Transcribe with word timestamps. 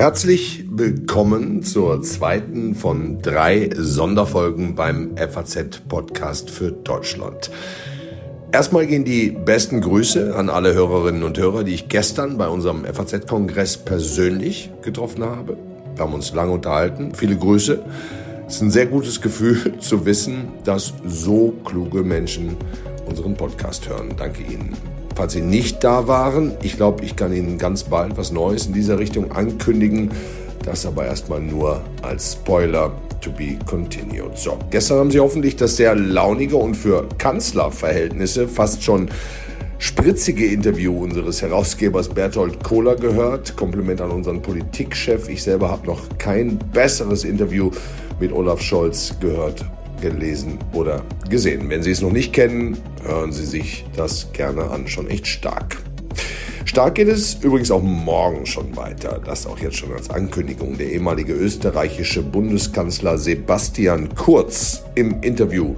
Herzlich 0.00 0.64
willkommen 0.70 1.62
zur 1.62 2.02
zweiten 2.02 2.74
von 2.74 3.20
drei 3.20 3.68
Sonderfolgen 3.76 4.74
beim 4.74 5.14
FAZ 5.18 5.82
Podcast 5.88 6.48
für 6.48 6.72
Deutschland. 6.72 7.50
Erstmal 8.50 8.86
gehen 8.86 9.04
die 9.04 9.30
besten 9.30 9.82
Grüße 9.82 10.34
an 10.34 10.48
alle 10.48 10.72
Hörerinnen 10.72 11.22
und 11.22 11.38
Hörer, 11.38 11.64
die 11.64 11.74
ich 11.74 11.88
gestern 11.88 12.38
bei 12.38 12.48
unserem 12.48 12.84
FAZ-Kongress 12.84 13.76
persönlich 13.76 14.70
getroffen 14.82 15.22
habe. 15.22 15.58
Wir 15.94 16.04
haben 16.04 16.14
uns 16.14 16.32
lange 16.32 16.52
unterhalten. 16.52 17.14
Viele 17.14 17.36
Grüße. 17.36 17.84
Es 18.48 18.56
ist 18.56 18.62
ein 18.62 18.70
sehr 18.70 18.86
gutes 18.86 19.20
Gefühl 19.20 19.74
zu 19.80 20.06
wissen, 20.06 20.48
dass 20.64 20.94
so 21.04 21.52
kluge 21.64 22.02
Menschen 22.02 22.56
unseren 23.06 23.34
Podcast 23.34 23.88
hören. 23.88 24.14
Danke 24.16 24.42
Ihnen. 24.42 24.74
Falls 25.20 25.34
Sie 25.34 25.42
nicht 25.42 25.84
da 25.84 26.08
waren, 26.08 26.52
ich 26.62 26.78
glaube, 26.78 27.04
ich 27.04 27.14
kann 27.14 27.30
Ihnen 27.34 27.58
ganz 27.58 27.84
bald 27.84 28.16
was 28.16 28.32
Neues 28.32 28.68
in 28.68 28.72
dieser 28.72 28.98
Richtung 28.98 29.32
ankündigen. 29.32 30.12
Das 30.64 30.86
aber 30.86 31.04
erstmal 31.04 31.42
nur 31.42 31.82
als 32.00 32.32
Spoiler 32.32 32.90
to 33.20 33.30
be 33.30 33.58
continued. 33.66 34.38
So, 34.38 34.58
gestern 34.70 34.96
haben 34.96 35.10
Sie 35.10 35.20
hoffentlich 35.20 35.56
das 35.56 35.76
sehr 35.76 35.94
launige 35.94 36.56
und 36.56 36.74
für 36.74 37.06
Kanzlerverhältnisse 37.18 38.48
fast 38.48 38.82
schon 38.82 39.10
spritzige 39.76 40.46
Interview 40.46 40.98
unseres 40.98 41.42
Herausgebers 41.42 42.08
Berthold 42.08 42.64
Kohler 42.64 42.96
gehört. 42.96 43.58
Kompliment 43.58 44.00
an 44.00 44.12
unseren 44.12 44.40
Politikchef. 44.40 45.28
Ich 45.28 45.42
selber 45.42 45.70
habe 45.70 45.86
noch 45.86 46.00
kein 46.16 46.56
besseres 46.72 47.24
Interview 47.24 47.70
mit 48.18 48.32
Olaf 48.32 48.62
Scholz 48.62 49.14
gehört, 49.20 49.66
gelesen 50.00 50.58
oder 50.72 51.02
gesehen. 51.28 51.68
Wenn 51.68 51.82
Sie 51.82 51.90
es 51.90 52.00
noch 52.00 52.12
nicht 52.12 52.32
kennen, 52.32 52.78
hören 53.04 53.32
Sie 53.32 53.44
sich 53.44 53.84
das 53.96 54.32
gerne 54.32 54.70
an. 54.70 54.88
Schon 54.88 55.08
echt 55.08 55.26
stark. 55.26 55.78
Stark 56.64 56.94
geht 56.94 57.08
es 57.08 57.34
übrigens 57.42 57.70
auch 57.70 57.82
morgen 57.82 58.46
schon 58.46 58.76
weiter. 58.76 59.20
Das 59.24 59.46
auch 59.46 59.58
jetzt 59.58 59.76
schon 59.76 59.92
als 59.92 60.08
Ankündigung. 60.10 60.78
Der 60.78 60.92
ehemalige 60.92 61.32
österreichische 61.32 62.22
Bundeskanzler 62.22 63.18
Sebastian 63.18 64.14
Kurz 64.14 64.84
im 64.94 65.20
Interview 65.22 65.74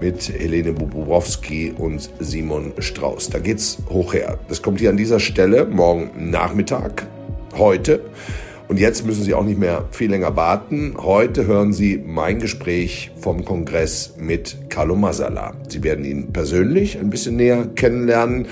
mit 0.00 0.28
Helene 0.28 0.72
Bobrowski 0.72 1.72
und 1.78 2.10
Simon 2.18 2.72
Strauß. 2.78 3.30
Da 3.30 3.38
geht's 3.38 3.78
hoch 3.88 4.12
her. 4.12 4.38
Das 4.48 4.60
kommt 4.60 4.80
hier 4.80 4.90
an 4.90 4.96
dieser 4.96 5.20
Stelle 5.20 5.64
morgen 5.64 6.30
Nachmittag, 6.30 7.06
heute. 7.56 8.00
Und 8.68 8.80
jetzt 8.80 9.06
müssen 9.06 9.22
Sie 9.22 9.32
auch 9.32 9.44
nicht 9.44 9.60
mehr 9.60 9.84
viel 9.92 10.10
länger 10.10 10.34
warten. 10.34 10.96
Heute 10.98 11.46
hören 11.46 11.72
Sie 11.72 12.02
mein 12.04 12.40
Gespräch 12.40 13.12
vom 13.20 13.44
Kongress 13.44 14.14
mit 14.18 14.70
Carlo 14.70 14.96
Masala. 14.96 15.54
Sie 15.68 15.84
werden 15.84 16.04
ihn 16.04 16.32
persönlich 16.32 16.98
ein 16.98 17.08
bisschen 17.08 17.36
näher 17.36 17.68
kennenlernen 17.76 18.46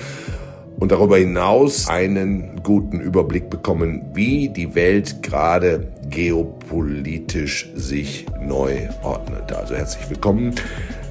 und 0.79 0.91
darüber 0.91 1.17
hinaus 1.17 1.89
einen 1.89 2.61
guten 2.63 3.01
Überblick 3.01 3.49
bekommen, 3.49 4.05
wie 4.13 4.47
die 4.49 4.73
Welt 4.73 5.21
gerade 5.21 5.87
geopolitisch 6.09 7.69
sich 7.75 8.25
neu 8.41 8.87
ordnet. 9.03 9.51
Also 9.51 9.75
herzlich 9.75 10.09
willkommen 10.09 10.55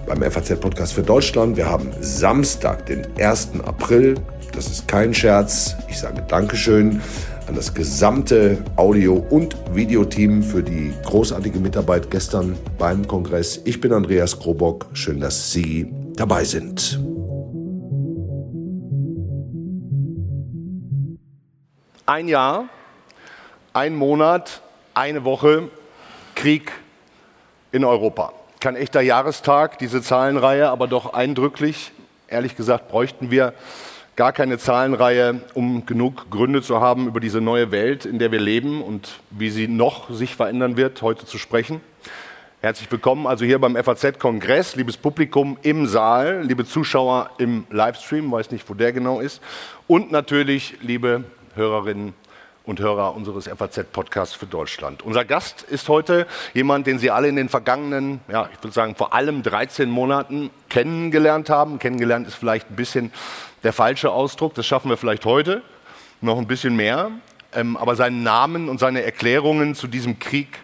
beim 0.07 0.23
FAZ-Podcast 0.23 0.95
für 0.95 1.03
Deutschland. 1.03 1.59
Wir 1.59 1.69
haben 1.69 1.91
Samstag, 2.01 2.87
den 2.87 3.07
1. 3.19 3.51
April. 3.67 4.15
Das 4.53 4.69
ist 4.69 4.89
kein 4.89 5.13
Scherz. 5.13 5.77
Ich 5.89 5.99
sage 5.99 6.23
Dankeschön 6.27 7.01
an 7.47 7.55
das 7.55 7.75
gesamte 7.75 8.65
Audio- 8.77 9.25
und 9.31 9.57
Videoteam 9.75 10.43
für 10.43 10.63
die 10.63 10.93
großartige 11.05 11.59
Mitarbeit 11.59 12.11
gestern 12.11 12.57
beim 12.79 13.07
Kongress. 13.07 13.61
Ich 13.65 13.81
bin 13.81 13.93
Andreas 13.93 14.39
Krobock. 14.39 14.87
Schön, 14.95 15.21
dass 15.21 15.53
Sie 15.53 15.93
dabei 16.17 16.45
sind. 16.45 16.99
Ein 22.07 22.29
Jahr, 22.29 22.69
ein 23.73 23.95
Monat, 23.95 24.63
eine 24.95 25.25
Woche 25.25 25.69
Krieg 26.35 26.73
in 27.73 27.85
Europa. 27.85 28.33
Kein 28.61 28.77
echter 28.77 29.01
Jahrestag, 29.01 29.79
diese 29.79 30.03
Zahlenreihe, 30.03 30.69
aber 30.69 30.87
doch 30.87 31.13
eindrücklich. 31.13 31.93
Ehrlich 32.29 32.57
gesagt 32.57 32.89
bräuchten 32.89 33.31
wir 33.31 33.53
gar 34.17 34.33
keine 34.33 34.59
Zahlenreihe, 34.59 35.41
um 35.55 35.87
genug 35.87 36.31
Gründe 36.31 36.63
zu 36.63 36.81
haben, 36.81 37.09
über 37.09 37.19
diese 37.19 37.41
neue 37.41 37.73
Welt, 37.73 38.05
in 38.05 38.19
der 38.19 38.31
wir 38.31 38.41
leben 38.41 38.83
und 38.83 39.21
wie 39.31 39.51
sie 39.51 39.67
noch 39.67 40.09
sich 40.11 40.37
verändern 40.37 40.77
wird, 40.77 41.03
heute 41.03 41.27
zu 41.27 41.37
sprechen. 41.37 41.81
Herzlich 42.61 42.91
willkommen 42.91 43.27
also 43.27 43.45
hier 43.45 43.59
beim 43.59 43.77
FAZ-Kongress, 43.77 44.77
liebes 44.77 44.97
Publikum 44.97 45.59
im 45.63 45.87
Saal, 45.87 46.43
liebe 46.45 46.65
Zuschauer 46.65 47.31
im 47.39 47.67
Livestream, 47.71 48.31
weiß 48.31 48.53
nicht, 48.53 48.69
wo 48.71 48.75
der 48.75 48.93
genau 48.93 49.21
ist, 49.21 49.43
und 49.89 50.13
natürlich 50.13 50.77
liebe 50.81 51.25
Hörerinnen 51.57 52.15
und 52.67 52.81
Hörer 52.81 53.15
unseres 53.15 53.47
FAZ-Podcasts 53.47 54.35
für 54.35 54.47
Deutschland. 54.47 55.03
Unser 55.03 55.25
Gast 55.25 55.63
ist 55.63 55.89
heute 55.89 56.27
jemand, 56.55 56.87
den 56.87 56.99
Sie 56.99 57.11
alle 57.11 57.29
in 57.29 57.37
den 57.37 57.49
vergangenen, 57.49 58.21
ja, 58.29 58.49
ich 58.53 58.63
würde 58.63 58.73
sagen, 58.73 58.95
vor 58.97 59.13
allem 59.13 59.43
13 59.43 59.91
Monaten 59.91 60.51
kennengelernt 60.71 61.51
haben. 61.51 61.79
Kennengelernt 61.79 62.27
ist 62.27 62.37
vielleicht 62.37 62.71
ein 62.71 62.77
bisschen 62.77 63.13
der 63.63 63.73
falsche 63.73 64.11
Ausdruck. 64.11 64.55
Das 64.55 64.67
schaffen 64.67 64.89
wir 64.89 64.97
vielleicht 64.97 65.27
heute 65.27 65.63
noch 66.23 66.39
ein 66.39 66.47
bisschen 66.47 66.75
mehr. 66.75 67.11
Ähm, 67.53 67.77
aber 67.77 67.97
seinen 67.97 68.23
Namen 68.23 68.69
und 68.69 68.81
seine 68.81 69.03
Erklärungen 69.03 69.75
zu 69.75 69.87
diesem 69.87 70.19
Krieg 70.19 70.61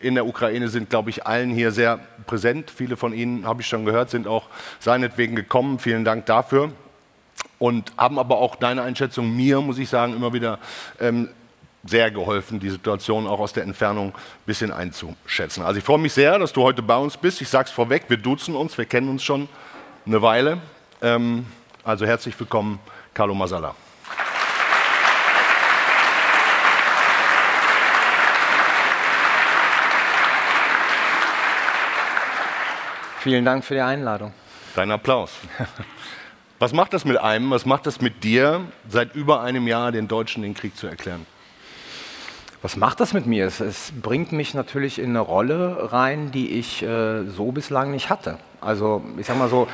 in 0.00 0.16
der 0.16 0.26
Ukraine 0.26 0.68
sind, 0.68 0.90
glaube 0.90 1.10
ich, 1.10 1.24
allen 1.24 1.50
hier 1.50 1.70
sehr 1.70 2.00
präsent. 2.26 2.70
Viele 2.70 2.96
von 2.96 3.14
Ihnen, 3.14 3.46
habe 3.46 3.62
ich 3.62 3.68
schon 3.68 3.84
gehört, 3.84 4.10
sind 4.10 4.26
auch 4.26 4.48
seinetwegen 4.80 5.36
gekommen. 5.36 5.78
Vielen 5.78 6.04
Dank 6.04 6.26
dafür 6.26 6.72
und 7.58 7.92
haben 7.96 8.18
aber 8.18 8.38
auch 8.38 8.56
deine 8.56 8.82
Einschätzung 8.82 9.34
mir, 9.34 9.60
muss 9.60 9.78
ich 9.78 9.88
sagen, 9.88 10.14
immer 10.14 10.32
wieder 10.32 10.58
ähm, 11.00 11.30
sehr 11.86 12.10
geholfen, 12.10 12.60
die 12.60 12.70
Situation 12.70 13.26
auch 13.26 13.40
aus 13.40 13.52
der 13.52 13.64
Entfernung 13.64 14.08
ein 14.08 14.46
bisschen 14.46 14.72
einzuschätzen. 14.72 15.62
Also 15.62 15.78
ich 15.78 15.84
freue 15.84 15.98
mich 15.98 16.12
sehr, 16.12 16.38
dass 16.38 16.52
du 16.52 16.62
heute 16.62 16.82
bei 16.82 16.96
uns 16.96 17.16
bist. 17.16 17.40
Ich 17.40 17.48
sage 17.48 17.66
es 17.66 17.70
vorweg, 17.70 18.04
wir 18.08 18.16
duzen 18.16 18.54
uns, 18.54 18.78
wir 18.78 18.86
kennen 18.86 19.08
uns 19.08 19.22
schon 19.22 19.48
eine 20.06 20.22
Weile. 20.22 20.58
Ähm, 21.02 21.46
also 21.84 22.06
herzlich 22.06 22.38
willkommen, 22.38 22.78
Carlo 23.12 23.34
Masala. 23.34 23.74
Vielen 33.20 33.44
Dank 33.44 33.64
für 33.64 33.74
die 33.74 33.80
Einladung. 33.80 34.34
Dein 34.76 34.90
Applaus. 34.90 35.32
Was 36.58 36.72
macht 36.72 36.92
das 36.92 37.04
mit 37.04 37.16
einem, 37.16 37.50
was 37.50 37.66
macht 37.66 37.86
das 37.86 38.00
mit 38.00 38.22
dir, 38.22 38.60
seit 38.88 39.14
über 39.14 39.42
einem 39.42 39.66
Jahr 39.66 39.92
den 39.92 40.08
Deutschen 40.08 40.42
den 40.42 40.54
Krieg 40.54 40.76
zu 40.76 40.86
erklären? 40.86 41.26
Was 42.64 42.78
macht 42.78 43.00
das 43.00 43.12
mit 43.12 43.26
mir? 43.26 43.46
Es, 43.46 43.60
es 43.60 43.92
bringt 44.00 44.32
mich 44.32 44.54
natürlich 44.54 44.98
in 44.98 45.10
eine 45.10 45.20
Rolle 45.20 45.92
rein, 45.92 46.30
die 46.30 46.58
ich 46.58 46.82
äh, 46.82 47.24
so 47.24 47.52
bislang 47.52 47.90
nicht 47.90 48.08
hatte. 48.08 48.38
Also 48.62 49.02
ich 49.18 49.26
sag 49.26 49.38
mal 49.38 49.50
so, 49.50 49.68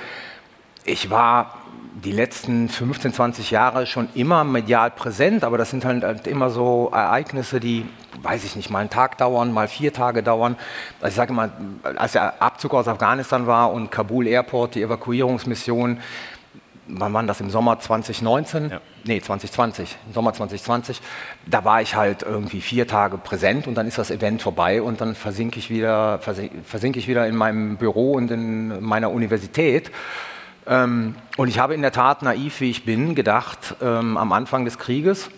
ich 0.84 1.08
war 1.08 1.58
die 2.02 2.10
letzten 2.10 2.68
15, 2.68 3.12
20 3.12 3.52
Jahre 3.52 3.86
schon 3.86 4.08
immer 4.14 4.42
medial 4.42 4.90
präsent, 4.90 5.44
aber 5.44 5.56
das 5.56 5.70
sind 5.70 5.84
halt, 5.84 6.02
halt 6.02 6.26
immer 6.26 6.50
so 6.50 6.90
Ereignisse, 6.92 7.60
die, 7.60 7.86
weiß 8.22 8.42
ich 8.42 8.56
nicht, 8.56 8.70
mal 8.70 8.80
einen 8.80 8.90
Tag 8.90 9.18
dauern, 9.18 9.52
mal 9.52 9.68
vier 9.68 9.92
Tage 9.92 10.24
dauern. 10.24 10.56
Also 11.00 11.10
ich 11.10 11.14
sage 11.14 11.32
immer, 11.32 11.50
als 11.94 12.10
der 12.10 12.42
Abzug 12.42 12.74
aus 12.74 12.88
Afghanistan 12.88 13.46
war 13.46 13.70
und 13.70 13.92
Kabul 13.92 14.26
Airport, 14.26 14.74
die 14.74 14.82
Evakuierungsmission, 14.82 16.00
wann 16.92 17.12
war 17.12 17.22
das, 17.24 17.40
im 17.40 17.50
Sommer 17.50 17.78
2019? 17.78 18.70
Ja. 18.70 18.80
Nee, 19.04 19.20
2020, 19.20 19.96
im 20.06 20.12
Sommer 20.12 20.32
2020. 20.32 21.00
Da 21.46 21.64
war 21.64 21.82
ich 21.82 21.94
halt 21.94 22.22
irgendwie 22.22 22.60
vier 22.60 22.86
Tage 22.86 23.18
präsent 23.18 23.66
und 23.66 23.74
dann 23.74 23.86
ist 23.86 23.98
das 23.98 24.10
Event 24.10 24.42
vorbei 24.42 24.82
und 24.82 25.00
dann 25.00 25.14
versinke 25.14 25.58
ich 25.58 25.70
wieder, 25.70 26.18
versinke 26.18 26.98
ich 26.98 27.08
wieder 27.08 27.26
in 27.26 27.36
meinem 27.36 27.76
Büro 27.76 28.12
und 28.12 28.30
in 28.30 28.82
meiner 28.82 29.10
Universität. 29.10 29.90
Ähm, 30.66 31.14
und 31.36 31.48
ich 31.48 31.58
habe 31.58 31.74
in 31.74 31.82
der 31.82 31.92
Tat, 31.92 32.22
naiv 32.22 32.60
wie 32.60 32.70
ich 32.70 32.84
bin, 32.84 33.14
gedacht, 33.14 33.76
ähm, 33.82 34.16
am 34.16 34.32
Anfang 34.32 34.64
des 34.64 34.78
Krieges, 34.78 35.30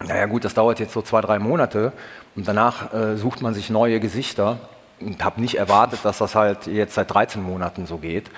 naja 0.00 0.26
gut, 0.26 0.44
das 0.44 0.54
dauert 0.54 0.80
jetzt 0.80 0.92
so 0.92 1.02
zwei, 1.02 1.20
drei 1.20 1.38
Monate 1.38 1.92
und 2.34 2.46
danach 2.46 2.92
äh, 2.92 3.16
sucht 3.16 3.40
man 3.40 3.54
sich 3.54 3.70
neue 3.70 4.00
Gesichter 4.00 4.58
und 5.00 5.24
habe 5.24 5.40
nicht 5.40 5.56
erwartet, 5.56 6.00
dass 6.02 6.18
das 6.18 6.34
halt 6.34 6.66
jetzt 6.66 6.94
seit 6.94 7.12
13 7.12 7.42
Monaten 7.42 7.86
so 7.86 7.98
geht. 7.98 8.30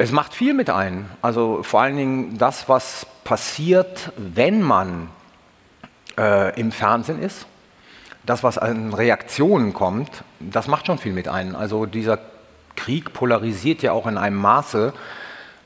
Es 0.00 0.12
macht 0.12 0.32
viel 0.32 0.54
mit 0.54 0.70
ein. 0.70 1.10
Also 1.20 1.62
vor 1.62 1.82
allen 1.82 1.98
Dingen 1.98 2.38
das, 2.38 2.70
was 2.70 3.04
passiert, 3.22 4.12
wenn 4.16 4.62
man 4.62 5.10
äh, 6.16 6.58
im 6.58 6.72
Fernsehen 6.72 7.22
ist. 7.22 7.44
Das, 8.24 8.42
was 8.42 8.56
an 8.56 8.94
Reaktionen 8.94 9.74
kommt, 9.74 10.24
das 10.38 10.68
macht 10.68 10.86
schon 10.86 10.96
viel 10.96 11.12
mit 11.12 11.28
ein. 11.28 11.54
Also 11.54 11.84
dieser 11.84 12.18
Krieg 12.76 13.12
polarisiert 13.12 13.82
ja 13.82 13.92
auch 13.92 14.06
in 14.06 14.16
einem 14.16 14.36
Maße, 14.36 14.94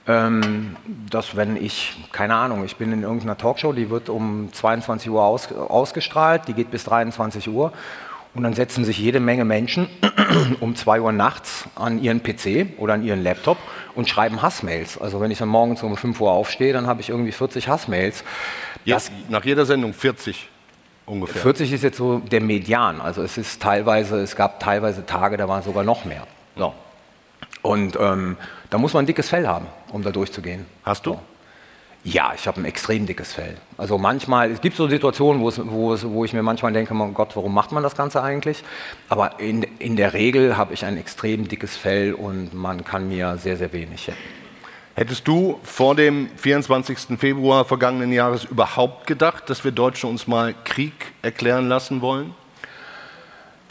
ähm, 0.09 0.75
dass 1.09 1.37
wenn 1.37 1.55
ich, 1.55 1.97
keine 2.11 2.35
Ahnung, 2.35 2.65
ich 2.65 2.75
bin 2.75 2.91
in 2.91 3.05
irgendeiner 3.05 3.39
Talkshow, 3.39 3.73
die 3.73 3.89
wird 3.89 4.09
um 4.09 4.53
22 4.53 5.11
Uhr 5.11 5.23
aus, 5.23 5.53
ausgestrahlt, 5.53 6.49
die 6.49 6.55
geht 6.55 6.73
bis 6.73 6.83
23 6.83 7.49
Uhr 7.49 7.73
und 8.35 8.43
dann 8.43 8.55
setzen 8.55 8.85
sich 8.85 8.99
jede 8.99 9.21
Menge 9.21 9.45
Menschen 9.45 9.89
um 10.61 10.75
2 10.75 11.01
Uhr 11.01 11.13
nachts 11.13 11.65
an 11.77 12.03
ihren 12.03 12.23
PC 12.23 12.79
oder 12.79 12.95
an 12.95 13.05
ihren 13.05 13.23
Laptop 13.23 13.59
und 13.95 14.09
schreiben 14.09 14.43
Hassmails. 14.43 15.01
Also 15.01 15.21
wenn 15.21 15.31
ich 15.31 15.39
dann 15.39 15.49
morgens 15.49 15.83
um 15.83 15.97
5 15.97 16.21
Uhr 16.21 16.33
aufstehe, 16.33 16.73
dann 16.73 16.87
habe 16.87 17.01
ich 17.01 17.11
irgendwie 17.11 17.33
40 17.33 17.69
Hassmails. 17.69 18.25
Jetzt, 18.85 19.13
nach 19.29 19.45
jeder 19.45 19.67
Sendung 19.67 19.95
40 19.95 20.49
ungefähr. 21.07 21.43
40 21.43 21.73
ist 21.73 21.83
jetzt 21.83 21.97
so 21.97 22.19
der 22.19 22.41
Median. 22.41 23.01
Also 23.01 23.23
es 23.23 23.39
ist 23.39 23.63
teilweise, 23.63 24.21
es 24.21 24.37
gab 24.37 24.61
teilweise 24.61 25.07
Tage, 25.07 25.37
da 25.37 25.49
waren 25.49 25.63
sogar 25.63 25.85
noch 25.85 26.05
mehr. 26.05 26.27
So. 26.57 26.75
Und 27.63 27.97
ähm, 27.99 28.37
da 28.71 28.79
muss 28.79 28.93
man 28.93 29.05
ein 29.05 29.07
dickes 29.07 29.29
Fell 29.29 29.47
haben, 29.47 29.67
um 29.93 30.03
da 30.03 30.11
durchzugehen. 30.11 30.67
Hast 30.85 31.07
du? 31.07 31.13
So. 31.13 31.21
Ja, 32.06 32.33
ich 32.35 32.47
habe 32.47 32.61
ein 32.61 32.67
extrem 32.67 33.06
dickes 33.06 33.33
Fell. 33.33 33.56
Also 33.79 33.97
manchmal, 33.97 34.51
es 34.51 34.61
gibt 34.61 34.77
so 34.77 34.87
Situationen, 34.89 35.41
wo, 35.41 35.49
es, 35.49 35.59
wo, 35.65 35.95
es, 35.95 36.06
wo 36.06 36.23
ich 36.27 36.35
mir 36.35 36.43
manchmal 36.43 36.71
denke, 36.71 36.93
mein 36.93 37.15
Gott, 37.15 37.35
warum 37.35 37.55
macht 37.55 37.73
man 37.73 37.83
das 37.83 37.97
Ganze 37.97 38.23
eigentlich? 38.23 38.62
Aber 39.09 39.41
in, 39.41 39.62
in 39.79 39.97
der 39.97 40.12
Regel 40.12 40.59
habe 40.59 40.75
ich 40.75 40.85
ein 40.85 40.99
extrem 40.99 41.49
dickes 41.49 41.79
Fell 41.79 42.12
und 42.12 42.53
man 42.53 42.85
kann 42.85 43.09
mir 43.09 43.39
sehr, 43.39 43.56
sehr 43.56 43.73
wenig. 43.73 44.12
Hättest 44.95 45.27
du 45.27 45.59
vor 45.62 45.95
dem 45.95 46.29
24. 46.37 47.19
Februar 47.19 47.65
vergangenen 47.65 48.12
Jahres 48.12 48.45
überhaupt 48.45 49.06
gedacht, 49.06 49.49
dass 49.49 49.65
wir 49.65 49.73
Deutsche 49.73 50.06
uns 50.06 50.27
mal 50.27 50.55
Krieg 50.65 50.93
erklären 51.23 51.69
lassen 51.69 52.03
wollen? 52.03 52.35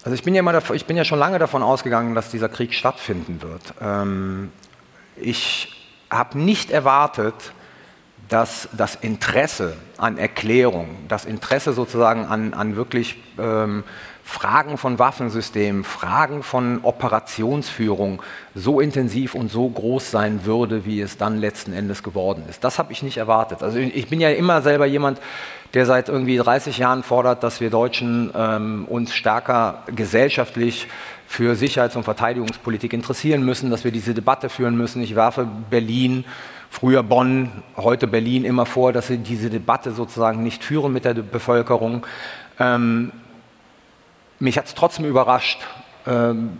Also 0.03 0.15
ich 0.15 0.23
bin 0.23 0.33
ja, 0.33 0.39
immer, 0.39 0.59
ich 0.73 0.85
bin 0.85 0.97
ja 0.97 1.05
schon 1.05 1.19
lange 1.19 1.37
davon 1.37 1.61
ausgegangen, 1.61 2.15
dass 2.15 2.31
dieser 2.31 2.49
Krieg 2.49 2.73
stattfinden 2.73 3.43
wird. 3.43 3.61
Ähm, 3.79 4.51
ich 5.15 5.93
habe 6.09 6.39
nicht 6.39 6.71
erwartet, 6.71 7.53
dass 8.29 8.69
das 8.75 8.95
Interesse 8.95 9.75
an 9.97 10.17
Erklärung, 10.17 10.89
das 11.07 11.25
Interesse 11.25 11.73
sozusagen 11.73 12.25
an, 12.25 12.53
an 12.53 12.75
wirklich 12.75 13.17
ähm, 13.37 13.83
Fragen 14.25 14.77
von 14.77 14.99
Waffensystemen, 14.99 15.83
Fragen 15.83 16.43
von 16.43 16.79
Operationsführung 16.83 18.21
so 18.55 18.79
intensiv 18.79 19.35
und 19.35 19.51
so 19.51 19.67
groß 19.67 20.11
sein 20.11 20.45
würde, 20.45 20.85
wie 20.85 21.01
es 21.01 21.17
dann 21.17 21.37
letzten 21.37 21.73
Endes 21.73 22.03
geworden 22.03 22.45
ist. 22.49 22.63
Das 22.63 22.79
habe 22.79 22.93
ich 22.93 23.03
nicht 23.03 23.17
erwartet. 23.17 23.61
Also 23.61 23.79
ich 23.79 24.07
bin 24.07 24.21
ja 24.21 24.29
immer 24.29 24.61
selber 24.61 24.85
jemand, 24.85 25.19
der 25.73 25.85
seit 25.85 26.07
irgendwie 26.07 26.37
30 26.37 26.77
Jahren 26.77 27.03
fordert, 27.03 27.43
dass 27.43 27.59
wir 27.59 27.69
Deutschen 27.69 28.31
ähm, 28.35 28.85
uns 28.87 29.13
stärker 29.13 29.83
gesellschaftlich 29.87 30.87
für 31.27 31.55
Sicherheits- 31.55 31.95
und 31.95 32.03
Verteidigungspolitik 32.03 32.93
interessieren 32.93 33.43
müssen, 33.43 33.71
dass 33.71 33.83
wir 33.83 33.91
diese 33.91 34.13
Debatte 34.13 34.49
führen 34.49 34.77
müssen. 34.77 35.01
Ich 35.01 35.15
werfe 35.15 35.47
Berlin 35.69 36.25
früher 36.73 37.03
Bonn, 37.03 37.51
heute 37.77 38.07
Berlin 38.07 38.45
immer 38.45 38.65
vor, 38.65 38.93
dass 38.93 39.05
sie 39.05 39.19
diese 39.19 39.51
Debatte 39.51 39.91
sozusagen 39.91 40.41
nicht 40.41 40.63
führen 40.63 40.91
mit 40.91 41.05
der 41.05 41.13
Bevölkerung. 41.13 42.03
Ähm, 42.59 43.11
mich 44.39 44.57
hat 44.57 44.65
es 44.65 44.73
trotzdem 44.73 45.05
überrascht, 45.05 45.59
ähm, 46.07 46.57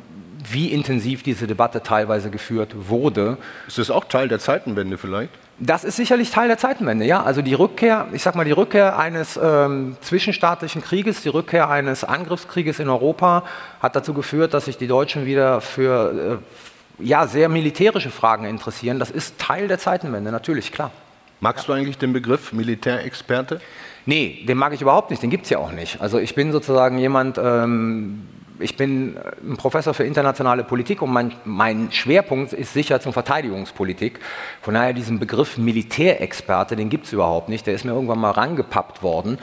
wie 0.51 0.67
intensiv 0.67 1.23
diese 1.23 1.47
Debatte 1.47 1.81
teilweise 1.81 2.29
geführt 2.29 2.75
wurde. 2.87 3.37
Ist 3.67 3.79
das 3.79 3.89
auch 3.89 4.05
Teil 4.05 4.27
der 4.27 4.37
Zeitenwende 4.37 4.99
vielleicht? 4.99 5.31
Das 5.57 5.83
ist 5.83 5.95
sicherlich 5.95 6.29
Teil 6.29 6.47
der 6.47 6.59
Zeitenwende, 6.59 7.05
ja. 7.05 7.23
Also 7.23 7.41
die 7.41 7.55
Rückkehr, 7.55 8.07
ich 8.11 8.21
sag 8.21 8.35
mal, 8.35 8.45
die 8.45 8.51
Rückkehr 8.51 8.99
eines 8.99 9.39
ähm, 9.41 9.97
zwischenstaatlichen 10.01 10.83
Krieges, 10.83 11.23
die 11.23 11.29
Rückkehr 11.29 11.69
eines 11.69 12.03
Angriffskrieges 12.03 12.79
in 12.79 12.89
Europa 12.89 13.43
hat 13.81 13.95
dazu 13.95 14.13
geführt, 14.13 14.53
dass 14.53 14.65
sich 14.65 14.77
die 14.77 14.87
Deutschen 14.87 15.25
wieder 15.25 15.59
für 15.59 16.39
äh, 16.39 16.63
ja, 16.99 17.27
sehr 17.27 17.49
militärische 17.49 18.09
Fragen 18.09 18.45
interessieren. 18.45 18.99
Das 18.99 19.11
ist 19.11 19.37
Teil 19.39 19.67
der 19.67 19.79
Zeitenwende, 19.79 20.31
natürlich, 20.31 20.71
klar. 20.71 20.91
Magst 21.39 21.67
ja. 21.67 21.73
du 21.73 21.79
eigentlich 21.79 21.97
den 21.97 22.13
Begriff 22.13 22.53
Militärexperte? 22.53 23.59
Nee, 24.05 24.43
den 24.47 24.57
mag 24.57 24.73
ich 24.73 24.81
überhaupt 24.81 25.09
nicht, 25.11 25.23
den 25.23 25.29
gibt 25.29 25.43
es 25.43 25.49
ja 25.49 25.57
auch 25.57 25.71
nicht. 25.71 26.01
Also 26.01 26.19
ich 26.19 26.35
bin 26.35 26.51
sozusagen 26.51 26.97
jemand, 26.97 27.37
ähm, 27.37 28.27
ich 28.59 28.77
bin 28.77 29.17
ein 29.41 29.57
Professor 29.57 29.93
für 29.93 30.03
internationale 30.03 30.63
Politik 30.63 31.01
und 31.01 31.11
mein, 31.11 31.33
mein 31.45 31.91
Schwerpunkt 31.91 32.53
ist 32.53 32.73
Sicherheits- 32.73 33.05
und 33.05 33.13
Verteidigungspolitik. 33.13 34.19
Von 34.61 34.73
daher 34.73 34.93
diesen 34.93 35.19
Begriff 35.19 35.57
Militärexperte, 35.57 36.75
den 36.75 36.89
gibt 36.89 37.05
es 37.05 37.13
überhaupt 37.13 37.49
nicht. 37.49 37.65
Der 37.65 37.73
ist 37.73 37.85
mir 37.85 37.91
irgendwann 37.91 38.19
mal 38.19 38.31
rangepappt 38.31 39.03
worden. 39.03 39.37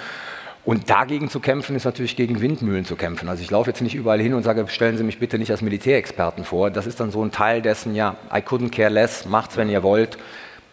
Und 0.71 0.89
dagegen 0.89 1.29
zu 1.29 1.41
kämpfen, 1.41 1.75
ist 1.75 1.85
natürlich 1.85 2.15
gegen 2.15 2.41
Windmühlen 2.41 2.85
zu 2.85 2.95
kämpfen. 2.95 3.29
Also 3.29 3.43
ich 3.43 3.51
laufe 3.51 3.69
jetzt 3.69 3.81
nicht 3.81 3.97
überall 3.97 4.21
hin 4.21 4.35
und 4.35 4.45
sage, 4.45 4.65
stellen 4.69 4.97
Sie 4.97 5.03
mich 5.03 5.19
bitte 5.19 5.37
nicht 5.37 5.51
als 5.51 5.63
Militärexperten 5.63 6.45
vor. 6.45 6.71
Das 6.71 6.87
ist 6.87 7.01
dann 7.01 7.11
so 7.11 7.25
ein 7.25 7.33
Teil 7.33 7.61
dessen, 7.61 7.97
ja, 7.97 8.15
I 8.33 8.39
couldn't 8.39 8.71
care 8.71 8.89
less, 8.89 9.27
macht's, 9.27 9.57
wenn 9.57 9.69
ihr 9.69 9.83
wollt. 9.83 10.17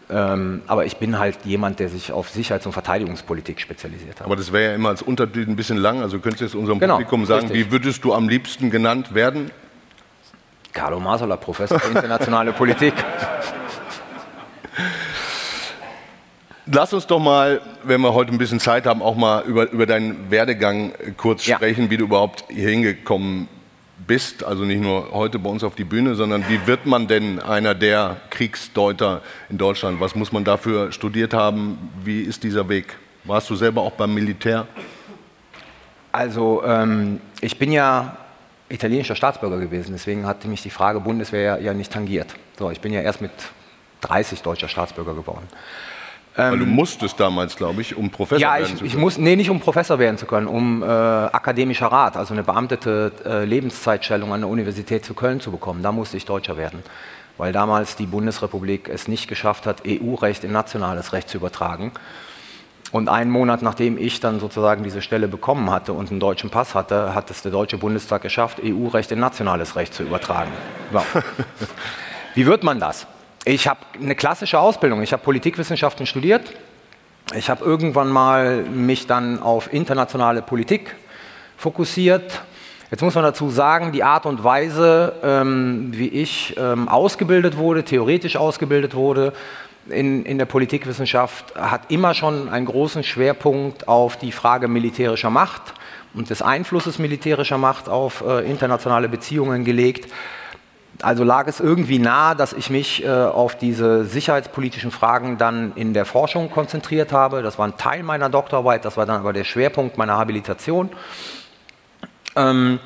Ähm, 0.08 0.62
aber 0.68 0.86
ich 0.86 0.98
bin 0.98 1.18
halt 1.18 1.38
jemand, 1.42 1.80
der 1.80 1.88
sich 1.88 2.12
auf 2.12 2.28
Sicherheits- 2.28 2.64
und 2.64 2.74
Verteidigungspolitik 2.74 3.60
spezialisiert 3.60 4.20
hat. 4.20 4.26
Aber 4.26 4.36
das 4.36 4.52
wäre 4.52 4.70
ja 4.70 4.74
immer 4.76 4.90
als 4.90 5.02
Untertitel 5.02 5.50
ein 5.50 5.56
bisschen 5.56 5.78
lang. 5.78 6.00
Also 6.00 6.20
könntest 6.20 6.42
du 6.42 6.44
jetzt 6.44 6.54
unserem 6.54 6.78
genau, 6.78 6.94
Publikum 6.94 7.26
sagen, 7.26 7.48
richtig. 7.48 7.66
wie 7.66 7.72
würdest 7.72 8.04
du 8.04 8.14
am 8.14 8.28
liebsten 8.28 8.70
genannt 8.70 9.14
werden? 9.14 9.50
Carlo 10.72 11.00
Masola, 11.00 11.34
Professor 11.34 11.80
für 11.80 11.88
internationale 11.88 12.52
Politik. 12.52 12.94
Lass 16.70 16.92
uns 16.92 17.06
doch 17.06 17.18
mal, 17.18 17.62
wenn 17.82 18.02
wir 18.02 18.12
heute 18.12 18.30
ein 18.30 18.36
bisschen 18.36 18.60
Zeit 18.60 18.84
haben, 18.84 19.00
auch 19.00 19.16
mal 19.16 19.42
über, 19.44 19.70
über 19.70 19.86
deinen 19.86 20.30
Werdegang 20.30 20.92
kurz 21.16 21.46
ja. 21.46 21.56
sprechen, 21.56 21.88
wie 21.88 21.96
du 21.96 22.04
überhaupt 22.04 22.44
hier 22.50 22.68
hingekommen 22.68 23.48
bist. 24.06 24.44
Also 24.44 24.64
nicht 24.64 24.82
nur 24.82 25.12
heute 25.12 25.38
bei 25.38 25.48
uns 25.48 25.64
auf 25.64 25.76
die 25.76 25.84
Bühne, 25.84 26.14
sondern 26.14 26.46
wie 26.46 26.66
wird 26.66 26.84
man 26.84 27.08
denn 27.08 27.40
einer 27.40 27.74
der 27.74 28.18
Kriegsdeuter 28.28 29.22
in 29.48 29.56
Deutschland? 29.56 29.98
Was 30.00 30.14
muss 30.14 30.30
man 30.30 30.44
dafür 30.44 30.92
studiert 30.92 31.32
haben? 31.32 31.90
Wie 32.04 32.20
ist 32.20 32.42
dieser 32.42 32.68
Weg? 32.68 32.96
Warst 33.24 33.48
du 33.48 33.56
selber 33.56 33.80
auch 33.80 33.92
beim 33.92 34.12
Militär? 34.12 34.66
Also 36.12 36.62
ähm, 36.66 37.20
ich 37.40 37.58
bin 37.58 37.72
ja 37.72 38.18
italienischer 38.68 39.16
Staatsbürger 39.16 39.58
gewesen, 39.58 39.92
deswegen 39.92 40.26
hatte 40.26 40.48
mich 40.48 40.62
die 40.62 40.70
Frage 40.70 41.00
Bundeswehr 41.00 41.62
ja 41.62 41.72
nicht 41.72 41.92
tangiert. 41.92 42.34
So, 42.58 42.70
ich 42.70 42.82
bin 42.82 42.92
ja 42.92 43.00
erst 43.00 43.22
mit 43.22 43.30
30 44.02 44.42
deutscher 44.42 44.68
Staatsbürger 44.68 45.14
geworden. 45.14 45.48
Weil 46.38 46.58
du 46.58 46.64
ähm, 46.64 46.70
musstest 46.70 47.18
damals, 47.18 47.56
glaube 47.56 47.80
ich, 47.80 47.96
um 47.96 48.10
Professor 48.10 48.40
ja, 48.40 48.54
werden 48.54 48.62
ich, 48.62 48.68
zu 48.74 48.78
können. 48.78 48.90
Ja, 48.92 48.98
muss, 48.98 49.18
nee, 49.18 49.34
nicht 49.34 49.50
um 49.50 49.58
Professor 49.58 49.98
werden 49.98 50.18
zu 50.18 50.26
können, 50.26 50.46
um 50.46 50.84
äh, 50.84 50.86
akademischer 50.86 51.88
Rat, 51.88 52.16
also 52.16 52.32
eine 52.32 52.44
beamtete 52.44 53.10
äh, 53.24 53.44
Lebenszeitstellung 53.44 54.32
an 54.32 54.42
der 54.42 54.48
Universität 54.48 55.04
zu 55.04 55.14
Köln 55.14 55.40
zu 55.40 55.50
bekommen. 55.50 55.82
Da 55.82 55.90
musste 55.90 56.16
ich 56.16 56.26
Deutscher 56.26 56.56
werden, 56.56 56.84
weil 57.38 57.52
damals 57.52 57.96
die 57.96 58.06
Bundesrepublik 58.06 58.88
es 58.88 59.08
nicht 59.08 59.26
geschafft 59.26 59.66
hat, 59.66 59.82
EU-Recht 59.84 60.44
in 60.44 60.52
nationales 60.52 61.12
Recht 61.12 61.28
zu 61.28 61.38
übertragen. 61.38 61.90
Und 62.92 63.08
einen 63.08 63.32
Monat 63.32 63.60
nachdem 63.62 63.98
ich 63.98 64.20
dann 64.20 64.38
sozusagen 64.38 64.84
diese 64.84 65.02
Stelle 65.02 65.26
bekommen 65.26 65.70
hatte 65.70 65.92
und 65.92 66.10
einen 66.10 66.20
deutschen 66.20 66.50
Pass 66.50 66.76
hatte, 66.76 67.16
hat 67.16 67.32
es 67.32 67.42
der 67.42 67.50
Deutsche 67.50 67.78
Bundestag 67.78 68.22
geschafft, 68.22 68.60
EU-Recht 68.64 69.10
in 69.10 69.18
nationales 69.18 69.74
Recht 69.74 69.92
zu 69.92 70.04
übertragen. 70.04 70.52
Wie 72.34 72.46
wird 72.46 72.62
man 72.62 72.78
das? 72.78 73.08
Ich 73.48 73.66
habe 73.66 73.80
eine 73.98 74.14
klassische 74.14 74.58
Ausbildung. 74.58 75.00
Ich 75.00 75.14
habe 75.14 75.22
Politikwissenschaften 75.22 76.04
studiert. 76.04 76.52
Ich 77.34 77.48
habe 77.48 77.64
irgendwann 77.64 78.10
mal 78.10 78.62
mich 78.64 79.06
dann 79.06 79.42
auf 79.42 79.72
internationale 79.72 80.42
Politik 80.42 80.94
fokussiert. 81.56 82.42
Jetzt 82.90 83.00
muss 83.00 83.14
man 83.14 83.24
dazu 83.24 83.48
sagen, 83.48 83.90
die 83.90 84.04
Art 84.04 84.26
und 84.26 84.44
Weise, 84.44 85.14
ähm, 85.22 85.88
wie 85.92 86.08
ich 86.08 86.58
ähm, 86.58 86.90
ausgebildet 86.90 87.56
wurde, 87.56 87.84
theoretisch 87.84 88.36
ausgebildet 88.36 88.94
wurde 88.94 89.32
in, 89.88 90.26
in 90.26 90.36
der 90.36 90.44
Politikwissenschaft, 90.44 91.56
hat 91.56 91.90
immer 91.90 92.12
schon 92.12 92.50
einen 92.50 92.66
großen 92.66 93.02
Schwerpunkt 93.02 93.88
auf 93.88 94.18
die 94.18 94.32
Frage 94.32 94.68
militärischer 94.68 95.30
Macht 95.30 95.72
und 96.12 96.28
des 96.28 96.42
Einflusses 96.42 96.98
militärischer 96.98 97.56
Macht 97.56 97.88
auf 97.88 98.22
äh, 98.26 98.40
internationale 98.40 99.08
Beziehungen 99.08 99.64
gelegt. 99.64 100.12
Also 101.00 101.22
lag 101.22 101.46
es 101.46 101.60
irgendwie 101.60 102.00
nahe, 102.00 102.34
dass 102.34 102.52
ich 102.52 102.70
mich 102.70 103.04
äh, 103.04 103.08
auf 103.08 103.56
diese 103.56 104.04
sicherheitspolitischen 104.04 104.90
Fragen 104.90 105.38
dann 105.38 105.72
in 105.76 105.94
der 105.94 106.04
Forschung 106.04 106.50
konzentriert 106.50 107.12
habe. 107.12 107.42
Das 107.42 107.58
war 107.58 107.68
ein 107.68 107.76
Teil 107.76 108.02
meiner 108.02 108.28
Doktorarbeit, 108.28 108.84
das 108.84 108.96
war 108.96 109.06
dann 109.06 109.20
aber 109.20 109.32
der 109.32 109.44
Schwerpunkt 109.44 109.96
meiner 109.96 110.18
Habilitation. 110.18 110.90
Ähm, 112.34 112.80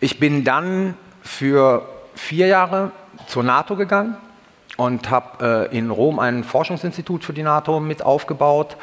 ich 0.00 0.18
bin 0.18 0.44
dann 0.44 0.94
für 1.22 1.88
vier 2.14 2.46
Jahre 2.46 2.90
zur 3.26 3.42
NATO 3.42 3.76
gegangen 3.76 4.16
und 4.76 5.10
habe 5.10 5.68
äh, 5.70 5.76
in 5.76 5.90
Rom 5.90 6.18
ein 6.18 6.44
Forschungsinstitut 6.44 7.24
für 7.24 7.32
die 7.32 7.42
NATO 7.42 7.80
mit 7.80 8.02
aufgebaut 8.02 8.76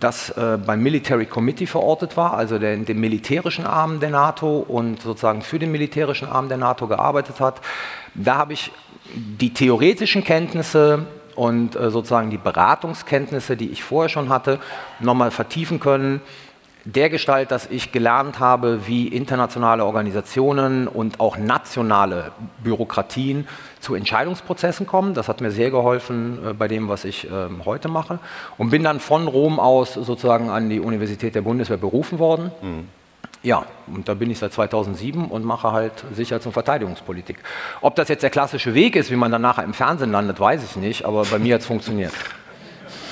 das 0.00 0.30
äh, 0.30 0.58
beim 0.64 0.82
Military 0.82 1.26
Committee 1.26 1.66
verortet 1.66 2.16
war, 2.16 2.34
also 2.34 2.58
der, 2.58 2.76
dem 2.76 3.00
militärischen 3.00 3.64
Arm 3.64 4.00
der 4.00 4.10
NATO 4.10 4.58
und 4.58 5.00
sozusagen 5.00 5.42
für 5.42 5.58
den 5.58 5.72
militärischen 5.72 6.28
Arm 6.28 6.48
der 6.48 6.58
NATO 6.58 6.86
gearbeitet 6.86 7.40
hat. 7.40 7.60
Da 8.14 8.36
habe 8.36 8.52
ich 8.52 8.72
die 9.14 9.52
theoretischen 9.52 10.24
Kenntnisse 10.24 11.06
und 11.34 11.76
äh, 11.76 11.90
sozusagen 11.90 12.30
die 12.30 12.38
Beratungskenntnisse, 12.38 13.56
die 13.56 13.70
ich 13.70 13.82
vorher 13.82 14.08
schon 14.08 14.28
hatte, 14.28 14.58
nochmal 15.00 15.30
vertiefen 15.30 15.80
können 15.80 16.20
der 16.84 17.10
Gestalt, 17.10 17.50
dass 17.50 17.66
ich 17.66 17.92
gelernt 17.92 18.40
habe, 18.40 18.86
wie 18.86 19.08
internationale 19.08 19.84
Organisationen 19.84 20.88
und 20.88 21.20
auch 21.20 21.36
nationale 21.36 22.32
Bürokratien 22.62 23.46
zu 23.80 23.94
Entscheidungsprozessen 23.94 24.86
kommen. 24.86 25.14
Das 25.14 25.28
hat 25.28 25.40
mir 25.40 25.50
sehr 25.50 25.70
geholfen 25.70 26.38
äh, 26.44 26.52
bei 26.52 26.68
dem, 26.68 26.88
was 26.88 27.04
ich 27.04 27.30
äh, 27.30 27.48
heute 27.64 27.88
mache. 27.88 28.18
Und 28.58 28.70
bin 28.70 28.82
dann 28.82 29.00
von 29.00 29.28
Rom 29.28 29.60
aus 29.60 29.94
sozusagen 29.94 30.50
an 30.50 30.68
die 30.70 30.80
Universität 30.80 31.34
der 31.34 31.42
Bundeswehr 31.42 31.76
berufen 31.76 32.18
worden. 32.18 32.50
Mhm. 32.62 32.88
Ja, 33.44 33.64
und 33.88 34.08
da 34.08 34.14
bin 34.14 34.30
ich 34.30 34.38
seit 34.38 34.52
2007 34.52 35.24
und 35.24 35.44
mache 35.44 35.72
halt 35.72 36.04
Sicherheits- 36.14 36.46
und 36.46 36.52
Verteidigungspolitik. 36.52 37.38
Ob 37.80 37.96
das 37.96 38.08
jetzt 38.08 38.22
der 38.22 38.30
klassische 38.30 38.72
Weg 38.74 38.94
ist, 38.94 39.10
wie 39.10 39.16
man 39.16 39.32
dann 39.32 39.42
nachher 39.42 39.64
im 39.64 39.74
Fernsehen 39.74 40.12
landet, 40.12 40.38
weiß 40.38 40.62
ich 40.62 40.76
nicht, 40.76 41.04
aber 41.04 41.24
bei 41.24 41.40
mir 41.40 41.54
hat 41.54 41.62
es 41.62 41.66
funktioniert. 41.66 42.12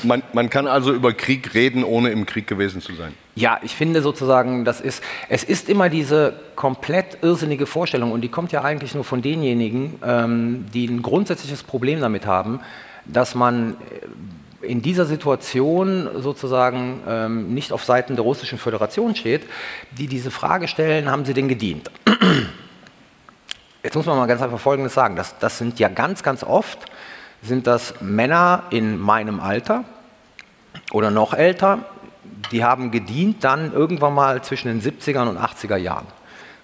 Man, 0.02 0.23
man, 0.33 0.50
kann 0.50 0.66
also 0.66 0.92
über 0.92 1.12
Krieg 1.12 1.54
reden, 1.54 1.85
ohne 1.85 2.11
im 2.11 2.26
Krieg 2.26 2.47
gewesen 2.47 2.80
zu 2.80 2.95
sein. 2.95 3.14
Ja, 3.35 3.59
ich 3.62 3.75
finde 3.75 4.02
sozusagen, 4.02 4.64
das 4.64 4.80
ist, 4.80 5.02
es 5.28 5.45
ist 5.45 5.69
immer 5.69 5.88
diese 5.88 6.35
komplett 6.57 7.19
irrsinnige 7.23 7.66
Vorstellung 7.66 8.12
und 8.12 8.21
die 8.21 8.28
kommt 8.28 8.52
ja 8.52 8.62
eigentlich 8.62 8.95
nur 8.95 9.04
von 9.04 9.23
denjenigen, 9.23 9.99
ähm, 10.04 10.66
die 10.73 10.87
ein 10.87 11.02
grundsätzliches 11.02 11.62
Problem 11.62 12.00
damit 12.00 12.26
haben, 12.26 12.61
dass 13.07 13.35
man 13.35 13.75
äh, 13.75 14.66
in 14.66 14.83
dieser 14.83 15.07
Situation 15.07 16.09
sozusagen 16.16 17.00
ähm, 17.09 17.54
nicht 17.54 17.73
auf 17.73 17.85
Seiten 17.85 18.14
der 18.14 18.25
Russischen 18.25 18.59
Föderation 18.59 19.14
steht, 19.14 19.42
die 19.92 20.07
diese 20.07 20.30
Frage 20.30 20.69
stellen, 20.69 21.11
haben 21.11 21.25
sie 21.25 21.35
denn 21.35 21.49
gedient? 21.49 21.90
Jetzt 23.83 23.95
muss 23.95 24.04
man 24.04 24.19
mal 24.19 24.26
ganz 24.26 24.42
einfach 24.42 24.61
Folgendes 24.61 24.92
sagen, 24.92 25.16
das, 25.16 25.38
das 25.38 25.57
sind 25.57 25.78
ja 25.78 25.88
ganz, 25.88 26.23
ganz 26.23 26.45
oft 26.45 26.78
sind 27.42 27.66
das 27.66 27.94
Männer 28.00 28.64
in 28.70 28.99
meinem 28.99 29.40
Alter 29.40 29.85
oder 30.92 31.11
noch 31.11 31.35
älter, 31.35 31.80
die 32.52 32.64
haben 32.64 32.90
gedient 32.90 33.44
dann 33.44 33.73
irgendwann 33.73 34.14
mal 34.14 34.42
zwischen 34.42 34.68
den 34.68 34.82
70er 34.82 35.28
und 35.28 35.38
80er 35.38 35.76
Jahren. 35.76 36.06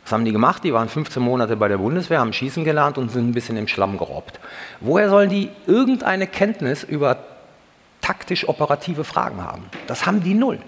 Was 0.04 0.12
haben 0.12 0.24
die 0.24 0.32
gemacht? 0.32 0.62
Die 0.62 0.72
waren 0.72 0.88
15 0.88 1.22
Monate 1.22 1.56
bei 1.56 1.68
der 1.68 1.78
Bundeswehr, 1.78 2.20
haben 2.20 2.32
schießen 2.32 2.64
gelernt 2.64 2.96
und 2.96 3.10
sind 3.10 3.28
ein 3.28 3.32
bisschen 3.32 3.56
im 3.56 3.66
Schlamm 3.66 3.98
gerobbt. 3.98 4.38
Woher 4.80 5.08
sollen 5.08 5.30
die 5.30 5.50
irgendeine 5.66 6.26
Kenntnis 6.28 6.84
über 6.84 7.18
taktisch-operative 8.02 9.02
Fragen 9.02 9.42
haben? 9.42 9.64
Das 9.88 10.06
haben 10.06 10.22
die 10.22 10.34
null. 10.34 10.58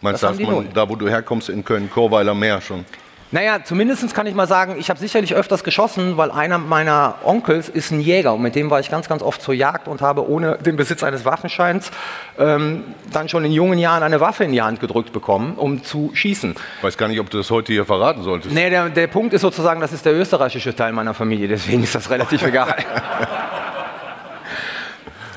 Meinst 0.00 0.22
du, 0.22 0.64
da 0.72 0.88
wo 0.88 0.96
du 0.96 1.08
herkommst 1.08 1.48
in 1.48 1.64
Köln-Chorweiler 1.64 2.34
Meer 2.34 2.60
schon? 2.60 2.84
Naja, 3.32 3.58
zumindest 3.64 4.14
kann 4.14 4.28
ich 4.28 4.34
mal 4.34 4.46
sagen, 4.46 4.76
ich 4.78 4.88
habe 4.88 5.00
sicherlich 5.00 5.34
öfters 5.34 5.64
geschossen, 5.64 6.16
weil 6.16 6.30
einer 6.30 6.58
meiner 6.58 7.16
Onkels 7.24 7.68
ist 7.68 7.90
ein 7.90 8.00
Jäger 8.00 8.34
und 8.34 8.42
mit 8.42 8.54
dem 8.54 8.70
war 8.70 8.78
ich 8.78 8.88
ganz, 8.88 9.08
ganz 9.08 9.20
oft 9.20 9.42
zur 9.42 9.52
Jagd 9.52 9.88
und 9.88 10.00
habe 10.00 10.28
ohne 10.28 10.58
den 10.58 10.76
Besitz 10.76 11.02
eines 11.02 11.24
Waffenscheins 11.24 11.90
ähm, 12.38 12.84
dann 13.12 13.28
schon 13.28 13.44
in 13.44 13.50
jungen 13.50 13.80
Jahren 13.80 14.04
eine 14.04 14.20
Waffe 14.20 14.44
in 14.44 14.52
die 14.52 14.62
Hand 14.62 14.78
gedrückt 14.78 15.12
bekommen, 15.12 15.54
um 15.56 15.82
zu 15.82 16.12
schießen. 16.14 16.54
Ich 16.78 16.84
weiß 16.84 16.96
gar 16.96 17.08
nicht, 17.08 17.18
ob 17.18 17.28
du 17.28 17.38
das 17.38 17.50
heute 17.50 17.72
hier 17.72 17.84
verraten 17.84 18.22
solltest. 18.22 18.54
Nee, 18.54 18.70
der, 18.70 18.90
der 18.90 19.08
Punkt 19.08 19.34
ist 19.34 19.40
sozusagen, 19.40 19.80
das 19.80 19.92
ist 19.92 20.06
der 20.06 20.14
österreichische 20.14 20.74
Teil 20.76 20.92
meiner 20.92 21.12
Familie, 21.12 21.48
deswegen 21.48 21.82
ist 21.82 21.96
das 21.96 22.08
relativ 22.08 22.42
egal. 22.46 22.76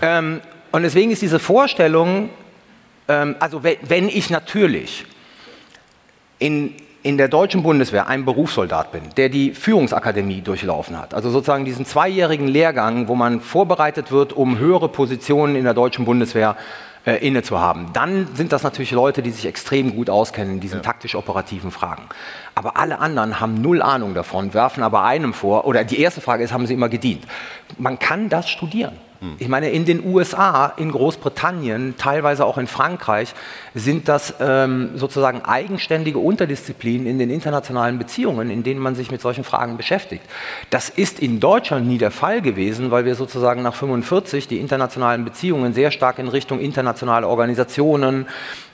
ähm, 0.03 0.41
und 0.72 0.84
deswegen 0.84 1.10
ist 1.10 1.24
diese 1.24 1.39
Vorstellung, 1.39 2.29
ähm, 3.08 3.36
also 3.39 3.63
wenn, 3.63 3.77
wenn 3.81 4.10
ich 4.10 4.29
natürlich 4.29 5.05
in 6.38 6.75
in 7.01 7.18
der 7.18 7.27
deutschen 7.27 7.63
Bundeswehr 7.63 8.08
ein 8.08 8.25
Berufssoldat 8.25 8.91
bin, 8.91 9.03
der 9.15 9.29
die 9.29 9.51
Führungsakademie 9.51 10.41
durchlaufen 10.41 11.00
hat, 11.00 11.13
also 11.13 11.29
sozusagen 11.29 11.65
diesen 11.65 11.86
zweijährigen 11.86 12.48
Lehrgang, 12.48 13.08
wo 13.08 13.15
man 13.15 13.41
vorbereitet 13.41 14.12
wird, 14.12 14.34
um 14.34 14.58
höhere 14.60 14.89
Positionen 14.89 15.56
in 15.56 15.63
der 15.63 15.74
deutschen 15.74 16.06
Bundeswehr 16.06 16.58
äh, 17.06 17.25
inne 17.25 17.41
zu 17.44 17.60
haben, 17.60 17.91
dann 17.94 18.27
sind 18.36 18.51
das 18.51 18.63
natürlich 18.63 18.91
Leute, 18.91 19.22
die 19.22 19.32
sich 19.32 19.46
extrem 19.46 19.96
gut 19.96 20.10
auskennen 20.10 20.56
in 20.56 20.60
diesen 20.60 20.79
ja. 20.79 20.84
taktisch-operativen 20.84 21.72
Fragen. 21.72 22.03
Aber 22.56 22.75
alle 22.75 23.00
anderen 23.00 23.39
haben 23.39 23.62
null 23.62 23.82
Ahnung 23.82 24.13
davon, 24.13 24.53
werfen 24.53 24.84
aber 24.84 25.03
einem 25.03 25.34
vor, 25.34 25.65
oder 25.65 25.86
die 25.86 26.01
erste 26.01 26.20
Frage 26.20 26.44
ist, 26.44 26.51
haben 26.51 26.68
sie 26.68 26.74
immer 26.74 26.89
gedient? 26.89 27.25
Man 27.77 28.00
kann 28.00 28.27
das 28.27 28.50
studieren. 28.50 28.98
Ich 29.38 29.49
meine, 29.49 29.69
in 29.69 29.83
den 29.83 30.05
USA, 30.05 30.67
in 30.77 30.91
Großbritannien, 30.91 31.95
teilweise 31.97 32.45
auch 32.45 32.57
in 32.57 32.67
Frankreich, 32.67 33.33
sind 33.75 34.07
das 34.07 34.33
ähm, 34.39 34.91
sozusagen 34.95 35.41
eigenständige 35.41 36.19
Unterdisziplinen 36.19 37.05
in 37.05 37.19
den 37.19 37.29
internationalen 37.29 37.97
Beziehungen, 37.97 38.49
in 38.49 38.63
denen 38.63 38.79
man 38.79 38.95
sich 38.95 39.11
mit 39.11 39.19
solchen 39.19 39.43
Fragen 39.43 39.75
beschäftigt. 39.75 40.23
Das 40.69 40.88
ist 40.88 41.19
in 41.19 41.41
Deutschland 41.41 41.85
nie 41.85 41.97
der 41.97 42.11
Fall 42.11 42.41
gewesen, 42.41 42.91
weil 42.91 43.03
wir 43.03 43.15
sozusagen 43.15 43.61
nach 43.61 43.75
45 43.75 44.47
die 44.47 44.59
internationalen 44.59 45.25
Beziehungen 45.25 45.73
sehr 45.73 45.91
stark 45.91 46.17
in 46.19 46.29
Richtung 46.29 46.61
internationale 46.61 47.27
Organisationen, 47.27 48.25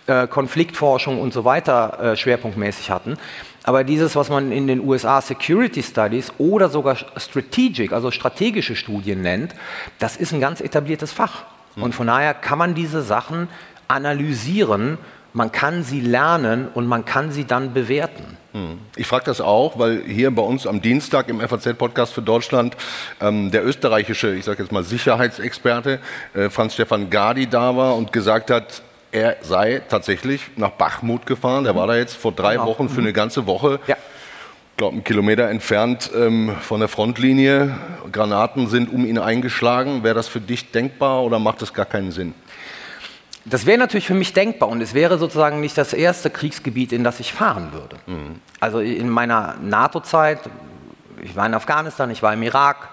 äh, 0.05 0.27
Konfliktforschung 0.27 1.19
und 1.19 1.33
so 1.33 1.43
weiter 1.43 1.99
äh, 1.99 2.15
schwerpunktmäßig 2.15 2.91
hatten. 2.91 3.17
Aber 3.65 3.83
dieses, 3.83 4.15
was 4.15 4.29
man 4.29 4.51
in 4.51 4.67
den 4.67 4.79
USA 4.87 5.21
Security 5.21 5.81
Studies 5.81 6.31
oder 6.37 6.69
sogar 6.69 6.97
Strategic, 7.17 7.91
also 7.91 8.11
strategische 8.11 8.75
Studien 8.75 9.23
nennt, 9.23 9.55
das 9.97 10.17
ist 10.17 10.33
ein 10.33 10.39
ganz 10.39 10.61
etabliertes 10.61 11.11
Fach. 11.11 11.45
Mhm. 11.75 11.83
Und 11.83 11.95
von 11.95 12.05
daher 12.05 12.35
kann 12.35 12.59
man 12.59 12.75
diese 12.75 13.01
Sachen 13.01 13.47
analysieren, 13.87 14.99
man 15.33 15.51
kann 15.51 15.83
sie 15.83 15.99
lernen 15.99 16.67
und 16.73 16.85
man 16.85 17.05
kann 17.05 17.31
sie 17.31 17.45
dann 17.45 17.73
bewerten. 17.73 18.37
Hm. 18.53 18.79
Ich 18.95 19.05
frage 19.05 19.25
das 19.25 19.41
auch, 19.41 19.77
weil 19.77 20.01
hier 20.03 20.33
bei 20.33 20.41
uns 20.41 20.65
am 20.65 20.81
Dienstag 20.81 21.27
im 21.27 21.41
FAZ-Podcast 21.41 22.13
für 22.13 22.21
Deutschland 22.21 22.77
ähm, 23.19 23.51
der 23.51 23.65
österreichische, 23.65 24.33
ich 24.33 24.45
sage 24.45 24.63
jetzt 24.63 24.71
mal 24.71 24.83
Sicherheitsexperte 24.83 25.99
äh, 26.33 26.49
Franz 26.49 26.75
Stefan 26.75 27.09
Gadi 27.09 27.47
da 27.47 27.75
war 27.75 27.97
und 27.97 28.13
gesagt 28.13 28.49
hat, 28.49 28.81
er 29.11 29.37
sei 29.41 29.81
tatsächlich 29.87 30.41
nach 30.55 30.71
Bachmut 30.71 31.25
gefahren. 31.25 31.63
Der 31.63 31.75
war 31.75 31.87
da 31.87 31.95
jetzt 31.95 32.15
vor 32.15 32.31
drei 32.31 32.53
genau. 32.53 32.67
Wochen 32.67 32.89
für 32.89 33.01
eine 33.01 33.13
ganze 33.13 33.45
Woche. 33.45 33.79
Ja. 33.87 33.95
Ich 33.95 34.77
glaube, 34.77 34.95
einen 34.95 35.03
Kilometer 35.05 35.49
entfernt 35.49 36.11
ähm, 36.13 36.53
von 36.61 36.81
der 36.81 36.89
Frontlinie. 36.89 37.77
Granaten 38.11 38.67
sind 38.67 38.91
um 38.91 39.05
ihn 39.05 39.17
eingeschlagen. 39.17 40.03
Wäre 40.03 40.15
das 40.15 40.27
für 40.27 40.41
dich 40.41 40.71
denkbar 40.71 41.23
oder 41.23 41.39
macht 41.39 41.61
das 41.61 41.73
gar 41.73 41.85
keinen 41.85 42.11
Sinn? 42.11 42.33
Das 43.45 43.65
wäre 43.67 43.77
natürlich 43.77 44.07
für 44.07 44.15
mich 44.15 44.33
denkbar 44.33 44.69
und 44.69 44.81
es 44.81 44.95
wäre 44.95 45.19
sozusagen 45.19 45.61
nicht 45.61 45.77
das 45.77 45.93
erste 45.93 46.31
Kriegsgebiet, 46.31 46.91
in 46.91 47.03
das 47.03 47.19
ich 47.19 47.31
fahren 47.31 47.73
würde. 47.73 47.97
Mhm. 48.07 48.41
Also 48.59 48.79
in 48.79 49.07
meiner 49.07 49.55
NATO-Zeit, 49.61 50.39
ich 51.21 51.35
war 51.35 51.45
in 51.45 51.53
Afghanistan, 51.53 52.09
ich 52.09 52.23
war 52.23 52.33
im 52.33 52.41
Irak, 52.41 52.89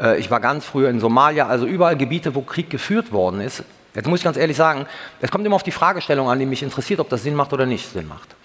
äh, 0.00 0.18
ich 0.18 0.30
war 0.30 0.38
ganz 0.38 0.64
früher 0.64 0.88
in 0.88 1.00
Somalia, 1.00 1.48
also 1.48 1.66
überall 1.66 1.96
Gebiete, 1.96 2.36
wo 2.36 2.42
Krieg 2.42 2.70
geführt 2.70 3.12
worden 3.12 3.40
ist, 3.40 3.64
Jetzt 3.98 4.06
muss 4.06 4.20
ich 4.20 4.24
ganz 4.24 4.36
ehrlich 4.36 4.56
sagen, 4.56 4.86
es 5.20 5.32
kommt 5.32 5.44
immer 5.44 5.56
auf 5.56 5.64
die 5.64 5.72
Fragestellung 5.72 6.30
an, 6.30 6.38
die 6.38 6.46
mich 6.46 6.62
interessiert, 6.62 7.00
ob 7.00 7.08
das 7.08 7.24
Sinn 7.24 7.34
macht 7.34 7.52
oder 7.52 7.66
nicht 7.66 7.90
Sinn 7.90 8.06
macht. 8.06 8.36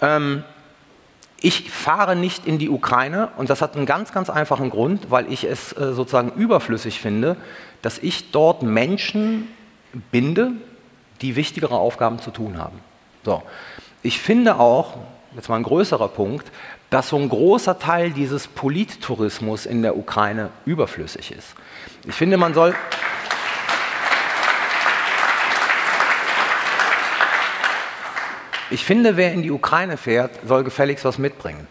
Ähm, 0.00 0.44
ich 1.40 1.72
fahre 1.72 2.14
nicht 2.14 2.46
in 2.46 2.58
die 2.58 2.70
Ukraine 2.70 3.30
und 3.36 3.50
das 3.50 3.62
hat 3.62 3.74
einen 3.74 3.84
ganz, 3.84 4.12
ganz 4.12 4.30
einfachen 4.30 4.70
Grund, 4.70 5.10
weil 5.10 5.32
ich 5.32 5.42
es 5.42 5.72
äh, 5.72 5.92
sozusagen 5.92 6.30
überflüssig 6.36 7.00
finde, 7.00 7.36
dass 7.82 7.98
ich 7.98 8.30
dort 8.30 8.62
Menschen 8.62 9.48
binde, 10.12 10.52
die 11.20 11.34
wichtigere 11.34 11.74
Aufgaben 11.74 12.20
zu 12.20 12.30
tun 12.30 12.56
haben. 12.56 12.78
So. 13.24 13.42
Ich 14.04 14.20
finde 14.20 14.60
auch, 14.60 14.98
jetzt 15.34 15.48
mal 15.48 15.56
ein 15.56 15.64
größerer 15.64 16.06
Punkt, 16.06 16.52
dass 16.90 17.08
so 17.08 17.16
ein 17.16 17.28
großer 17.28 17.80
Teil 17.80 18.12
dieses 18.12 18.46
Polittourismus 18.46 19.66
in 19.66 19.82
der 19.82 19.96
Ukraine 19.96 20.50
überflüssig 20.64 21.32
ist. 21.32 21.54
Ich 22.06 22.14
finde, 22.14 22.36
man 22.36 22.54
soll. 22.54 22.72
Ich 28.70 28.84
finde, 28.84 29.16
wer 29.16 29.32
in 29.32 29.42
die 29.42 29.50
Ukraine 29.50 29.96
fährt, 29.96 30.32
soll 30.46 30.64
gefälligst 30.64 31.04
was 31.04 31.18
mitbringen. 31.18 31.66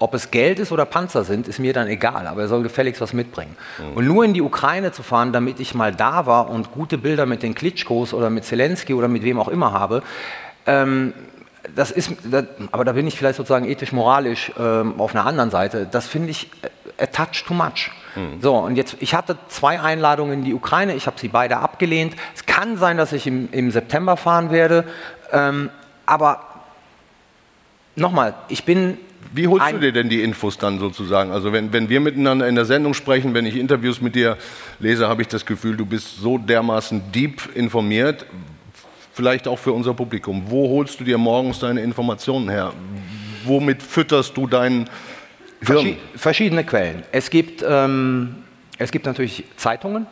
Ob 0.00 0.14
es 0.14 0.30
Geld 0.30 0.60
ist 0.60 0.70
oder 0.70 0.84
Panzer 0.84 1.24
sind, 1.24 1.48
ist 1.48 1.58
mir 1.58 1.72
dann 1.72 1.88
egal, 1.88 2.28
aber 2.28 2.42
er 2.42 2.48
soll 2.48 2.62
gefälligst 2.62 3.00
was 3.00 3.12
mitbringen. 3.12 3.56
Mhm. 3.78 3.96
Und 3.96 4.06
nur 4.06 4.24
in 4.24 4.32
die 4.32 4.42
Ukraine 4.42 4.92
zu 4.92 5.02
fahren, 5.02 5.32
damit 5.32 5.58
ich 5.58 5.74
mal 5.74 5.92
da 5.92 6.26
war 6.26 6.50
und 6.50 6.70
gute 6.70 6.98
Bilder 6.98 7.26
mit 7.26 7.42
den 7.42 7.54
Klitschkos 7.54 8.14
oder 8.14 8.30
mit 8.30 8.44
Zelensky 8.44 8.94
oder 8.94 9.08
mit 9.08 9.24
wem 9.24 9.40
auch 9.40 9.48
immer 9.48 9.72
habe, 9.72 10.02
ähm, 10.66 11.14
das 11.74 11.90
ist, 11.90 12.12
das, 12.24 12.44
aber 12.70 12.84
da 12.84 12.92
bin 12.92 13.06
ich 13.06 13.16
vielleicht 13.18 13.36
sozusagen 13.36 13.68
ethisch-moralisch 13.68 14.52
ähm, 14.58 15.00
auf 15.00 15.14
einer 15.14 15.26
anderen 15.26 15.50
Seite. 15.50 15.88
Das 15.90 16.06
finde 16.06 16.30
ich 16.30 16.48
a 16.98 17.06
touch 17.06 17.44
too 17.46 17.54
much. 17.54 17.90
Mhm. 18.14 18.40
So, 18.40 18.56
und 18.56 18.76
jetzt, 18.76 18.96
ich 19.00 19.14
hatte 19.14 19.36
zwei 19.48 19.80
Einladungen 19.80 20.40
in 20.40 20.44
die 20.44 20.54
Ukraine, 20.54 20.94
ich 20.94 21.06
habe 21.06 21.18
sie 21.18 21.28
beide 21.28 21.58
abgelehnt. 21.58 22.14
Es 22.36 22.46
kann 22.46 22.76
sein, 22.76 22.96
dass 22.96 23.12
ich 23.12 23.26
im, 23.26 23.48
im 23.50 23.70
September 23.70 24.16
fahren 24.16 24.50
werde. 24.50 24.84
Ähm, 25.32 25.70
aber 26.08 26.40
nochmal, 27.94 28.34
ich 28.48 28.64
bin. 28.64 28.98
Wie 29.32 29.46
holst 29.46 29.70
du 29.72 29.78
dir 29.78 29.92
denn 29.92 30.08
die 30.08 30.22
Infos 30.22 30.56
dann 30.56 30.78
sozusagen? 30.78 31.32
Also 31.32 31.52
wenn, 31.52 31.72
wenn 31.72 31.90
wir 31.90 32.00
miteinander 32.00 32.48
in 32.48 32.54
der 32.54 32.64
Sendung 32.64 32.94
sprechen, 32.94 33.34
wenn 33.34 33.44
ich 33.44 33.56
Interviews 33.56 34.00
mit 34.00 34.14
dir 34.14 34.38
lese, 34.78 35.06
habe 35.06 35.20
ich 35.20 35.28
das 35.28 35.44
Gefühl, 35.44 35.76
du 35.76 35.84
bist 35.84 36.16
so 36.16 36.38
dermaßen 36.38 37.12
deep 37.12 37.54
informiert, 37.54 38.24
vielleicht 39.12 39.46
auch 39.46 39.58
für 39.58 39.72
unser 39.72 39.92
Publikum. 39.92 40.44
Wo 40.46 40.70
holst 40.70 40.98
du 41.00 41.04
dir 41.04 41.18
morgens 41.18 41.58
deine 41.58 41.82
Informationen 41.82 42.48
her? 42.48 42.72
Womit 43.44 43.82
fütterst 43.82 44.34
du 44.34 44.46
deinen 44.46 44.88
Hirn? 45.66 45.98
Verschiedene 46.14 46.64
Quellen. 46.64 47.02
Es 47.12 47.28
gibt, 47.28 47.62
ähm, 47.68 48.36
es 48.78 48.90
gibt 48.90 49.04
natürlich 49.04 49.44
Zeitungen. 49.56 50.06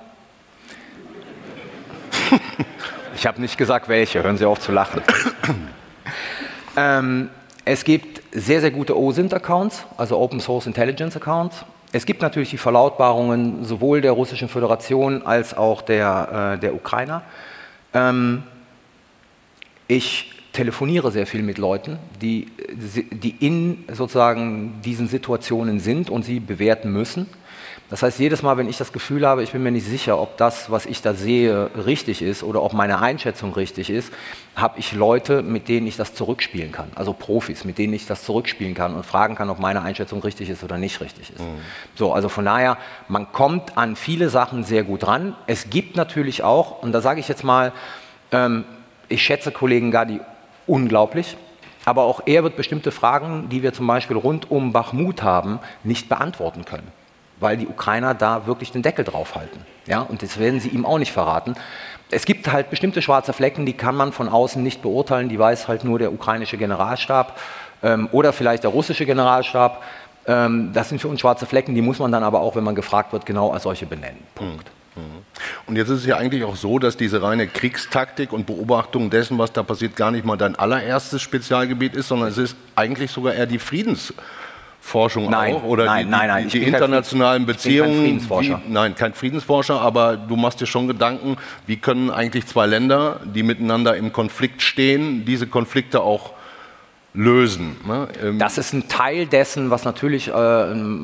ich 3.14 3.26
habe 3.26 3.40
nicht 3.40 3.56
gesagt, 3.56 3.88
welche. 3.88 4.22
Hören 4.22 4.36
Sie 4.36 4.44
auf 4.44 4.60
zu 4.60 4.72
lachen. 4.72 5.00
Ähm, 6.76 7.30
es 7.64 7.82
gibt 7.84 8.22
sehr, 8.32 8.60
sehr 8.60 8.70
gute 8.70 8.96
OSINT-Accounts, 8.96 9.86
also 9.96 10.18
Open 10.18 10.40
Source 10.40 10.66
Intelligence 10.66 11.16
Accounts. 11.16 11.64
Es 11.92 12.04
gibt 12.06 12.22
natürlich 12.22 12.50
die 12.50 12.58
Verlautbarungen 12.58 13.64
sowohl 13.64 14.02
der 14.02 14.12
Russischen 14.12 14.48
Föderation 14.48 15.22
als 15.26 15.56
auch 15.56 15.82
der, 15.82 16.54
äh, 16.56 16.60
der 16.60 16.74
Ukrainer. 16.74 17.22
Ähm, 17.94 18.42
ich 19.88 20.32
telefoniere 20.52 21.10
sehr 21.10 21.26
viel 21.26 21.42
mit 21.42 21.58
Leuten, 21.58 21.98
die, 22.20 22.48
die 22.68 23.36
in 23.40 23.84
sozusagen 23.92 24.80
diesen 24.84 25.08
Situationen 25.08 25.80
sind 25.80 26.10
und 26.10 26.24
sie 26.24 26.40
bewerten 26.40 26.92
müssen. 26.92 27.26
Das 27.88 28.02
heißt, 28.02 28.18
jedes 28.18 28.42
Mal, 28.42 28.56
wenn 28.56 28.68
ich 28.68 28.78
das 28.78 28.92
Gefühl 28.92 29.26
habe, 29.26 29.44
ich 29.44 29.52
bin 29.52 29.62
mir 29.62 29.70
nicht 29.70 29.86
sicher, 29.86 30.20
ob 30.20 30.36
das, 30.38 30.72
was 30.72 30.86
ich 30.86 31.02
da 31.02 31.14
sehe, 31.14 31.70
richtig 31.86 32.20
ist 32.20 32.42
oder 32.42 32.62
ob 32.62 32.72
meine 32.72 33.00
Einschätzung 33.00 33.52
richtig 33.52 33.90
ist, 33.90 34.12
habe 34.56 34.80
ich 34.80 34.92
Leute, 34.92 35.42
mit 35.42 35.68
denen 35.68 35.86
ich 35.86 35.96
das 35.96 36.12
zurückspielen 36.12 36.72
kann. 36.72 36.90
Also 36.96 37.12
Profis, 37.12 37.64
mit 37.64 37.78
denen 37.78 37.92
ich 37.92 38.06
das 38.06 38.24
zurückspielen 38.24 38.74
kann 38.74 38.94
und 38.94 39.06
fragen 39.06 39.36
kann, 39.36 39.50
ob 39.50 39.60
meine 39.60 39.82
Einschätzung 39.82 40.20
richtig 40.20 40.50
ist 40.50 40.64
oder 40.64 40.78
nicht 40.78 41.00
richtig 41.00 41.30
ist. 41.30 41.40
Mhm. 41.40 41.60
So, 41.94 42.12
also 42.12 42.28
von 42.28 42.44
daher, 42.44 42.76
man 43.06 43.30
kommt 43.30 43.78
an 43.78 43.94
viele 43.94 44.30
Sachen 44.30 44.64
sehr 44.64 44.82
gut 44.82 45.06
ran. 45.06 45.36
Es 45.46 45.70
gibt 45.70 45.94
natürlich 45.94 46.42
auch, 46.42 46.82
und 46.82 46.90
da 46.90 47.00
sage 47.00 47.20
ich 47.20 47.28
jetzt 47.28 47.44
mal, 47.44 47.72
ähm, 48.32 48.64
ich 49.08 49.22
schätze 49.22 49.52
Kollegen 49.52 49.92
Gadi 49.92 50.20
unglaublich. 50.66 51.36
Aber 51.84 52.02
auch 52.02 52.22
er 52.26 52.42
wird 52.42 52.56
bestimmte 52.56 52.90
Fragen, 52.90 53.48
die 53.48 53.62
wir 53.62 53.72
zum 53.72 53.86
Beispiel 53.86 54.16
rund 54.16 54.50
um 54.50 54.72
Bachmut 54.72 55.22
haben, 55.22 55.60
nicht 55.84 56.08
beantworten 56.08 56.64
können 56.64 56.90
weil 57.40 57.56
die 57.56 57.66
Ukrainer 57.66 58.14
da 58.14 58.46
wirklich 58.46 58.72
den 58.72 58.82
Deckel 58.82 59.04
draufhalten. 59.04 59.60
Ja, 59.86 60.00
und 60.00 60.22
das 60.22 60.38
werden 60.38 60.60
sie 60.60 60.68
ihm 60.68 60.84
auch 60.84 60.98
nicht 60.98 61.12
verraten. 61.12 61.54
Es 62.10 62.24
gibt 62.24 62.50
halt 62.50 62.70
bestimmte 62.70 63.02
schwarze 63.02 63.32
Flecken, 63.32 63.66
die 63.66 63.72
kann 63.72 63.96
man 63.96 64.12
von 64.12 64.28
außen 64.28 64.62
nicht 64.62 64.82
beurteilen, 64.82 65.28
die 65.28 65.38
weiß 65.38 65.68
halt 65.68 65.84
nur 65.84 65.98
der 65.98 66.12
ukrainische 66.12 66.56
Generalstab 66.56 67.38
ähm, 67.82 68.08
oder 68.12 68.32
vielleicht 68.32 68.62
der 68.62 68.70
russische 68.70 69.06
Generalstab. 69.06 69.82
Ähm, 70.26 70.70
das 70.72 70.88
sind 70.88 71.00
für 71.00 71.08
uns 71.08 71.20
schwarze 71.20 71.46
Flecken, 71.46 71.74
die 71.74 71.82
muss 71.82 71.98
man 71.98 72.12
dann 72.12 72.22
aber 72.22 72.40
auch, 72.40 72.56
wenn 72.56 72.64
man 72.64 72.74
gefragt 72.74 73.12
wird, 73.12 73.26
genau 73.26 73.50
als 73.50 73.64
solche 73.64 73.86
benennen. 73.86 74.22
Punkt. 74.34 74.70
Mhm. 74.94 75.02
Mhm. 75.02 75.22
Und 75.66 75.76
jetzt 75.76 75.88
ist 75.88 76.00
es 76.00 76.06
ja 76.06 76.16
eigentlich 76.16 76.44
auch 76.44 76.56
so, 76.56 76.78
dass 76.78 76.96
diese 76.96 77.22
reine 77.22 77.46
Kriegstaktik 77.46 78.32
und 78.32 78.46
Beobachtung 78.46 79.10
dessen, 79.10 79.38
was 79.38 79.52
da 79.52 79.62
passiert, 79.62 79.94
gar 79.94 80.10
nicht 80.10 80.24
mal 80.24 80.36
dein 80.36 80.56
allererstes 80.56 81.22
Spezialgebiet 81.22 81.94
ist, 81.94 82.08
sondern 82.08 82.28
es 82.28 82.38
ist 82.38 82.56
eigentlich 82.74 83.10
sogar 83.10 83.34
eher 83.34 83.46
die 83.46 83.58
Friedens- 83.58 84.14
Forschung 84.86 85.28
nein, 85.28 85.56
auch? 85.56 85.64
Oder 85.64 85.84
nein, 85.84 86.06
die, 86.06 86.10
nein, 86.12 86.28
nein. 86.28 86.48
die 86.48 86.62
internationalen 86.62 87.44
kein 87.44 87.46
Beziehungen? 87.46 87.90
kein 87.90 88.02
Friedensforscher. 88.02 88.60
Wie, 88.64 88.72
nein, 88.72 88.94
kein 88.94 89.14
Friedensforscher, 89.14 89.80
aber 89.80 90.16
du 90.16 90.36
machst 90.36 90.60
dir 90.60 90.66
schon 90.66 90.86
Gedanken, 90.86 91.36
wie 91.66 91.76
können 91.76 92.08
eigentlich 92.08 92.46
zwei 92.46 92.66
Länder, 92.66 93.20
die 93.24 93.42
miteinander 93.42 93.96
im 93.96 94.12
Konflikt 94.12 94.62
stehen, 94.62 95.24
diese 95.24 95.48
Konflikte 95.48 96.02
auch 96.02 96.34
lösen? 97.14 97.76
Ne? 97.84 98.08
Ähm 98.22 98.38
das 98.38 98.58
ist 98.58 98.72
ein 98.74 98.86
Teil 98.86 99.26
dessen, 99.26 99.70
was 99.70 99.84
natürlich 99.84 100.28
äh, 100.28 100.32
ein, 100.32 101.02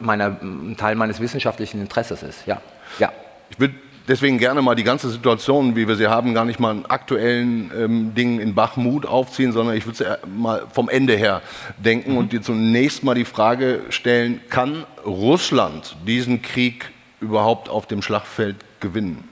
meiner, 0.00 0.36
ein 0.40 0.76
Teil 0.78 0.94
meines 0.94 1.20
wissenschaftlichen 1.20 1.82
Interesses 1.82 2.22
ist. 2.22 2.46
Ja. 2.46 2.62
ja. 2.98 3.12
Ich 3.50 3.60
würde 3.60 3.74
deswegen 4.08 4.38
gerne 4.38 4.62
mal 4.62 4.74
die 4.74 4.84
ganze 4.84 5.08
Situation, 5.10 5.76
wie 5.76 5.88
wir 5.88 5.96
sie 5.96 6.08
haben, 6.08 6.34
gar 6.34 6.44
nicht 6.44 6.60
mal 6.60 6.70
einen 6.70 6.86
aktuellen 6.86 7.70
ähm, 7.76 8.14
Dingen 8.14 8.40
in 8.40 8.54
Bachmut 8.54 9.06
aufziehen, 9.06 9.52
sondern 9.52 9.76
ich 9.76 9.86
würde 9.86 10.04
es 10.04 10.28
mal 10.28 10.66
vom 10.72 10.88
Ende 10.88 11.14
her 11.16 11.42
denken 11.78 12.12
mhm. 12.12 12.18
und 12.18 12.32
dir 12.32 12.42
zunächst 12.42 13.04
mal 13.04 13.14
die 13.14 13.24
Frage 13.24 13.82
stellen, 13.90 14.40
kann 14.48 14.84
Russland 15.04 15.96
diesen 16.06 16.42
Krieg 16.42 16.90
überhaupt 17.20 17.68
auf 17.68 17.86
dem 17.86 18.02
Schlachtfeld 18.02 18.56
gewinnen? 18.80 19.28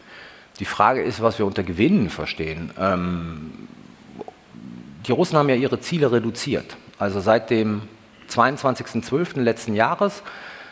Die 0.59 0.65
Frage 0.65 1.03
ist, 1.03 1.23
was 1.23 1.39
wir 1.39 1.47
unter 1.47 1.63
Gewinnen 1.63 2.11
verstehen. 2.11 2.71
Ähm, 2.79 3.69
die 5.07 5.13
Russen 5.13 5.37
haben 5.37 5.49
ja 5.49 5.57
ihre 5.57 5.81
Ziele 5.81 6.13
reduziert. 6.13 6.77
Also 6.99 7.21
seit 7.21 7.51
dem 7.51 7.83
22.12. 8.31 9.41
letzten 9.41 9.75
Jahres 9.75 10.23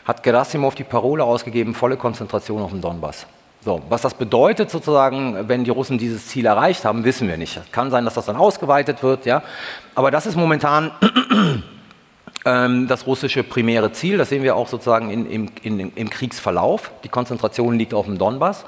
hat 0.05 0.23
Gerasimov 0.23 0.75
die 0.75 0.85
Parole 0.85 1.25
ausgegeben, 1.25 1.75
volle 1.75 1.97
Konzentration 1.97 2.63
auf 2.63 2.71
den 2.71 2.81
Donbass. 2.81 3.27
So, 3.63 3.83
was 3.91 4.01
das 4.01 4.15
bedeutet 4.15 4.71
sozusagen, 4.71 5.49
wenn 5.49 5.65
die 5.65 5.71
Russen 5.71 5.99
dieses 5.99 6.29
Ziel 6.29 6.47
erreicht 6.47 6.87
haben, 6.87 7.05
wissen 7.05 7.29
wir 7.29 7.37
nicht. 7.37 7.61
Kann 7.73 7.91
sein, 7.91 8.07
dass 8.07 8.15
das 8.15 8.25
dann 8.25 8.37
ausgeweitet 8.37 9.03
wird, 9.03 9.27
ja. 9.27 9.43
Aber 9.95 10.11
das 10.11 10.25
ist 10.25 10.35
momentan 10.37 10.93
ähm, 12.47 12.89
das 12.89 13.07
russische 13.07 13.43
primäre 13.43 13.93
Ziel. 13.93 14.17
Das 14.17 14.31
sehen 14.31 14.43
wir 14.43 14.57
auch 14.57 14.69
sozusagen 14.69 15.11
in, 15.11 15.27
in, 15.27 15.51
in, 15.63 15.93
im 15.95 16.09
Kriegsverlauf. 16.09 16.91
Die 17.05 17.11
Konzentration 17.11 17.77
liegt 17.77 17.93
auf 17.93 18.07
dem 18.07 18.17
Donbass. 18.17 18.65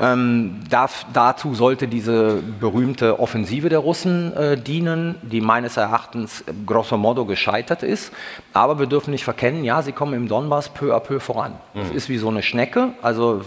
Ähm, 0.00 0.60
darf, 0.70 1.06
dazu 1.12 1.54
sollte 1.54 1.88
diese 1.88 2.40
berühmte 2.60 3.18
Offensive 3.18 3.68
der 3.68 3.80
Russen 3.80 4.32
äh, 4.36 4.56
dienen, 4.56 5.16
die 5.22 5.40
meines 5.40 5.76
Erachtens 5.76 6.44
grosso 6.66 6.96
modo 6.96 7.24
gescheitert 7.24 7.82
ist. 7.82 8.12
Aber 8.52 8.78
wir 8.78 8.86
dürfen 8.86 9.10
nicht 9.10 9.24
verkennen, 9.24 9.64
ja, 9.64 9.82
sie 9.82 9.92
kommen 9.92 10.14
im 10.14 10.28
Donbass 10.28 10.68
peu 10.68 10.94
à 10.94 11.00
peu 11.00 11.18
voran. 11.18 11.54
Es 11.74 11.90
mhm. 11.90 11.96
ist 11.96 12.08
wie 12.08 12.18
so 12.18 12.28
eine 12.28 12.42
Schnecke. 12.42 12.90
Also 13.02 13.42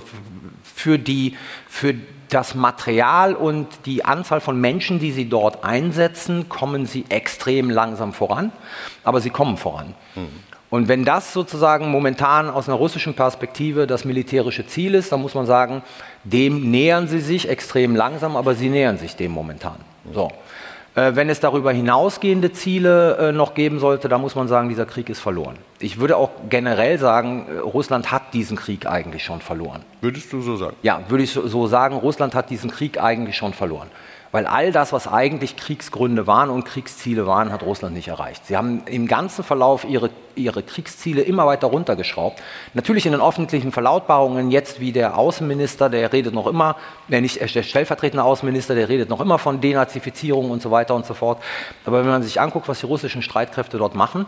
für, 0.63 0.99
die, 0.99 1.37
für 1.67 1.93
das 2.29 2.53
Material 2.53 3.33
und 3.33 3.67
die 3.85 4.03
Anzahl 4.03 4.41
von 4.41 4.59
Menschen, 4.59 4.99
die 4.99 5.11
sie 5.11 5.29
dort 5.29 5.63
einsetzen, 5.63 6.49
kommen 6.49 6.85
sie 6.85 7.05
extrem 7.09 7.69
langsam 7.69 8.11
voran. 8.11 8.51
Aber 9.03 9.21
sie 9.21 9.29
kommen 9.29 9.55
voran. 9.55 9.93
Mhm. 10.15 10.50
Und 10.71 10.87
wenn 10.87 11.03
das 11.03 11.33
sozusagen 11.33 11.91
momentan 11.91 12.49
aus 12.49 12.69
einer 12.69 12.77
russischen 12.77 13.13
Perspektive 13.13 13.87
das 13.87 14.05
militärische 14.05 14.65
Ziel 14.65 14.95
ist, 14.95 15.11
dann 15.11 15.21
muss 15.21 15.35
man 15.35 15.45
sagen, 15.45 15.83
dem 16.23 16.71
nähern 16.71 17.09
sie 17.09 17.19
sich 17.19 17.49
extrem 17.49 17.93
langsam, 17.93 18.37
aber 18.37 18.55
sie 18.55 18.69
nähern 18.69 18.97
sich 18.97 19.17
dem 19.17 19.33
momentan. 19.33 19.75
So. 20.13 20.31
Äh, 20.95 21.15
wenn 21.15 21.29
es 21.29 21.41
darüber 21.41 21.73
hinausgehende 21.73 22.53
Ziele 22.53 23.17
äh, 23.17 23.31
noch 23.33 23.53
geben 23.53 23.79
sollte, 23.79 24.07
dann 24.07 24.21
muss 24.21 24.35
man 24.35 24.47
sagen, 24.47 24.69
dieser 24.69 24.85
Krieg 24.85 25.09
ist 25.09 25.19
verloren. 25.19 25.57
Ich 25.79 25.99
würde 25.99 26.15
auch 26.15 26.29
generell 26.49 26.97
sagen, 26.97 27.47
äh, 27.49 27.59
Russland 27.59 28.09
hat 28.09 28.33
diesen 28.33 28.55
Krieg 28.55 28.87
eigentlich 28.87 29.25
schon 29.25 29.41
verloren. 29.41 29.83
Würdest 29.99 30.31
du 30.31 30.41
so 30.41 30.55
sagen? 30.55 30.77
Ja, 30.83 31.01
würde 31.09 31.25
ich 31.25 31.31
so 31.31 31.67
sagen, 31.67 31.97
Russland 31.97 32.33
hat 32.33 32.49
diesen 32.49 32.71
Krieg 32.71 32.97
eigentlich 33.01 33.35
schon 33.35 33.53
verloren. 33.53 33.89
Weil 34.31 34.47
all 34.47 34.71
das, 34.71 34.93
was 34.93 35.09
eigentlich 35.09 35.57
Kriegsgründe 35.57 36.25
waren 36.25 36.49
und 36.49 36.63
Kriegsziele 36.63 37.27
waren, 37.27 37.51
hat 37.51 37.63
Russland 37.63 37.95
nicht 37.95 38.07
erreicht. 38.07 38.45
Sie 38.45 38.55
haben 38.55 38.83
im 38.85 39.05
ganzen 39.05 39.43
Verlauf 39.43 39.83
ihre, 39.83 40.09
ihre 40.35 40.63
Kriegsziele 40.63 41.21
immer 41.21 41.45
weiter 41.45 41.67
runtergeschraubt. 41.67 42.41
Natürlich 42.73 43.05
in 43.05 43.11
den 43.11 43.21
öffentlichen 43.21 43.73
Verlautbarungen, 43.73 44.49
jetzt 44.49 44.79
wie 44.79 44.93
der 44.93 45.17
Außenminister, 45.17 45.89
der 45.89 46.13
redet 46.13 46.33
noch 46.33 46.47
immer, 46.47 46.77
der, 47.09 47.19
nicht, 47.19 47.41
der 47.41 47.63
stellvertretende 47.63 48.23
Außenminister, 48.23 48.73
der 48.73 48.87
redet 48.87 49.09
noch 49.09 49.19
immer 49.19 49.37
von 49.37 49.59
Denazifizierung 49.59 50.49
und 50.49 50.61
so 50.61 50.71
weiter 50.71 50.95
und 50.95 51.05
so 51.05 51.13
fort. 51.13 51.43
Aber 51.85 51.99
wenn 51.99 52.09
man 52.09 52.23
sich 52.23 52.39
anguckt, 52.39 52.69
was 52.69 52.79
die 52.79 52.85
russischen 52.85 53.21
Streitkräfte 53.21 53.77
dort 53.77 53.95
machen, 53.95 54.25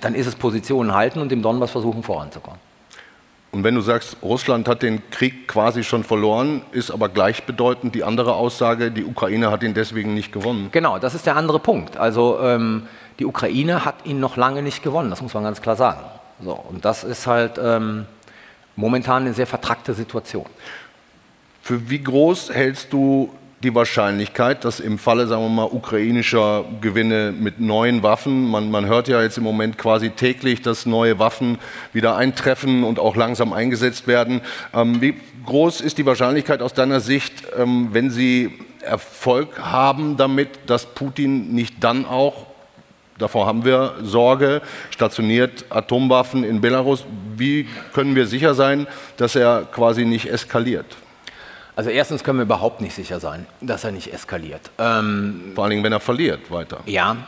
dann 0.00 0.14
ist 0.14 0.26
es 0.26 0.36
Positionen 0.36 0.94
halten 0.94 1.20
und 1.20 1.32
im 1.32 1.42
Donbass 1.42 1.72
versuchen 1.72 2.04
voranzukommen. 2.04 2.60
Und 3.52 3.64
wenn 3.64 3.74
du 3.74 3.80
sagst, 3.80 4.18
Russland 4.22 4.68
hat 4.68 4.82
den 4.82 5.08
Krieg 5.10 5.48
quasi 5.48 5.82
schon 5.82 6.04
verloren, 6.04 6.62
ist 6.72 6.90
aber 6.90 7.08
gleichbedeutend 7.08 7.94
die 7.94 8.04
andere 8.04 8.34
Aussage, 8.34 8.90
die 8.90 9.04
Ukraine 9.04 9.50
hat 9.50 9.62
ihn 9.62 9.72
deswegen 9.72 10.14
nicht 10.14 10.32
gewonnen. 10.32 10.68
Genau, 10.72 10.98
das 10.98 11.14
ist 11.14 11.26
der 11.26 11.36
andere 11.36 11.58
Punkt. 11.58 11.96
Also 11.96 12.38
ähm, 12.42 12.86
die 13.18 13.24
Ukraine 13.24 13.84
hat 13.84 14.04
ihn 14.04 14.20
noch 14.20 14.36
lange 14.36 14.62
nicht 14.62 14.82
gewonnen, 14.82 15.10
das 15.10 15.22
muss 15.22 15.32
man 15.32 15.44
ganz 15.44 15.62
klar 15.62 15.76
sagen. 15.76 16.00
So, 16.42 16.52
und 16.52 16.84
das 16.84 17.02
ist 17.02 17.26
halt 17.26 17.58
ähm, 17.62 18.04
momentan 18.74 19.22
eine 19.22 19.32
sehr 19.32 19.46
vertrackte 19.46 19.94
Situation. 19.94 20.46
Für 21.62 21.88
wie 21.88 22.02
groß 22.02 22.50
hältst 22.50 22.92
du 22.92 23.30
die 23.62 23.74
Wahrscheinlichkeit, 23.74 24.64
dass 24.64 24.80
im 24.80 24.98
Falle, 24.98 25.26
sagen 25.26 25.42
wir 25.42 25.48
mal, 25.48 25.64
ukrainischer 25.64 26.64
Gewinne 26.80 27.32
mit 27.32 27.58
neuen 27.58 28.02
Waffen, 28.02 28.50
man, 28.50 28.70
man 28.70 28.86
hört 28.86 29.08
ja 29.08 29.22
jetzt 29.22 29.38
im 29.38 29.44
Moment 29.44 29.78
quasi 29.78 30.10
täglich, 30.10 30.60
dass 30.60 30.84
neue 30.84 31.18
Waffen 31.18 31.58
wieder 31.92 32.16
eintreffen 32.16 32.84
und 32.84 32.98
auch 32.98 33.16
langsam 33.16 33.52
eingesetzt 33.52 34.06
werden. 34.06 34.42
Ähm, 34.74 35.00
wie 35.00 35.14
groß 35.46 35.80
ist 35.80 35.96
die 35.96 36.04
Wahrscheinlichkeit 36.04 36.60
aus 36.60 36.74
deiner 36.74 37.00
Sicht, 37.00 37.44
ähm, 37.56 37.88
wenn 37.92 38.10
sie 38.10 38.52
Erfolg 38.82 39.58
haben 39.58 40.16
damit, 40.16 40.48
dass 40.66 40.86
Putin 40.86 41.54
nicht 41.54 41.82
dann 41.82 42.04
auch 42.04 42.46
davor 43.18 43.46
haben 43.46 43.64
wir 43.64 43.94
Sorge, 44.02 44.60
stationiert 44.90 45.64
Atomwaffen 45.70 46.44
in 46.44 46.60
Belarus. 46.60 47.04
Wie 47.34 47.66
können 47.94 48.14
wir 48.14 48.26
sicher 48.26 48.54
sein, 48.54 48.86
dass 49.16 49.34
er 49.34 49.66
quasi 49.72 50.04
nicht 50.04 50.26
eskaliert? 50.30 50.96
Also 51.76 51.90
erstens 51.90 52.24
können 52.24 52.38
wir 52.38 52.44
überhaupt 52.44 52.80
nicht 52.80 52.94
sicher 52.94 53.20
sein, 53.20 53.46
dass 53.60 53.84
er 53.84 53.92
nicht 53.92 54.12
eskaliert. 54.12 54.70
Ähm, 54.78 55.52
Vor 55.54 55.64
allen 55.64 55.72
Dingen, 55.72 55.84
wenn 55.84 55.92
er 55.92 56.00
verliert, 56.00 56.50
weiter. 56.50 56.80
Ja. 56.86 57.18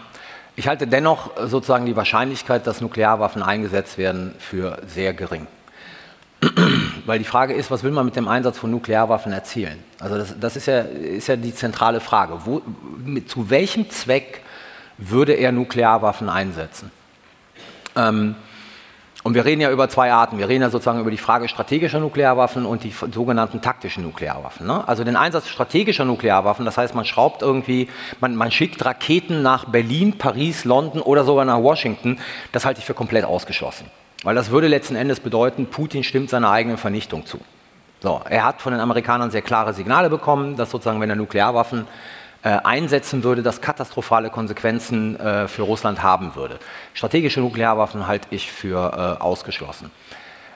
Ich 0.57 0.67
halte 0.67 0.87
dennoch 0.87 1.31
sozusagen 1.47 1.87
die 1.87 1.95
Wahrscheinlichkeit, 1.95 2.67
dass 2.67 2.81
Nuklearwaffen 2.81 3.43
eingesetzt 3.43 3.99
werden, 3.99 4.35
für 4.39 4.81
sehr 4.89 5.13
gering. 5.13 5.47
Weil 7.07 7.19
die 7.19 7.27
Frage 7.27 7.53
ist, 7.53 7.71
was 7.71 7.83
will 7.85 7.91
man 7.91 8.07
mit 8.07 8.17
dem 8.17 8.27
Einsatz 8.27 8.59
von 8.59 8.71
Nuklearwaffen 8.71 9.33
erzielen? 9.33 9.83
Also 10.01 10.17
das, 10.17 10.35
das 10.41 10.57
ist, 10.57 10.67
ja, 10.67 10.81
ist, 10.81 11.29
ja, 11.29 11.37
die 11.37 11.55
zentrale 11.55 12.01
Frage. 12.01 12.41
Wo, 12.45 12.63
mit, 13.05 13.29
zu 13.31 13.51
welchem 13.51 13.91
Zweck 13.91 14.41
würde 14.97 15.35
er 15.35 15.53
Nuklearwaffen 15.53 16.29
einsetzen? 16.29 16.91
Ähm, 17.95 18.35
und 19.25 19.35
wir 19.35 19.45
reden 19.45 19.61
ja 19.61 19.71
über 19.71 19.89
zwei 19.89 20.13
Arten. 20.13 20.39
Wir 20.39 20.49
reden 20.49 20.63
ja 20.63 20.71
sozusagen 20.71 21.01
über 21.01 21.11
die 21.11 21.19
Frage 21.19 21.49
strategischer 21.49 21.99
Nuklearwaffen 21.99 22.65
und 22.65 22.85
die 22.85 22.95
sogenannten 23.13 23.61
taktischen 23.61 24.05
Nuklearwaffen. 24.05 24.67
Ne? 24.67 24.87
Also 24.87 25.05
den 25.05 25.17
Einsatz 25.17 25.49
strategischer 25.49 26.05
Nuklearwaffen, 26.05 26.65
das 26.65 26.79
heißt, 26.79 26.95
man 26.95 27.05
schraubt 27.05 27.43
irgendwie, 27.43 27.89
man, 28.21 28.37
man 28.37 28.51
schickt 28.51 28.85
Raketen 28.85 29.43
nach 29.43 29.65
Berlin, 29.65 30.19
Paris, 30.19 30.65
London 30.65 31.03
oder 31.03 31.25
sogar 31.25 31.45
nach 31.45 31.59
Washington, 31.59 32.19
das 32.53 32.65
halte 32.65 32.81
ich 32.81 32.87
für 32.87 32.95
komplett 32.95 33.25
ausgeschlossen. 33.25 33.91
Weil 34.23 34.35
das 34.35 34.51
würde 34.51 34.69
letzten 34.69 34.97
Endes 34.97 35.21
bedeuten, 35.21 35.67
Putin 35.67 36.05
stimmt 36.05 36.31
seiner 36.31 36.51
eigenen 36.51 36.77
Vernichtung 36.77 37.27
zu. 37.27 37.39
So, 38.01 38.21
er 38.29 38.45
hat 38.45 38.63
von 38.63 38.73
den 38.73 38.81
Amerikanern 38.81 39.33
sehr 39.33 39.43
klare 39.43 39.75
Signale 39.75 40.09
bekommen, 40.09 40.57
dass 40.57 40.71
sozusagen, 40.71 41.01
wenn 41.01 41.11
er 41.11 41.17
Nuklearwaffen 41.17 41.87
einsetzen 42.43 43.25
würde, 43.25 43.43
das 43.43 43.61
katastrophale 43.61 44.31
Konsequenzen 44.31 45.19
äh, 45.19 45.49
für 45.49 45.63
Russland 45.63 46.03
haben 46.03 46.35
würde. 46.37 46.59
Strategische 46.95 47.41
Nuklearwaffen 47.41 48.07
halte 48.07 48.29
ich 48.31 48.51
für 48.53 49.17
äh, 49.19 49.23
ausgeschlossen. 49.23 49.91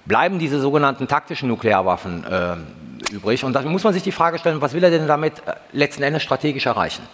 Bleiben 0.04 0.38
diese 0.38 0.60
sogenannten 0.60 1.06
taktischen 1.06 1.48
Nuklearwaffen 1.48 2.24
äh, 2.24 3.12
übrig? 3.12 3.44
Und 3.44 3.52
da 3.52 3.62
muss 3.62 3.84
man 3.84 3.92
sich 3.92 4.02
die 4.02 4.12
Frage 4.12 4.38
stellen, 4.38 4.60
was 4.60 4.72
will 4.72 4.82
er 4.82 4.90
denn 4.90 5.06
damit 5.06 5.38
äh, 5.46 5.54
letzten 5.72 6.02
Endes 6.02 6.22
strategisch 6.22 6.66
erreichen? 6.66 7.06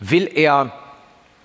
Will 0.00 0.28
er 0.34 0.72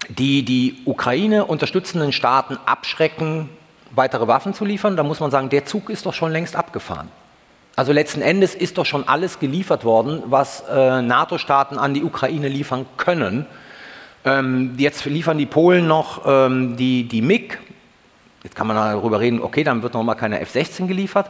die 0.09 0.43
die 0.43 0.81
Ukraine 0.85 1.45
unterstützenden 1.45 2.11
Staaten 2.11 2.57
abschrecken, 2.65 3.49
weitere 3.91 4.27
Waffen 4.27 4.53
zu 4.53 4.65
liefern? 4.65 4.95
Da 4.95 5.03
muss 5.03 5.19
man 5.19 5.29
sagen, 5.29 5.49
der 5.49 5.65
Zug 5.65 5.89
ist 5.89 6.05
doch 6.05 6.13
schon 6.13 6.31
längst 6.31 6.55
abgefahren. 6.55 7.09
Also 7.77 7.91
letzten 7.91 8.23
Endes 8.23 8.55
ist 8.55 8.79
doch 8.79 8.87
schon 8.87 9.07
alles 9.07 9.37
geliefert 9.37 9.85
worden, 9.85 10.23
was 10.25 10.63
äh, 10.67 11.01
NATO-Staaten 11.03 11.77
an 11.77 11.93
die 11.93 12.03
Ukraine 12.03 12.47
liefern 12.47 12.87
können. 12.97 13.45
Ähm, 14.25 14.73
jetzt 14.79 15.05
liefern 15.05 15.37
die 15.37 15.45
Polen 15.45 15.85
noch 15.85 16.23
ähm, 16.25 16.75
die, 16.75 17.03
die 17.03 17.21
MiG. 17.21 17.59
Jetzt 18.41 18.55
kann 18.55 18.65
man 18.65 18.75
darüber 18.77 19.19
reden, 19.19 19.39
okay, 19.39 19.63
dann 19.63 19.83
wird 19.83 19.93
noch 19.93 20.01
mal 20.01 20.15
keine 20.15 20.39
F-16 20.39 20.87
geliefert. 20.87 21.27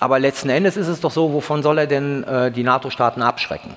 Aber 0.00 0.18
letzten 0.18 0.48
Endes 0.48 0.76
ist 0.76 0.88
es 0.88 1.00
doch 1.00 1.12
so, 1.12 1.32
wovon 1.32 1.62
soll 1.62 1.78
er 1.78 1.86
denn 1.86 2.24
äh, 2.24 2.50
die 2.50 2.64
NATO-Staaten 2.64 3.22
abschrecken? 3.22 3.76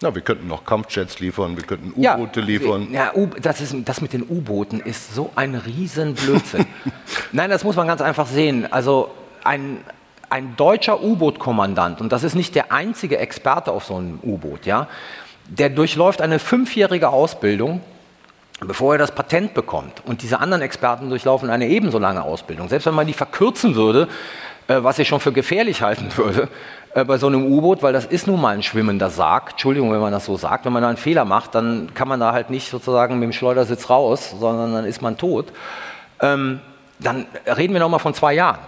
Na, 0.00 0.12
wir 0.12 0.22
könnten 0.22 0.48
noch 0.48 0.64
Kampfjets 0.64 1.20
liefern, 1.20 1.56
wir 1.56 1.62
könnten 1.62 1.92
U-Boote 1.92 2.40
ja, 2.40 2.46
liefern. 2.46 2.88
Ja, 2.90 3.12
das, 3.40 3.60
ist, 3.60 3.76
das 3.84 4.00
mit 4.00 4.12
den 4.12 4.24
U-Booten 4.28 4.80
ist 4.80 5.14
so 5.14 5.30
ein 5.36 5.54
Riesenblödsinn. 5.54 6.66
Nein, 7.32 7.50
das 7.50 7.62
muss 7.62 7.76
man 7.76 7.86
ganz 7.86 8.00
einfach 8.00 8.26
sehen. 8.26 8.66
Also 8.72 9.12
ein, 9.44 9.78
ein 10.32 10.56
deutscher 10.56 11.02
U-Boot-Kommandant, 11.02 12.00
und 12.00 12.10
das 12.10 12.24
ist 12.24 12.34
nicht 12.34 12.54
der 12.54 12.72
einzige 12.72 13.18
Experte 13.18 13.70
auf 13.70 13.84
so 13.84 13.96
einem 13.96 14.18
U-Boot, 14.22 14.64
ja, 14.64 14.88
der 15.46 15.68
durchläuft 15.68 16.22
eine 16.22 16.38
fünfjährige 16.38 17.10
Ausbildung, 17.10 17.82
bevor 18.60 18.94
er 18.94 18.98
das 18.98 19.12
Patent 19.12 19.52
bekommt. 19.52 20.02
Und 20.06 20.22
diese 20.22 20.40
anderen 20.40 20.62
Experten 20.62 21.10
durchlaufen 21.10 21.50
eine 21.50 21.68
ebenso 21.68 21.98
lange 21.98 22.22
Ausbildung. 22.22 22.70
Selbst 22.70 22.86
wenn 22.86 22.94
man 22.94 23.06
die 23.06 23.12
verkürzen 23.12 23.74
würde, 23.74 24.08
äh, 24.68 24.82
was 24.82 24.98
ich 24.98 25.06
schon 25.06 25.20
für 25.20 25.32
gefährlich 25.32 25.82
halten 25.82 26.08
würde, 26.16 26.48
äh, 26.94 27.04
bei 27.04 27.18
so 27.18 27.26
einem 27.26 27.44
U-Boot, 27.52 27.82
weil 27.82 27.92
das 27.92 28.06
ist 28.06 28.26
nun 28.26 28.40
mal 28.40 28.54
ein 28.54 28.62
schwimmender 28.62 29.10
Sarg. 29.10 29.50
Entschuldigung, 29.50 29.92
wenn 29.92 30.00
man 30.00 30.12
das 30.12 30.24
so 30.24 30.38
sagt. 30.38 30.64
Wenn 30.64 30.72
man 30.72 30.80
da 30.80 30.88
einen 30.88 30.96
Fehler 30.96 31.26
macht, 31.26 31.54
dann 31.54 31.92
kann 31.92 32.08
man 32.08 32.20
da 32.20 32.32
halt 32.32 32.48
nicht 32.48 32.70
sozusagen 32.70 33.18
mit 33.18 33.24
dem 33.24 33.32
Schleudersitz 33.34 33.90
raus, 33.90 34.34
sondern 34.38 34.72
dann 34.72 34.84
ist 34.86 35.02
man 35.02 35.18
tot. 35.18 35.52
Ähm, 36.20 36.60
dann 37.00 37.26
reden 37.46 37.74
wir 37.74 37.80
noch 37.80 37.90
mal 37.90 37.98
von 37.98 38.14
zwei 38.14 38.32
Jahren. 38.32 38.60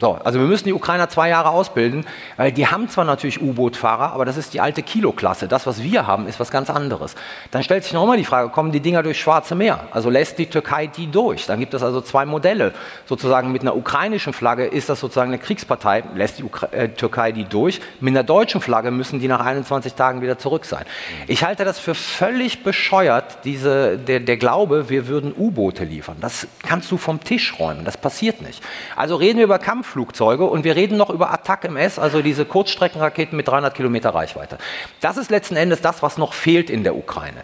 So, 0.00 0.14
also 0.14 0.40
wir 0.40 0.46
müssen 0.46 0.64
die 0.64 0.72
Ukrainer 0.72 1.08
zwei 1.08 1.28
Jahre 1.28 1.50
ausbilden, 1.50 2.04
weil 2.36 2.50
die 2.50 2.66
haben 2.66 2.88
zwar 2.88 3.04
natürlich 3.04 3.40
U-Boot-Fahrer, 3.40 4.12
aber 4.12 4.24
das 4.24 4.36
ist 4.36 4.52
die 4.52 4.60
alte 4.60 4.82
Kilo-Klasse. 4.82 5.46
Das, 5.46 5.68
was 5.68 5.84
wir 5.84 6.08
haben, 6.08 6.26
ist 6.26 6.40
was 6.40 6.50
ganz 6.50 6.68
anderes. 6.68 7.14
Dann 7.52 7.62
stellt 7.62 7.84
sich 7.84 7.92
nochmal 7.92 8.16
die 8.16 8.24
Frage, 8.24 8.48
kommen 8.48 8.72
die 8.72 8.80
Dinger 8.80 9.04
durchs 9.04 9.20
Schwarze 9.20 9.54
Meer? 9.54 9.86
Also 9.92 10.10
lässt 10.10 10.38
die 10.38 10.46
Türkei 10.46 10.88
die 10.88 11.06
durch? 11.08 11.46
Dann 11.46 11.60
gibt 11.60 11.74
es 11.74 11.84
also 11.84 12.00
zwei 12.00 12.26
Modelle. 12.26 12.72
Sozusagen 13.06 13.52
mit 13.52 13.62
einer 13.62 13.76
ukrainischen 13.76 14.32
Flagge 14.32 14.66
ist 14.66 14.88
das 14.88 14.98
sozusagen 14.98 15.30
eine 15.30 15.38
Kriegspartei, 15.38 16.02
lässt 16.16 16.40
die 16.40 16.42
Ukra 16.42 16.66
äh, 16.72 16.88
Türkei 16.88 17.30
die 17.30 17.44
durch. 17.44 17.80
Mit 18.00 18.14
einer 18.14 18.24
deutschen 18.24 18.60
Flagge 18.60 18.90
müssen 18.90 19.20
die 19.20 19.28
nach 19.28 19.44
21 19.44 19.94
Tagen 19.94 20.22
wieder 20.22 20.38
zurück 20.38 20.64
sein. 20.64 20.86
Ich 21.28 21.44
halte 21.44 21.64
das 21.64 21.78
für 21.78 21.94
völlig 21.94 22.64
bescheuert, 22.64 23.44
diese, 23.44 23.96
der, 23.96 24.18
der 24.18 24.38
Glaube, 24.38 24.88
wir 24.88 25.06
würden 25.06 25.32
U-Boote 25.36 25.84
liefern. 25.84 26.16
Das 26.20 26.48
kannst 26.66 26.90
du 26.90 26.96
vom 26.96 27.22
Tisch 27.22 27.60
räumen. 27.60 27.84
Das 27.84 27.96
passiert 27.96 28.42
nicht. 28.42 28.60
Also 28.96 29.14
reden 29.14 29.38
wir 29.38 29.44
über 29.44 29.60
Kampfflugzeuge 29.68 30.44
und 30.44 30.64
wir 30.64 30.76
reden 30.76 30.96
noch 30.96 31.10
über 31.10 31.30
Attack 31.30 31.66
MS, 31.66 31.98
also 31.98 32.22
diese 32.22 32.46
Kurzstreckenraketen 32.46 33.36
mit 33.36 33.48
300 33.48 33.74
Kilometer 33.74 34.14
Reichweite. 34.14 34.56
Das 35.02 35.18
ist 35.18 35.30
letzten 35.30 35.56
Endes 35.56 35.82
das, 35.82 36.02
was 36.02 36.16
noch 36.16 36.32
fehlt 36.32 36.70
in 36.70 36.84
der 36.84 36.96
Ukraine. 36.96 37.42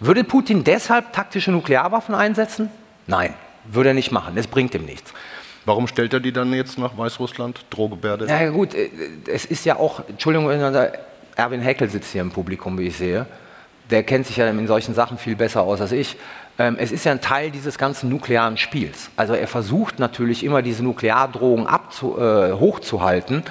Würde 0.00 0.24
Putin 0.24 0.64
deshalb 0.64 1.12
taktische 1.12 1.52
Nuklearwaffen 1.52 2.12
einsetzen? 2.12 2.70
Nein, 3.06 3.34
würde 3.66 3.90
er 3.90 3.94
nicht 3.94 4.10
machen. 4.10 4.36
Es 4.36 4.48
bringt 4.48 4.74
ihm 4.74 4.84
nichts. 4.84 5.14
Warum 5.64 5.86
stellt 5.86 6.12
er 6.12 6.18
die 6.18 6.32
dann 6.32 6.52
jetzt 6.52 6.76
nach 6.76 6.98
Weißrussland, 6.98 7.66
Drohgebärde? 7.70 8.26
Ja 8.26 8.50
gut, 8.50 8.74
äh, 8.74 8.90
es 9.28 9.44
ist 9.44 9.64
ja 9.64 9.76
auch, 9.76 10.02
Entschuldigung, 10.08 10.50
Erwin 11.36 11.60
Heckel 11.60 11.88
sitzt 11.88 12.10
hier 12.10 12.22
im 12.22 12.32
Publikum, 12.32 12.76
wie 12.80 12.88
ich 12.88 12.96
sehe. 12.96 13.26
Der 13.90 14.02
kennt 14.02 14.26
sich 14.26 14.38
ja 14.38 14.48
in 14.48 14.66
solchen 14.66 14.94
Sachen 14.94 15.18
viel 15.18 15.36
besser 15.36 15.62
aus 15.62 15.80
als 15.80 15.92
ich. 15.92 16.16
Ähm, 16.58 16.76
es 16.78 16.92
ist 16.92 17.04
ja 17.04 17.12
ein 17.12 17.20
Teil 17.20 17.50
dieses 17.50 17.78
ganzen 17.78 18.08
nuklearen 18.08 18.56
Spiels. 18.56 19.10
Also 19.16 19.34
er 19.34 19.48
versucht 19.48 19.98
natürlich 19.98 20.44
immer 20.44 20.62
diese 20.62 20.84
Nukleardrohung 20.84 21.66
abzu, 21.66 22.18
äh, 22.18 22.52
hochzuhalten, 22.52 23.42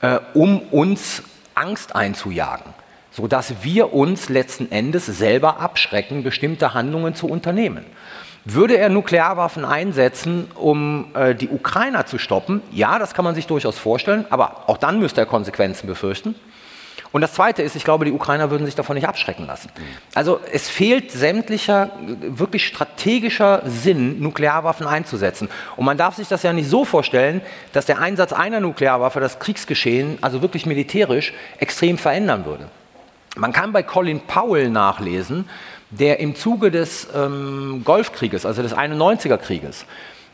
äh, 0.00 0.18
um 0.34 0.60
uns 0.60 1.22
Angst 1.54 1.94
einzujagen, 1.94 2.74
sodass 3.10 3.62
wir 3.62 3.92
uns 3.94 4.28
letzten 4.28 4.70
Endes 4.72 5.06
selber 5.06 5.60
abschrecken, 5.60 6.22
bestimmte 6.22 6.74
Handlungen 6.74 7.14
zu 7.14 7.28
unternehmen. 7.28 7.84
Würde 8.44 8.78
er 8.78 8.88
Nuklearwaffen 8.88 9.64
einsetzen, 9.64 10.50
um 10.54 11.14
äh, 11.14 11.34
die 11.34 11.48
Ukrainer 11.48 12.06
zu 12.06 12.18
stoppen? 12.18 12.62
Ja, 12.72 12.98
das 12.98 13.12
kann 13.14 13.24
man 13.24 13.34
sich 13.34 13.46
durchaus 13.46 13.78
vorstellen, 13.78 14.24
aber 14.30 14.68
auch 14.68 14.78
dann 14.78 14.98
müsste 15.00 15.20
er 15.20 15.26
Konsequenzen 15.26 15.86
befürchten. 15.86 16.34
Und 17.10 17.22
das 17.22 17.32
Zweite 17.32 17.62
ist, 17.62 17.74
ich 17.74 17.84
glaube, 17.84 18.04
die 18.04 18.12
Ukrainer 18.12 18.50
würden 18.50 18.66
sich 18.66 18.74
davon 18.74 18.94
nicht 18.94 19.08
abschrecken 19.08 19.46
lassen. 19.46 19.70
Also 20.14 20.40
es 20.52 20.68
fehlt 20.68 21.10
sämtlicher, 21.10 21.90
wirklich 22.20 22.66
strategischer 22.66 23.62
Sinn, 23.64 24.20
Nuklearwaffen 24.20 24.86
einzusetzen. 24.86 25.48
Und 25.76 25.86
man 25.86 25.96
darf 25.96 26.16
sich 26.16 26.28
das 26.28 26.42
ja 26.42 26.52
nicht 26.52 26.68
so 26.68 26.84
vorstellen, 26.84 27.40
dass 27.72 27.86
der 27.86 27.98
Einsatz 27.98 28.32
einer 28.32 28.60
Nuklearwaffe 28.60 29.20
das 29.20 29.38
Kriegsgeschehen, 29.38 30.18
also 30.20 30.42
wirklich 30.42 30.66
militärisch, 30.66 31.32
extrem 31.58 31.96
verändern 31.96 32.44
würde. 32.44 32.68
Man 33.36 33.52
kann 33.52 33.72
bei 33.72 33.82
Colin 33.82 34.20
Powell 34.20 34.68
nachlesen, 34.68 35.48
der 35.90 36.20
im 36.20 36.34
Zuge 36.34 36.70
des 36.70 37.08
ähm, 37.14 37.82
Golfkrieges, 37.84 38.44
also 38.44 38.62
des 38.62 38.74
91er 38.74 39.38
Krieges, 39.38 39.86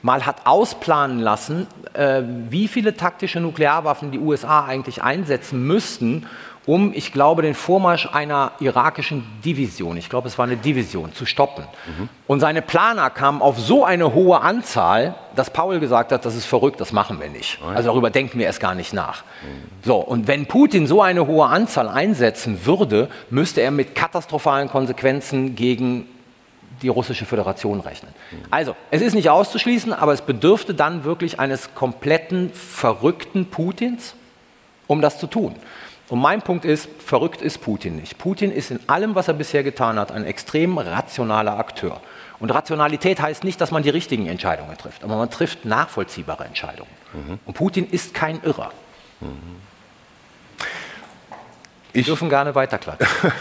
mal 0.03 0.27
hat 0.27 0.47
ausplanen 0.47 1.19
lassen, 1.19 1.67
äh, 1.95 2.23
wie 2.51 2.69
viele 2.69 2.95
taktische 2.95 3.41
Nuklearwaffen 3.41 4.11
die 4.11 4.19
USA 4.19 4.65
eigentlich 4.65 5.03
einsetzen 5.03 5.67
müssten, 5.67 6.27
um, 6.67 6.93
ich 6.95 7.13
glaube, 7.13 7.43
den 7.43 7.55
Vormarsch 7.55 8.09
einer 8.13 8.53
irakischen 8.59 9.25
Division, 9.45 9.97
ich 9.99 10.09
glaube, 10.09 10.29
es 10.29 10.39
war 10.39 10.47
eine 10.47 10.57
Division, 10.57 11.13
zu 11.13 11.27
stoppen. 11.27 11.65
Mhm. 11.87 12.09
Und 12.27 12.41
seine 12.41 12.63
Planer 12.63 13.11
kamen 13.11 13.43
auf 13.43 13.59
so 13.59 13.85
eine 13.85 14.15
hohe 14.15 14.41
Anzahl, 14.41 15.15
dass 15.37 15.51
Paul 15.51 15.79
gesagt 15.79 16.11
hat, 16.11 16.25
das 16.25 16.35
ist 16.35 16.47
verrückt, 16.47 16.81
das 16.81 16.93
machen 16.93 17.21
wir 17.21 17.29
nicht. 17.29 17.59
Oh 17.63 17.69
also 17.69 17.91
darüber 17.91 18.09
denken 18.09 18.39
wir 18.39 18.47
erst 18.47 18.61
gar 18.61 18.75
nicht 18.75 18.95
nach. 18.95 19.23
Mhm. 19.23 19.85
So, 19.85 19.97
und 19.97 20.27
wenn 20.27 20.47
Putin 20.47 20.87
so 20.87 21.03
eine 21.03 21.27
hohe 21.27 21.47
Anzahl 21.47 21.89
einsetzen 21.89 22.65
würde, 22.65 23.09
müsste 23.29 23.61
er 23.61 23.71
mit 23.71 23.95
katastrophalen 23.95 24.71
Konsequenzen 24.71 25.55
gegen 25.55 26.09
die 26.81 26.89
russische 26.89 27.25
Föderation 27.25 27.81
rechnen. 27.81 28.13
Also, 28.51 28.75
es 28.91 29.01
ist 29.01 29.15
nicht 29.15 29.31
auszuschließen, 29.31 29.93
aber 29.93 30.13
es 30.13 30.23
bedürfte 30.23 30.75
dann 30.75 31.05
wirklich 31.05 31.39
eines 31.39 31.75
kompletten, 31.75 32.51
verrückten 32.53 33.47
Putins, 33.47 34.15
um 34.87 35.01
das 35.01 35.19
zu 35.19 35.27
tun. 35.27 35.55
Und 36.09 36.21
mein 36.21 36.43
Punkt 36.43 36.65
ist, 36.65 36.89
verrückt 36.99 37.41
ist 37.41 37.59
Putin 37.59 37.97
nicht. 37.97 38.19
Putin 38.19 38.53
ist 38.53 38.71
in 38.71 38.81
allem, 38.89 39.15
was 39.15 39.29
er 39.29 39.35
bisher 39.35 39.63
getan 39.63 39.99
hat, 39.99 40.13
ein 40.13 40.25
extrem 40.25 40.77
rationaler 40.77 41.59
Akteur. 41.59 42.01
Und 42.41 42.51
Rationalität 42.53 43.21
heißt 43.23 43.43
nicht, 43.45 43.61
dass 43.61 43.71
man 43.71 43.83
die 43.83 43.91
richtigen 43.91 44.27
Entscheidungen 44.27 44.77
trifft, 44.77 45.03
aber 45.03 45.17
man 45.17 45.31
trifft 45.31 45.65
nachvollziehbare 45.65 46.45
Entscheidungen. 46.45 46.91
Mhm. 47.15 47.39
Und 47.47 47.55
Putin 47.55 47.89
ist 47.91 48.13
kein 48.13 48.43
Irrer. 48.43 48.71
Mhm. 49.21 49.57
Ich 51.95 52.07
dürfen 52.07 52.29
gerne 52.29 52.55
weiterklatschen. 52.55 53.07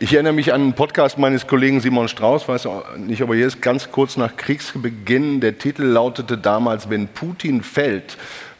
Ich 0.00 0.12
erinnere 0.14 0.32
mich 0.32 0.52
an 0.52 0.60
einen 0.60 0.72
Podcast 0.74 1.18
meines 1.18 1.48
Kollegen 1.48 1.80
Simon 1.80 2.06
Strauß, 2.06 2.46
weiß 2.46 2.68
nicht, 2.98 3.20
ob 3.20 3.30
er 3.30 3.34
hier 3.34 3.48
ist, 3.48 3.60
ganz 3.60 3.90
kurz 3.90 4.16
nach 4.16 4.36
Kriegsbeginn. 4.36 5.40
Der 5.40 5.58
Titel 5.58 5.82
lautete 5.82 6.38
damals, 6.38 6.88
wenn 6.88 7.08
Putin 7.08 7.64
fällt, 7.64 8.16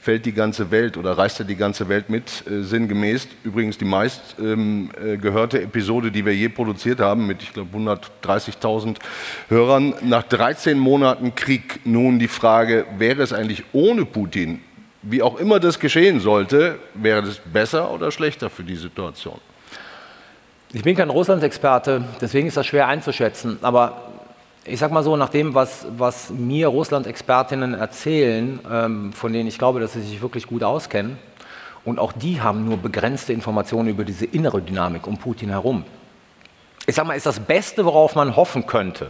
fällt 0.08 0.24
die 0.24 0.32
ganze 0.32 0.70
Welt 0.70 0.96
oder 0.96 1.18
reist 1.18 1.38
er 1.38 1.44
die 1.44 1.54
ganze 1.54 1.86
Welt 1.90 2.08
mit, 2.08 2.42
äh, 2.50 2.62
sinngemäß. 2.62 3.28
Übrigens 3.44 3.76
die 3.76 3.84
meist 3.84 4.36
ähm, 4.40 4.90
äh, 4.98 5.16
Episode, 5.58 6.10
die 6.10 6.24
wir 6.24 6.34
je 6.34 6.48
produziert 6.48 6.98
haben, 6.98 7.26
mit, 7.26 7.42
ich 7.42 7.52
glaube, 7.52 7.76
130.000 7.76 8.96
Hörern. 9.50 9.92
Nach 10.00 10.22
13 10.22 10.78
Monaten 10.78 11.34
Krieg 11.34 11.80
nun 11.84 12.18
die 12.18 12.28
Frage, 12.28 12.86
wäre 12.96 13.20
es 13.20 13.34
eigentlich 13.34 13.64
ohne 13.74 14.06
Putin, 14.06 14.62
wie 15.02 15.20
auch 15.20 15.38
immer 15.38 15.60
das 15.60 15.78
geschehen 15.78 16.20
sollte, 16.20 16.78
wäre 16.94 17.26
es 17.26 17.38
besser 17.44 17.90
oder 17.90 18.10
schlechter 18.10 18.48
für 18.48 18.62
die 18.62 18.76
Situation? 18.76 19.38
Ich 20.72 20.84
bin 20.84 20.96
kein 20.96 21.10
Russlandsexperte, 21.10 22.02
deswegen 22.18 22.48
ist 22.48 22.56
das 22.56 22.64
schwer 22.64 22.88
einzuschätzen. 22.88 23.58
Aber 23.60 24.08
ich 24.68 24.78
sage 24.78 24.92
mal 24.92 25.02
so, 25.02 25.16
nach 25.16 25.28
dem, 25.28 25.54
was, 25.54 25.86
was 25.96 26.30
mir 26.30 26.68
Russland-Expertinnen 26.68 27.74
erzählen, 27.74 28.60
ähm, 28.70 29.12
von 29.12 29.32
denen 29.32 29.48
ich 29.48 29.58
glaube, 29.58 29.80
dass 29.80 29.94
sie 29.94 30.02
sich 30.02 30.20
wirklich 30.20 30.46
gut 30.46 30.62
auskennen, 30.62 31.18
und 31.84 31.98
auch 31.98 32.12
die 32.12 32.40
haben 32.40 32.66
nur 32.66 32.76
begrenzte 32.76 33.32
Informationen 33.32 33.88
über 33.88 34.04
diese 34.04 34.26
innere 34.26 34.60
Dynamik 34.60 35.06
um 35.06 35.16
Putin 35.16 35.48
herum. 35.48 35.84
Ich 36.86 36.94
sage 36.94 37.08
mal, 37.08 37.14
ist 37.14 37.26
das 37.26 37.40
Beste, 37.40 37.84
worauf 37.84 38.14
man 38.14 38.36
hoffen 38.36 38.66
könnte, 38.66 39.08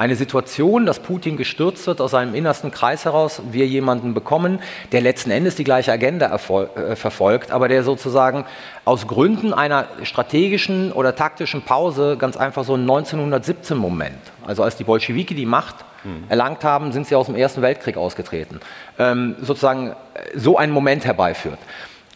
eine 0.00 0.16
Situation, 0.16 0.86
dass 0.86 0.98
Putin 1.00 1.36
gestürzt 1.36 1.86
wird 1.86 2.00
aus 2.00 2.12
seinem 2.12 2.34
innersten 2.34 2.70
Kreis 2.70 3.04
heraus, 3.04 3.42
wir 3.50 3.66
jemanden 3.66 4.14
bekommen, 4.14 4.60
der 4.92 5.02
letzten 5.02 5.30
Endes 5.30 5.56
die 5.56 5.64
gleiche 5.64 5.92
Agenda 5.92 6.34
äh, 6.34 6.96
verfolgt, 6.96 7.50
aber 7.50 7.68
der 7.68 7.82
sozusagen 7.82 8.46
aus 8.86 9.06
Gründen 9.06 9.52
einer 9.52 9.88
strategischen 10.04 10.90
oder 10.90 11.14
taktischen 11.16 11.60
Pause 11.60 12.16
ganz 12.16 12.38
einfach 12.38 12.64
so 12.64 12.76
ein 12.76 12.88
1917-Moment, 12.88 14.16
also 14.46 14.62
als 14.62 14.76
die 14.76 14.84
Bolschewiki 14.84 15.34
die 15.34 15.44
Macht 15.44 15.76
mhm. 16.02 16.24
erlangt 16.30 16.64
haben, 16.64 16.92
sind 16.92 17.06
sie 17.06 17.14
aus 17.14 17.26
dem 17.26 17.34
Ersten 17.34 17.60
Weltkrieg 17.60 17.98
ausgetreten, 17.98 18.58
ähm, 18.98 19.36
sozusagen 19.42 19.94
so 20.34 20.56
einen 20.56 20.72
Moment 20.72 21.04
herbeiführt. 21.04 21.58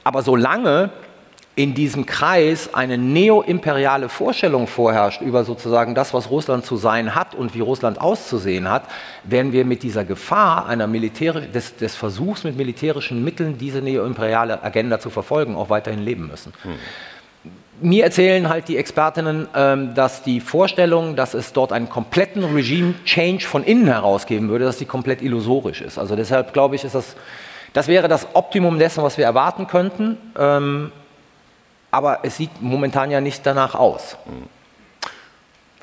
Aber 0.05 0.23
solange 0.23 0.89
in 1.57 1.75
diesem 1.75 2.05
Kreis 2.05 2.75
eine 2.75 2.99
neoimperiale 2.99 4.09
Vorstellung 4.09 4.67
vorherrscht 4.67 5.21
über 5.21 5.45
sozusagen 5.45 5.95
das, 5.95 6.13
was 6.13 6.29
Russland 6.31 6.67
zu 6.67 6.77
sein 6.77 7.15
hat 7.15 7.35
und 7.35 7.55
wie 7.55 7.61
Russland 7.61 8.01
auszusehen 8.01 8.69
hat, 8.69 8.85
werden 9.23 9.53
wir 9.53 9.65
mit 9.65 9.85
dieser 9.85 10.05
Gefahr 10.05 10.67
einer 10.67 10.89
des, 10.89 11.77
des 11.77 11.95
Versuchs 11.95 12.43
mit 12.43 12.57
militärischen 12.57 13.23
Mitteln 13.23 13.57
diese 13.57 13.83
neoimperiale 13.83 14.65
Agenda 14.65 14.99
zu 14.99 15.11
verfolgen 15.11 15.55
auch 15.55 15.71
weiterhin 15.71 16.03
leben 16.03 16.27
müssen. 16.27 16.53
Hm. 16.63 16.73
Mir 17.81 18.05
erzählen 18.05 18.49
halt 18.49 18.69
die 18.69 18.77
Expertinnen, 18.77 19.49
ähm, 19.55 19.95
dass 19.95 20.23
die 20.23 20.41
Vorstellung, 20.41 21.17
dass 21.17 21.35
es 21.35 21.53
dort 21.53 21.73
einen 21.73 21.89
kompletten 21.89 22.45
Regime-Change 22.45 23.47
von 23.47 23.65
innen 23.65 23.87
heraus 23.87 24.27
geben 24.27 24.49
würde, 24.49 24.65
dass 24.65 24.79
die 24.79 24.87
komplett 24.87 25.23
illusorisch 25.23 25.83
ist. 25.83 25.99
Also 25.99 26.17
deshalb 26.17 26.53
glaube 26.53 26.77
ich, 26.77 26.85
ist 26.85 26.95
das, 26.95 27.17
das 27.73 27.89
wäre 27.89 28.09
das 28.09 28.29
Optimum 28.35 28.79
dessen, 28.79 29.03
was 29.03 29.19
wir 29.19 29.25
erwarten 29.25 29.67
könnten. 29.67 30.17
Aber 31.95 32.19
es 32.25 32.39
sieht 32.39 32.61
momentan 32.61 33.13
ja 33.13 33.21
nicht 33.21 33.47
danach 33.47 33.77
aus. 33.77 34.17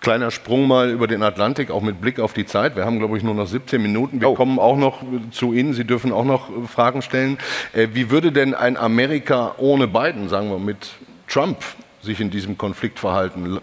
Kleiner 0.01 0.29
Sprung 0.29 0.67
mal 0.67 0.89
über 0.89 1.07
den 1.07 1.23
Atlantik, 1.23 1.71
auch 1.71 1.81
mit 1.81 2.01
Blick 2.01 2.19
auf 2.19 2.33
die 2.33 2.45
Zeit. 2.45 2.75
Wir 2.75 2.83
haben, 2.83 2.99
glaube 2.99 3.15
ich, 3.17 3.23
nur 3.23 3.33
noch 3.33 3.47
17 3.47 3.81
Minuten. 3.81 4.19
Wir 4.19 4.31
oh. 4.31 4.35
kommen 4.35 4.59
auch 4.59 4.75
noch 4.75 5.03
zu 5.31 5.53
Ihnen. 5.53 5.73
Sie 5.73 5.85
dürfen 5.85 6.11
auch 6.11 6.25
noch 6.25 6.49
Fragen 6.67 7.01
stellen. 7.01 7.37
Äh, 7.71 7.87
wie 7.93 8.11
würde 8.11 8.33
denn 8.33 8.53
ein 8.53 8.75
Amerika 8.75 9.55
ohne 9.57 9.87
Biden, 9.87 10.27
sagen 10.27 10.49
wir, 10.49 10.59
mit 10.59 10.95
Trump 11.29 11.59
sich 12.01 12.19
in 12.19 12.29
diesem 12.29 12.57
Konflikt 12.57 12.99
verhalten? 12.99 13.61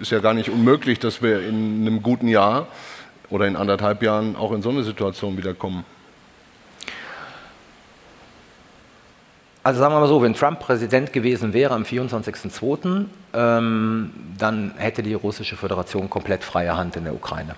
Ist 0.00 0.10
ja 0.10 0.20
gar 0.20 0.32
nicht 0.32 0.48
unmöglich, 0.48 1.00
dass 1.00 1.20
wir 1.20 1.46
in 1.46 1.82
einem 1.82 2.02
guten 2.02 2.28
Jahr 2.28 2.68
oder 3.28 3.46
in 3.46 3.56
anderthalb 3.56 4.02
Jahren 4.02 4.36
auch 4.36 4.52
in 4.52 4.62
so 4.62 4.70
eine 4.70 4.84
Situation 4.84 5.36
wiederkommen. 5.36 5.84
Also 9.64 9.80
sagen 9.80 9.94
wir 9.94 10.00
mal 10.00 10.08
so, 10.08 10.20
wenn 10.20 10.34
Trump 10.34 10.60
Präsident 10.60 11.10
gewesen 11.14 11.54
wäre 11.54 11.72
am 11.72 11.84
24.02., 11.84 13.06
ähm, 13.32 14.10
dann 14.36 14.74
hätte 14.76 15.02
die 15.02 15.14
russische 15.14 15.56
Föderation 15.56 16.10
komplett 16.10 16.44
freie 16.44 16.76
Hand 16.76 16.96
in 16.96 17.04
der 17.04 17.14
Ukraine. 17.14 17.54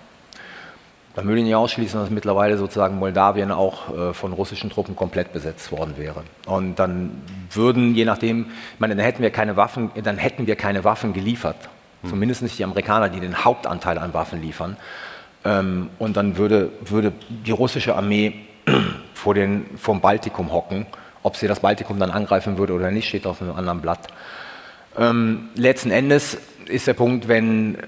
Man 1.17 1.27
würde 1.27 1.43
nicht 1.43 1.57
ausschließen, 1.57 1.99
dass 1.99 2.11
mittlerweile 2.11 2.59
sozusagen 2.59 2.97
Moldawien 3.01 3.51
auch 3.51 3.93
äh, 3.93 4.15
von 4.15 4.33
russischen 4.33 4.71
Truppen 4.71 4.95
komplett 4.95 5.33
besetzt 5.33 5.73
worden 5.73 5.95
wäre. 5.97 6.23
Und 6.47 6.77
dann 6.77 7.11
würden, 7.51 7.97
je 7.97 8.05
nachdem, 8.05 8.51
ich 8.75 8.81
meine, 8.81 8.95
dann 8.95 9.05
hätten 9.05 9.23
wir 9.23 9.31
keine 9.31 9.57
Waffen, 9.57 9.91
dann 10.01 10.17
hätten 10.17 10.47
wir 10.47 10.55
keine 10.55 10.85
Waffen 10.85 11.13
geliefert. 11.13 11.57
Hm. 12.03 12.11
Zumindest 12.11 12.41
nicht 12.41 12.57
die 12.57 12.65
Amerikaner, 12.65 13.09
die 13.09 13.19
den 13.19 13.45
Hauptanteil 13.45 13.99
an 13.99 14.15
Waffen 14.15 14.41
liefern. 14.41 14.77
Ähm, 15.45 15.91
und 15.99 16.17
dann 16.17 16.37
würde, 16.37 16.71
würde 16.85 17.13
die 17.29 17.51
russische 17.51 17.97
Armee 17.97 18.47
vor 19.15 19.35
den, 19.35 19.67
vom 19.77 20.01
Baltikum 20.01 20.53
hocken 20.53 20.87
ob 21.27 21.35
sie 21.37 21.49
das 21.49 21.59
Baltikum 21.59 21.99
dann 21.99 22.13
angreifen 22.13 22.57
würde 22.57 22.73
oder 22.73 22.93
nicht, 22.93 23.09
steht 23.09 23.27
auf 23.27 23.43
einem 23.43 23.57
anderen 23.57 23.81
Blatt. 23.81 24.07
Ähm, 24.97 25.49
letzten 25.57 25.91
Endes 25.91 26.39
ist 26.67 26.87
der 26.87 26.95
Punkt, 26.95 27.27
wenn 27.27 27.79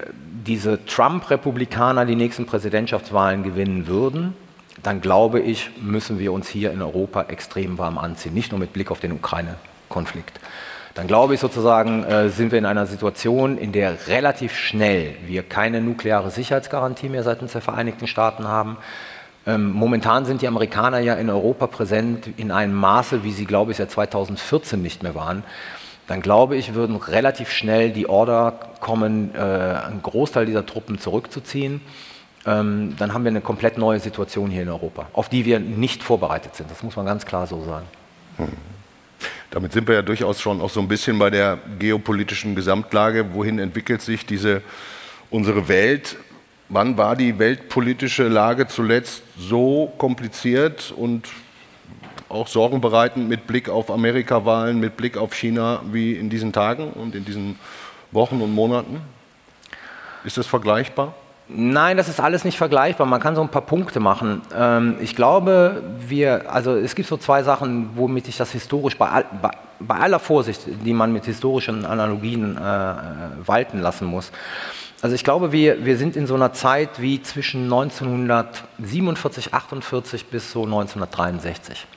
diese 0.45 0.85
Trump-Republikaner 0.85 2.05
die 2.05 2.17
nächsten 2.17 2.45
Präsidentschaftswahlen 2.45 3.43
gewinnen 3.43 3.87
würden, 3.87 4.33
dann 4.83 4.99
glaube 4.99 5.39
ich, 5.39 5.71
müssen 5.81 6.19
wir 6.19 6.33
uns 6.33 6.49
hier 6.49 6.71
in 6.71 6.81
Europa 6.81 7.23
extrem 7.29 7.77
warm 7.77 7.97
anziehen, 7.97 8.33
nicht 8.33 8.51
nur 8.51 8.59
mit 8.59 8.73
Blick 8.73 8.91
auf 8.91 8.99
den 8.99 9.13
Ukraine-Konflikt. 9.13 10.37
Dann 10.95 11.07
glaube 11.07 11.33
ich 11.33 11.39
sozusagen, 11.39 12.03
äh, 12.03 12.27
sind 12.27 12.51
wir 12.51 12.59
in 12.59 12.65
einer 12.65 12.87
Situation, 12.87 13.57
in 13.57 13.71
der 13.71 14.07
relativ 14.07 14.53
schnell 14.57 15.15
wir 15.25 15.43
keine 15.43 15.79
nukleare 15.79 16.29
Sicherheitsgarantie 16.29 17.07
mehr 17.07 17.23
seitens 17.23 17.53
der 17.53 17.61
Vereinigten 17.61 18.05
Staaten 18.05 18.49
haben, 18.49 18.75
momentan 19.45 20.25
sind 20.25 20.41
die 20.41 20.47
Amerikaner 20.47 20.99
ja 20.99 21.15
in 21.15 21.29
Europa 21.29 21.67
präsent 21.67 22.29
in 22.37 22.51
einem 22.51 22.73
Maße, 22.73 23.23
wie 23.23 23.31
sie, 23.31 23.45
glaube 23.45 23.71
ich, 23.71 23.77
seit 23.77 23.91
2014 23.91 24.81
nicht 24.81 25.01
mehr 25.01 25.15
waren. 25.15 25.43
Dann 26.07 26.21
glaube 26.21 26.55
ich, 26.55 26.73
würden 26.73 26.95
relativ 26.95 27.51
schnell 27.51 27.91
die 27.91 28.09
Order 28.09 28.59
kommen, 28.79 29.33
äh, 29.35 29.37
einen 29.37 30.01
Großteil 30.01 30.45
dieser 30.45 30.65
Truppen 30.65 30.99
zurückzuziehen. 30.99 31.81
Ähm, 32.45 32.95
dann 32.97 33.13
haben 33.13 33.23
wir 33.23 33.29
eine 33.29 33.41
komplett 33.41 33.77
neue 33.77 33.99
Situation 33.99 34.49
hier 34.49 34.63
in 34.63 34.69
Europa, 34.69 35.07
auf 35.13 35.29
die 35.29 35.45
wir 35.45 35.59
nicht 35.59 36.01
vorbereitet 36.01 36.55
sind. 36.55 36.71
Das 36.71 36.81
muss 36.83 36.95
man 36.95 37.05
ganz 37.05 37.25
klar 37.25 37.45
so 37.47 37.63
sagen. 37.63 37.85
Hm. 38.37 38.47
Damit 39.51 39.73
sind 39.73 39.87
wir 39.87 39.95
ja 39.95 40.01
durchaus 40.01 40.39
schon 40.39 40.61
auch 40.61 40.69
so 40.69 40.79
ein 40.79 40.87
bisschen 40.87 41.19
bei 41.19 41.29
der 41.29 41.57
geopolitischen 41.79 42.55
Gesamtlage. 42.55 43.33
Wohin 43.33 43.59
entwickelt 43.59 44.01
sich 44.01 44.25
diese 44.25 44.61
unsere 45.29 45.67
Welt? 45.67 46.17
Wann 46.71 46.97
war 46.97 47.15
die 47.15 47.39
weltpolitische 47.39 48.27
Lage 48.27 48.67
zuletzt 48.67 49.23
so 49.37 49.91
kompliziert 49.97 50.93
und 50.95 51.27
auch 52.29 52.47
sorgenbereitend 52.47 53.27
mit 53.27 53.47
Blick 53.47 53.69
auf 53.69 53.89
Amerika-Wahlen, 53.89 54.79
mit 54.79 54.95
Blick 54.95 55.17
auf 55.17 55.33
China 55.33 55.81
wie 55.91 56.13
in 56.13 56.29
diesen 56.29 56.53
Tagen 56.53 56.91
und 56.91 57.15
in 57.15 57.25
diesen 57.25 57.57
Wochen 58.11 58.39
und 58.39 58.53
Monaten? 58.53 59.01
Ist 60.23 60.37
das 60.37 60.45
vergleichbar? 60.45 61.15
Nein, 61.47 61.97
das 61.97 62.07
ist 62.07 62.19
alles 62.19 62.45
nicht 62.45 62.59
vergleichbar. 62.59 63.07
Man 63.07 63.19
kann 63.19 63.35
so 63.35 63.41
ein 63.41 63.49
paar 63.49 63.63
Punkte 63.63 63.99
machen. 63.99 64.43
Ähm, 64.55 64.97
ich 65.01 65.15
glaube, 65.15 65.81
wir, 66.07 66.53
also 66.53 66.75
es 66.75 66.93
gibt 66.93 67.09
so 67.09 67.17
zwei 67.17 67.41
Sachen, 67.41 67.89
womit 67.95 68.27
ich 68.27 68.37
das 68.37 68.51
historisch 68.51 68.95
bei, 68.95 69.25
bei, 69.41 69.95
aller 69.95 70.19
Vorsicht, 70.19 70.61
die 70.85 70.93
man 70.93 71.11
mit 71.11 71.25
historischen 71.25 71.85
Analogien 71.85 72.55
äh, 72.55 72.59
walten 73.47 73.79
lassen 73.79 74.05
muss. 74.05 74.31
Also 75.01 75.15
ich 75.15 75.23
glaube, 75.23 75.53
wir, 75.53 75.85
wir 75.85 75.97
sind 75.97 76.17
in 76.17 76.27
so 76.27 76.35
einer 76.35 76.51
Zeit 76.51 77.01
wie 77.01 77.21
zwischen 77.21 77.63
1947, 77.63 79.53
48 79.53 80.25
bis 80.25 80.51
so 80.51 80.65
1963. 80.65 81.87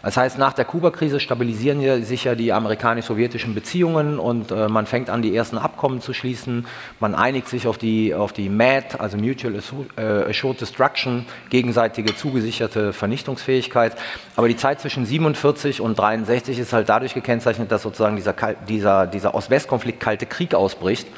Das 0.00 0.16
heißt, 0.16 0.38
nach 0.38 0.52
der 0.52 0.64
Kuba-Krise 0.64 1.18
stabilisieren 1.18 2.04
sich 2.04 2.22
ja 2.22 2.36
die 2.36 2.52
amerikanisch-sowjetischen 2.52 3.56
Beziehungen 3.56 4.20
und 4.20 4.52
äh, 4.52 4.68
man 4.68 4.86
fängt 4.86 5.10
an, 5.10 5.22
die 5.22 5.34
ersten 5.34 5.58
Abkommen 5.58 6.00
zu 6.00 6.14
schließen. 6.14 6.66
Man 7.00 7.16
einigt 7.16 7.48
sich 7.48 7.66
auf 7.66 7.78
die, 7.78 8.14
auf 8.14 8.32
die 8.32 8.48
MAD, 8.48 9.00
also 9.00 9.16
Mutual 9.16 9.56
äh, 9.96 10.30
Assured 10.30 10.60
Destruction, 10.60 11.26
gegenseitige 11.50 12.14
zugesicherte 12.14 12.92
Vernichtungsfähigkeit. 12.92 13.96
Aber 14.36 14.46
die 14.46 14.56
Zeit 14.56 14.80
zwischen 14.80 15.04
47 15.04 15.80
und 15.80 15.98
63 15.98 16.60
ist 16.60 16.72
halt 16.72 16.88
dadurch 16.88 17.14
gekennzeichnet, 17.14 17.72
dass 17.72 17.82
sozusagen 17.82 18.14
dieser, 18.14 18.34
dieser, 18.68 19.08
dieser 19.08 19.34
Ost-West-Konflikt 19.34 19.98
Kalte 19.98 20.26
Krieg 20.26 20.54
ausbricht 20.54 21.08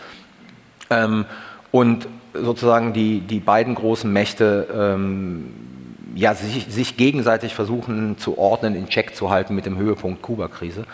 ähm, 0.91 1.25
und 1.71 2.09
sozusagen 2.35 2.93
die, 2.93 3.21
die 3.21 3.41
beiden 3.41 3.75
großen 3.75 4.13
Mächte 4.13 4.69
ähm, 4.73 5.55
ja, 6.15 6.35
sich, 6.35 6.67
sich, 6.69 6.97
gegenseitig 6.97 7.55
versuchen 7.55 8.19
zu 8.19 8.37
ordnen, 8.39 8.75
in 8.75 8.89
Check 8.89 9.15
zu 9.15 9.31
halten 9.31 9.55
mit 9.55 9.67
dem 9.67 9.79
Höhepunkt 9.79 10.23
Kuba-Krise. 10.23 10.85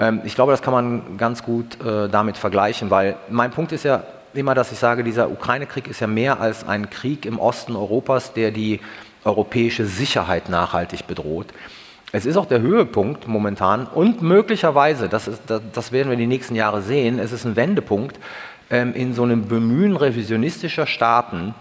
Ähm, 0.00 0.22
ich 0.24 0.34
glaube, 0.34 0.52
das 0.52 0.62
kann 0.62 0.72
man 0.72 1.16
ganz 1.18 1.42
gut 1.42 1.80
äh, 1.84 2.08
damit 2.08 2.36
vergleichen, 2.36 2.90
weil 2.90 3.16
mein 3.28 3.50
Punkt 3.50 3.72
ist 3.72 3.84
ja 3.84 4.04
immer, 4.34 4.54
dass 4.54 4.72
ich 4.72 4.78
sage, 4.78 5.04
dieser 5.04 5.30
Ukraine-Krieg 5.30 5.88
ist 5.88 6.00
ja 6.00 6.06
mehr 6.06 6.40
als 6.40 6.66
ein 6.66 6.90
Krieg 6.90 7.26
im 7.26 7.38
Osten 7.38 7.76
Europas, 7.76 8.32
der 8.32 8.50
die 8.50 8.80
europäische 9.24 9.84
Sicherheit 9.86 10.48
nachhaltig 10.48 11.06
bedroht. 11.06 11.48
Es 12.12 12.24
ist 12.24 12.36
auch 12.36 12.46
der 12.46 12.60
Höhepunkt 12.60 13.28
momentan 13.28 13.86
und 13.86 14.22
möglicherweise, 14.22 15.10
das, 15.10 15.28
ist, 15.28 15.42
das, 15.46 15.60
das 15.72 15.92
werden 15.92 16.08
wir 16.08 16.16
die 16.16 16.26
nächsten 16.26 16.54
Jahre 16.54 16.80
sehen, 16.80 17.18
es 17.18 17.32
ist 17.32 17.44
ein 17.44 17.56
Wendepunkt 17.56 18.18
ähm, 18.70 18.94
in 18.94 19.14
so 19.14 19.22
einem 19.22 19.48
Bemühen 19.48 19.96
revisionistischer 19.96 20.86
Staaten, 20.86 21.54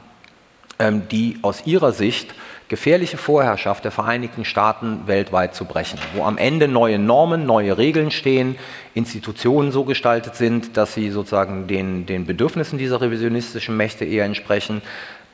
ähm, 0.80 1.04
die 1.10 1.40
aus 1.42 1.66
ihrer 1.66 1.92
Sicht 1.92 2.34
gefährliche 2.68 3.18
Vorherrschaft 3.18 3.86
der 3.86 3.92
Vereinigten 3.92 4.44
Staaten 4.44 5.04
weltweit 5.06 5.56
zu 5.56 5.66
brechen, 5.66 6.00
wo 6.14 6.24
am 6.24 6.38
Ende 6.38 6.68
neue 6.68 7.00
Normen, 7.00 7.46
neue 7.46 7.78
Regeln 7.78 8.12
stehen, 8.12 8.58
Institutionen 8.94 9.72
so 9.72 9.86
gestaltet 9.86 10.36
sind, 10.36 10.76
dass 10.76 10.94
sie 10.94 11.10
sozusagen 11.10 11.68
den, 11.68 12.06
den 12.06 12.26
Bedürfnissen 12.26 12.78
dieser 12.78 13.00
revisionistischen 13.00 13.78
Mächte 13.78 14.04
eher 14.04 14.26
entsprechen 14.26 14.82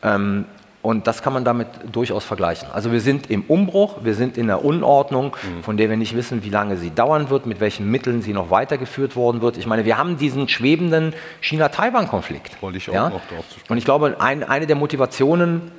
ähm, 0.04 0.46
und 0.84 1.08
das 1.08 1.24
kann 1.24 1.32
man 1.32 1.46
damit 1.46 1.70
durchaus 1.92 2.26
vergleichen. 2.26 2.68
Also 2.74 2.92
wir 2.92 3.00
sind 3.00 3.32
im 3.32 3.44
Umbruch, 3.44 4.04
wir 4.04 4.16
sind 4.16 4.38
in 4.38 4.48
der 4.48 4.66
Unordnung, 4.66 5.36
mhm. 5.42 5.64
von 5.64 5.78
der 5.78 5.90
wir 5.90 5.96
nicht 5.96 6.14
wissen, 6.14 6.44
wie 6.44 6.50
lange 6.50 6.76
sie 6.76 6.94
dauern 6.94 7.30
wird, 7.30 7.46
mit 7.46 7.62
welchen 7.62 7.90
Mitteln 7.90 8.22
sie 8.22 8.34
noch 8.34 8.52
weitergeführt 8.52 9.16
worden 9.16 9.42
wird. 9.42 9.58
Ich 9.58 9.66
meine, 9.66 9.86
wir 9.86 9.98
haben 9.98 10.18
diesen 10.18 10.50
schwebenden 10.50 11.14
China-Taiwan-Konflikt. 11.40 12.62
Wollte 12.62 12.80
ich 12.80 12.90
auch 12.90 12.94
ja? 12.94 13.10
noch 13.10 13.26
drauf 13.28 13.48
zu 13.48 13.54
sprechen. 13.54 13.72
Und 13.72 13.78
ich 13.78 13.86
glaube, 13.86 14.18
ein, 14.20 14.44
eine 14.44 14.68
der 14.68 14.76
Motivationen 14.76 15.72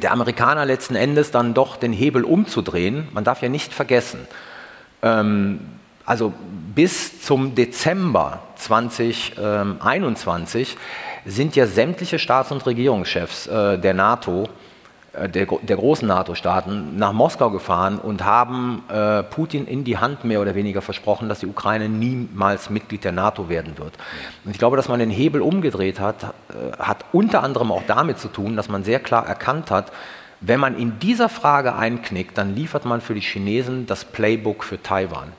der 0.00 0.12
Amerikaner 0.12 0.64
letzten 0.64 0.94
Endes 0.94 1.32
dann 1.32 1.52
doch 1.52 1.76
den 1.76 1.92
Hebel 1.92 2.22
umzudrehen, 2.22 3.08
man 3.12 3.24
darf 3.24 3.42
ja 3.42 3.48
nicht 3.48 3.74
vergessen, 3.74 4.20
ähm, 5.02 5.58
Also 6.04 6.32
bis 6.72 7.20
zum 7.20 7.56
Dezember 7.56 8.42
2021 8.56 10.76
sind 11.24 11.56
ja 11.56 11.66
sämtliche 11.66 12.18
Staats- 12.18 12.52
und 12.52 12.66
Regierungschefs 12.66 13.46
äh, 13.46 13.78
der 13.78 13.94
NATO 13.94 14.48
äh, 15.12 15.28
der, 15.28 15.46
der, 15.46 15.76
großen 15.76 16.06
NATO-Staaten 16.06 16.96
nach 16.96 17.12
Moskau 17.12 17.50
gefahren 17.50 17.98
und 17.98 18.24
haben 18.24 18.84
äh, 18.88 19.22
Putin 19.22 19.66
in 19.66 19.84
die 19.84 19.98
Hand 19.98 20.24
mehr 20.24 20.40
oder 20.40 20.54
weniger 20.54 20.82
versprochen, 20.82 21.28
dass 21.28 21.40
die 21.40 21.46
Ukraine 21.46 21.88
niemals 21.88 22.70
Mitglied 22.70 23.04
der 23.04 23.12
NATO 23.12 23.48
werden 23.48 23.78
wird. 23.78 23.94
Und 24.44 24.52
ich 24.52 24.58
glaube, 24.58 24.76
dass 24.76 24.88
man 24.88 25.00
den 25.00 25.10
Hebel 25.10 25.40
umgedreht 25.40 26.00
hat, 26.00 26.34
hat 26.78 27.04
unter 27.12 27.42
anderem 27.42 27.72
auch 27.72 27.82
damit 27.86 28.18
zu 28.18 28.28
tun, 28.28 28.56
dass 28.56 28.68
man 28.68 28.84
sehr 28.84 29.00
klar 29.00 29.26
erkannt 29.26 29.70
hat, 29.70 29.90
wenn 30.40 30.60
man 30.60 30.78
in 30.78 30.98
dieser 30.98 31.28
Frage 31.28 31.74
einknickt, 31.74 32.36
dann 32.36 32.54
liefert 32.54 32.84
man 32.84 33.00
für 33.00 33.14
die 33.14 33.20
Chinesen 33.20 33.86
das 33.86 34.04
Playbook 34.04 34.64
für 34.64 34.82
Taiwan. 34.82 35.32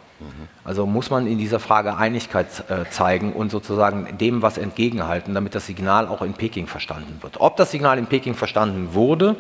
Also 0.64 0.86
muss 0.86 1.10
man 1.10 1.28
in 1.28 1.38
dieser 1.38 1.60
Frage 1.60 1.96
Einigkeit 1.96 2.48
äh, 2.70 2.90
zeigen 2.90 3.34
und 3.34 3.52
sozusagen 3.52 4.18
dem 4.18 4.42
was 4.42 4.58
entgegenhalten, 4.58 5.34
damit 5.34 5.56
das 5.56 5.66
Signal 5.66 6.08
auch 6.08 6.22
in 6.22 6.34
Peking 6.34 6.68
verstanden 6.68 7.18
wird. 7.22 7.40
Ob 7.40 7.56
das 7.58 7.72
Signal 7.72 7.98
in 7.98 8.08
Peking 8.08 8.34
verstanden 8.34 8.94
wurde, 8.94 9.36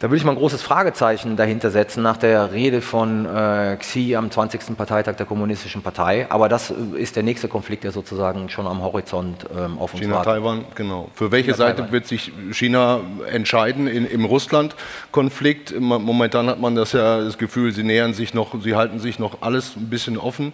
da 0.00 0.08
würde 0.08 0.16
ich 0.16 0.24
mal 0.24 0.32
ein 0.32 0.38
großes 0.38 0.60
Fragezeichen 0.60 1.36
dahinter 1.36 1.70
setzen 1.70 2.02
nach 2.02 2.16
der 2.16 2.52
Rede 2.52 2.80
von 2.80 3.26
äh, 3.26 3.76
Xi 3.78 4.16
am 4.16 4.30
20. 4.30 4.76
Parteitag 4.76 5.14
der 5.14 5.24
Kommunistischen 5.24 5.82
Partei. 5.82 6.26
Aber 6.30 6.48
das 6.48 6.70
äh, 6.70 6.74
ist 6.98 7.16
der 7.16 7.22
nächste 7.22 7.46
Konflikt, 7.48 7.84
der 7.84 7.92
sozusagen 7.92 8.48
schon 8.48 8.66
am 8.66 8.82
Horizont 8.82 9.46
ähm, 9.56 9.78
auf 9.78 9.94
uns 9.94 10.02
China, 10.02 10.16
wartet. 10.16 10.32
Taiwan, 10.34 10.64
genau. 10.74 11.08
Für 11.14 11.30
welche 11.30 11.52
China, 11.52 11.56
Seite 11.56 11.76
Taiwan. 11.76 11.92
wird 11.92 12.06
sich 12.08 12.32
China 12.50 13.00
entscheiden 13.30 13.86
in, 13.86 14.04
im 14.04 14.24
Russland-Konflikt? 14.24 15.78
Momentan 15.78 16.48
hat 16.48 16.60
man 16.60 16.74
das 16.74 16.92
ja 16.92 17.22
das 17.22 17.38
Gefühl, 17.38 17.72
sie 17.72 17.84
nähern 17.84 18.14
sich 18.14 18.34
noch, 18.34 18.60
sie 18.60 18.74
halten 18.74 18.98
sich 18.98 19.18
noch 19.18 19.42
alles 19.42 19.76
ein 19.76 19.90
bisschen 19.90 20.18
offen. 20.18 20.52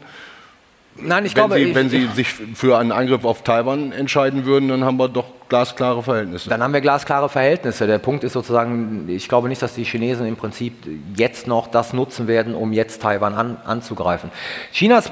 Nein, 0.97 1.25
ich 1.25 1.35
wenn 1.35 1.47
glaube, 1.47 1.55
Sie, 1.55 1.63
ich, 1.63 1.75
wenn 1.75 1.89
Sie 1.89 2.07
sich 2.09 2.29
für 2.29 2.79
einen 2.79 2.93
Angriff 2.93 3.25
auf 3.25 3.43
Taiwan 3.43 3.93
entscheiden 3.93 4.45
würden, 4.45 4.69
dann 4.69 4.85
haben 4.85 4.97
wir 4.97 5.09
doch 5.09 5.27
glasklare 5.49 6.03
Verhältnisse. 6.03 6.51
Dann 6.51 6.63
haben 6.63 6.73
wir 6.73 6.81
glasklare 6.81 7.29
Verhältnisse. 7.29 7.87
Der 7.87 7.99
Punkt 7.99 8.25
ist 8.25 8.33
sozusagen, 8.33 9.09
ich 9.09 9.29
glaube 9.29 9.49
nicht, 9.49 9.63
dass 9.63 9.75
die 9.75 9.85
Chinesen 9.85 10.27
im 10.27 10.37
Prinzip 10.37 10.75
jetzt 11.17 11.47
noch 11.47 11.69
das 11.69 11.93
nutzen 11.93 12.29
werden, 12.29 12.55
um 12.55 12.73
jetzt 12.73 13.03
Taiwan 13.03 13.35
an, 13.35 13.57
anzugreifen. 13.65 14.31
Chinas 14.73 15.11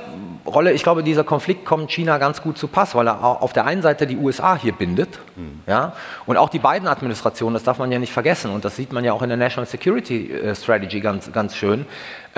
Rolle, 0.48 0.72
ich 0.72 0.82
glaube, 0.82 1.02
dieser 1.02 1.24
Konflikt 1.24 1.64
kommt 1.64 1.90
China 1.90 2.18
ganz 2.18 2.42
gut 2.42 2.58
zu 2.58 2.68
Pass, 2.68 2.94
weil 2.94 3.08
er 3.08 3.22
auf 3.22 3.52
der 3.52 3.66
einen 3.66 3.82
Seite 3.82 4.06
die 4.06 4.16
USA 4.16 4.56
hier 4.56 4.72
bindet, 4.72 5.18
mhm. 5.36 5.60
ja, 5.66 5.92
und 6.26 6.36
auch 6.36 6.48
die 6.48 6.58
beiden 6.58 6.88
Administrationen, 6.88 7.54
das 7.54 7.64
darf 7.64 7.78
man 7.78 7.92
ja 7.92 7.98
nicht 7.98 8.12
vergessen, 8.12 8.50
und 8.50 8.64
das 8.64 8.76
sieht 8.76 8.92
man 8.92 9.04
ja 9.04 9.12
auch 9.12 9.22
in 9.22 9.28
der 9.28 9.36
National 9.36 9.66
Security 9.66 10.32
äh, 10.32 10.54
Strategy 10.54 11.00
ganz, 11.00 11.30
ganz 11.32 11.54
schön. 11.54 11.86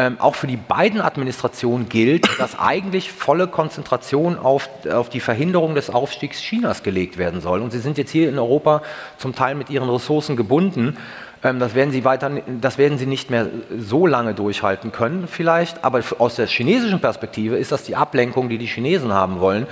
Ähm, 0.01 0.17
auch 0.19 0.37
für 0.37 0.47
die 0.47 0.57
beiden 0.57 1.03
Administrationen 1.03 1.91
gilt, 1.91 2.27
dass 2.41 2.59
eigentlich 2.59 3.13
volle 3.13 3.47
Konzentration 3.47 4.39
auf, 4.39 4.71
auf 4.91 5.11
die 5.11 5.21
Verhinderung 5.21 5.75
des 5.75 5.91
Aufstiegs 5.91 6.41
Chinas 6.41 6.83
gelegt 6.83 7.19
werden 7.19 7.43
soll. 7.43 7.61
Und 7.61 7.73
sie 7.73 7.79
sind 7.79 7.91
sind 7.91 7.99
jetzt 7.99 8.13
hier 8.13 8.29
in 8.29 8.39
Europa 8.39 8.83
zum 9.19 9.35
Teil 9.35 9.57
mit 9.57 9.69
ihren 9.69 9.91
Ressourcen 9.91 10.37
gebunden. 10.37 10.97
Ähm, 11.43 11.59
das 11.59 11.75
werden, 11.75 11.91
sie 11.91 12.05
weiter, 12.05 12.31
das 12.61 12.79
werden 12.79 12.99
sie 12.99 13.07
nicht 13.07 13.31
mehr 13.31 13.47
so 13.79 14.07
lange 14.07 14.35
durchhalten 14.35 14.93
können, 14.93 15.27
vielleicht. 15.27 15.85
Aber 15.85 16.01
aus 16.19 16.37
der 16.37 16.47
chinesischen 16.47 17.01
Perspektive 17.01 17.57
ist 17.57 17.73
das 17.73 17.83
die 17.85 17.97
Ablenkung, 17.97 18.49
die 18.49 18.59
die 18.59 18.67
Chinesen 18.67 19.13
haben 19.13 19.41
wollen 19.41 19.67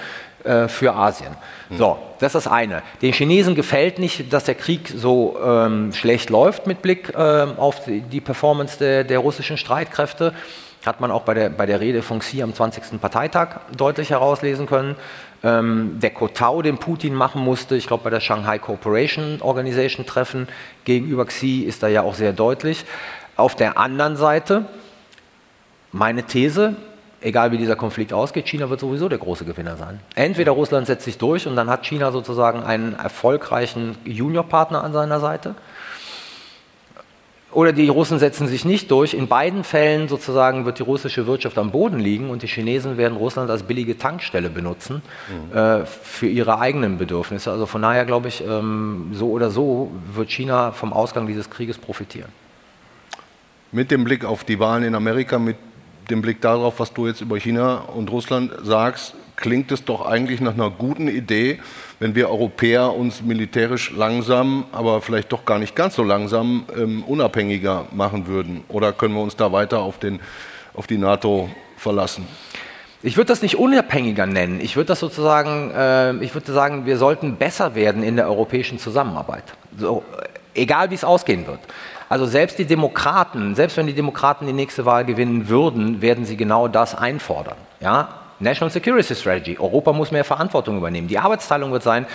äh, 0.44 0.68
für 0.68 0.94
Asien. 0.94 1.36
So, 1.76 1.98
das 2.20 2.34
ist 2.34 2.46
das 2.46 2.52
eine. 2.52 2.82
Den 3.02 3.12
Chinesen 3.12 3.54
gefällt 3.54 3.98
nicht, 3.98 4.32
dass 4.32 4.44
der 4.44 4.54
Krieg 4.54 4.92
so 4.94 5.36
ähm, 5.44 5.92
schlecht 5.92 6.30
läuft 6.30 6.66
mit 6.66 6.80
Blick 6.80 7.12
ähm, 7.16 7.58
auf 7.58 7.84
die, 7.84 8.00
die 8.00 8.20
Performance 8.20 8.78
der, 8.78 9.04
der 9.04 9.18
russischen 9.18 9.58
Streitkräfte 9.58 10.32
hat 10.86 11.00
man 11.00 11.10
auch 11.10 11.22
bei 11.22 11.34
der, 11.34 11.50
bei 11.50 11.66
der 11.66 11.80
Rede 11.80 12.02
von 12.02 12.20
Xi 12.20 12.42
am 12.42 12.54
20. 12.54 13.00
Parteitag 13.00 13.60
deutlich 13.76 14.10
herauslesen 14.10 14.66
können. 14.66 14.96
Ähm, 15.44 15.98
der 16.00 16.10
Kotau, 16.10 16.62
den 16.62 16.78
Putin 16.78 17.14
machen 17.14 17.42
musste, 17.42 17.76
ich 17.76 17.86
glaube 17.86 18.04
bei 18.04 18.10
der 18.10 18.20
Shanghai 18.20 18.58
Cooperation 18.58 19.40
Organization 19.40 20.04
Treffen 20.04 20.48
gegenüber 20.84 21.26
Xi 21.26 21.60
ist 21.60 21.82
da 21.82 21.88
ja 21.88 22.02
auch 22.02 22.14
sehr 22.14 22.32
deutlich. 22.32 22.84
Auf 23.36 23.54
der 23.54 23.78
anderen 23.78 24.16
Seite, 24.16 24.66
meine 25.92 26.24
These, 26.24 26.74
egal 27.20 27.52
wie 27.52 27.58
dieser 27.58 27.76
Konflikt 27.76 28.12
ausgeht, 28.12 28.48
China 28.48 28.68
wird 28.68 28.80
sowieso 28.80 29.08
der 29.08 29.18
große 29.18 29.44
Gewinner 29.44 29.76
sein. 29.76 30.00
Entweder 30.16 30.52
Russland 30.52 30.88
setzt 30.88 31.04
sich 31.04 31.18
durch 31.18 31.46
und 31.46 31.54
dann 31.54 31.70
hat 31.70 31.86
China 31.86 32.10
sozusagen 32.10 32.64
einen 32.64 32.94
erfolgreichen 32.94 33.96
Juniorpartner 34.04 34.82
an 34.82 34.92
seiner 34.92 35.20
Seite 35.20 35.54
oder 37.58 37.72
die 37.72 37.88
Russen 37.88 38.20
setzen 38.20 38.46
sich 38.46 38.64
nicht 38.64 38.88
durch. 38.92 39.14
In 39.14 39.26
beiden 39.26 39.64
Fällen 39.64 40.06
sozusagen 40.06 40.64
wird 40.64 40.78
die 40.78 40.84
russische 40.84 41.26
Wirtschaft 41.26 41.58
am 41.58 41.72
Boden 41.72 41.98
liegen 41.98 42.30
und 42.30 42.42
die 42.42 42.46
Chinesen 42.46 42.96
werden 42.96 43.18
Russland 43.18 43.50
als 43.50 43.64
billige 43.64 43.98
Tankstelle 43.98 44.48
benutzen 44.48 45.02
mhm. 45.28 45.58
äh, 45.58 45.84
für 45.84 46.28
ihre 46.28 46.60
eigenen 46.60 46.98
Bedürfnisse. 46.98 47.50
Also 47.50 47.66
von 47.66 47.82
daher 47.82 48.04
glaube 48.04 48.28
ich, 48.28 48.44
ähm, 48.46 49.10
so 49.12 49.30
oder 49.32 49.50
so 49.50 49.90
wird 50.14 50.30
China 50.30 50.70
vom 50.70 50.92
Ausgang 50.92 51.26
dieses 51.26 51.50
Krieges 51.50 51.78
profitieren. 51.78 52.30
Mit 53.72 53.90
dem 53.90 54.04
Blick 54.04 54.24
auf 54.24 54.44
die 54.44 54.60
Wahlen 54.60 54.84
in 54.84 54.94
Amerika, 54.94 55.40
mit 55.40 55.56
dem 56.10 56.22
Blick 56.22 56.40
darauf, 56.40 56.78
was 56.78 56.92
du 56.92 57.08
jetzt 57.08 57.22
über 57.22 57.38
China 57.38 57.78
und 57.78 58.08
Russland 58.12 58.52
sagst, 58.62 59.14
klingt 59.34 59.72
es 59.72 59.84
doch 59.84 60.06
eigentlich 60.06 60.40
nach 60.40 60.54
einer 60.54 60.70
guten 60.70 61.08
Idee, 61.08 61.58
wenn 62.00 62.14
wir 62.14 62.30
Europäer 62.30 62.94
uns 62.94 63.22
militärisch 63.22 63.90
langsam, 63.90 64.64
aber 64.72 65.00
vielleicht 65.00 65.32
doch 65.32 65.44
gar 65.44 65.58
nicht 65.58 65.74
ganz 65.74 65.94
so 65.94 66.02
langsam 66.02 66.64
ähm, 66.76 67.02
unabhängiger 67.04 67.86
machen 67.92 68.26
würden. 68.26 68.64
Oder 68.68 68.92
können 68.92 69.14
wir 69.14 69.22
uns 69.22 69.36
da 69.36 69.52
weiter 69.52 69.80
auf, 69.80 69.98
den, 69.98 70.20
auf 70.74 70.86
die 70.86 70.98
NATO 70.98 71.50
verlassen? 71.76 72.26
Ich 73.02 73.16
würde 73.16 73.28
das 73.28 73.42
nicht 73.42 73.56
unabhängiger 73.56 74.26
nennen. 74.26 74.60
Ich 74.60 74.76
würde 74.76 74.88
das 74.88 75.00
sozusagen, 75.00 75.70
äh, 75.70 76.14
ich 76.24 76.34
würde 76.34 76.52
sagen, 76.52 76.86
wir 76.86 76.98
sollten 76.98 77.36
besser 77.36 77.74
werden 77.74 78.02
in 78.02 78.16
der 78.16 78.28
europäischen 78.28 78.78
Zusammenarbeit. 78.78 79.44
So, 79.76 80.02
egal 80.54 80.90
wie 80.90 80.94
es 80.94 81.04
ausgehen 81.04 81.46
wird. 81.46 81.60
Also 82.08 82.26
selbst 82.26 82.58
die 82.58 82.64
Demokraten, 82.64 83.54
selbst 83.54 83.76
wenn 83.76 83.86
die 83.86 83.92
Demokraten 83.92 84.46
die 84.46 84.52
nächste 84.52 84.84
Wahl 84.84 85.04
gewinnen 85.04 85.48
würden, 85.48 86.00
werden 86.00 86.24
sie 86.24 86.36
genau 86.36 86.66
das 86.66 86.94
einfordern. 86.94 87.56
Ja? 87.80 88.08
National 88.40 88.70
Security 88.70 89.14
Strategy. 89.14 89.58
Europa 89.58 89.92
muss 89.92 90.10
mehr 90.10 90.24
Verantwortung 90.24 90.78
übernehmen. 90.78 91.08
Die 91.08 91.18
Arbeitsteilung 91.18 91.72
wird 91.72 91.82
sein, 91.82 92.06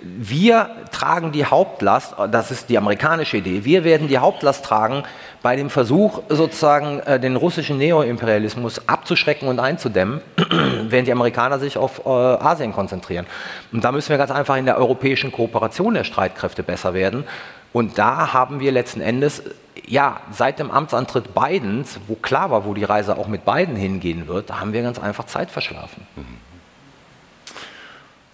wir 0.00 0.70
tragen 0.92 1.32
die 1.32 1.46
Hauptlast, 1.46 2.14
das 2.30 2.50
ist 2.50 2.68
die 2.68 2.76
amerikanische 2.76 3.38
Idee, 3.38 3.64
wir 3.64 3.82
werden 3.82 4.08
die 4.08 4.18
Hauptlast 4.18 4.64
tragen 4.64 5.04
bei 5.42 5.56
dem 5.56 5.70
Versuch, 5.70 6.22
sozusagen 6.28 7.00
äh, 7.00 7.18
den 7.18 7.36
russischen 7.36 7.78
Neoimperialismus 7.78 8.88
abzuschrecken 8.88 9.48
und 9.48 9.58
einzudämmen, 9.58 10.20
während 10.88 11.08
die 11.08 11.12
Amerikaner 11.12 11.58
sich 11.58 11.78
auf 11.78 12.04
äh, 12.04 12.10
Asien 12.10 12.72
konzentrieren. 12.72 13.26
Und 13.72 13.84
da 13.84 13.92
müssen 13.92 14.10
wir 14.10 14.18
ganz 14.18 14.30
einfach 14.30 14.56
in 14.56 14.66
der 14.66 14.76
europäischen 14.76 15.32
Kooperation 15.32 15.94
der 15.94 16.04
Streitkräfte 16.04 16.62
besser 16.62 16.92
werden. 16.92 17.24
Und 17.72 17.96
da 17.98 18.32
haben 18.32 18.60
wir 18.60 18.72
letzten 18.72 19.00
Endes 19.00 19.42
ja, 19.86 20.20
seit 20.30 20.58
dem 20.58 20.70
Amtsantritt 20.70 21.34
Bidens, 21.34 22.00
wo 22.06 22.14
klar 22.16 22.50
war, 22.50 22.64
wo 22.64 22.74
die 22.74 22.84
Reise 22.84 23.16
auch 23.16 23.28
mit 23.28 23.44
Biden 23.44 23.76
hingehen 23.76 24.26
wird, 24.26 24.50
da 24.50 24.60
haben 24.60 24.72
wir 24.72 24.82
ganz 24.82 24.98
einfach 24.98 25.26
Zeit 25.26 25.50
verschlafen. 25.50 26.06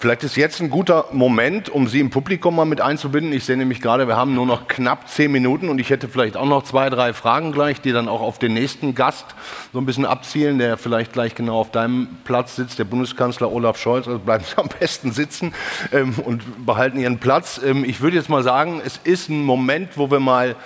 Vielleicht 0.03 0.25
ist 0.25 0.35
jetzt 0.35 0.61
ein 0.61 0.69
guter 0.69 1.05
Moment, 1.13 1.69
um 1.69 1.87
Sie 1.87 2.01
im 2.01 2.11
Publikum 2.11 2.57
mal 2.57 2.65
mit 2.65 2.81
einzubinden. 2.81 3.33
Ich 3.33 3.45
sehe 3.45 3.57
nämlich 3.57 3.81
gerade, 3.81 4.09
wir 4.09 4.17
haben 4.17 4.35
nur 4.35 4.47
noch 4.47 4.67
knapp 4.67 5.09
zehn 5.09 5.31
Minuten 5.31 5.69
und 5.69 5.79
ich 5.79 5.91
hätte 5.91 6.09
vielleicht 6.09 6.37
auch 6.37 6.45
noch 6.45 6.65
zwei, 6.65 6.91
drei 6.91 7.13
Fragen 7.13 7.53
gleich, 7.53 7.81
die 7.81 7.93
dann 7.93 8.09
auch 8.09 8.21
auf 8.21 8.41
den 8.41 8.53
nächsten 8.53 8.97
Gast 8.97 9.27
so 9.73 9.79
ein 9.79 9.87
bisschen 9.87 10.05
abzielen, 10.05 10.59
der 10.59 10.77
vielleicht 10.77 11.13
gleich 11.13 11.37
genau 11.37 11.61
auf 11.61 11.71
deinem 11.71 12.09
Platz 12.25 12.57
sitzt, 12.57 12.81
der 12.81 12.85
Bundeskanzler 12.85 13.53
Olaf 13.53 13.79
Scholz. 13.79 14.09
Also 14.09 14.19
bleiben 14.19 14.43
Sie 14.43 14.59
am 14.59 14.69
besten 14.81 15.13
sitzen 15.13 15.55
ähm, 15.93 16.15
und 16.19 16.67
behalten 16.67 16.99
Ihren 16.99 17.19
Platz. 17.19 17.61
Ähm, 17.65 17.85
ich 17.85 18.01
würde 18.01 18.17
jetzt 18.17 18.29
mal 18.29 18.43
sagen, 18.43 18.83
es 18.85 18.99
ist 19.05 19.29
ein 19.29 19.45
Moment, 19.45 19.91
wo 19.95 20.11
wir 20.11 20.19
mal 20.19 20.57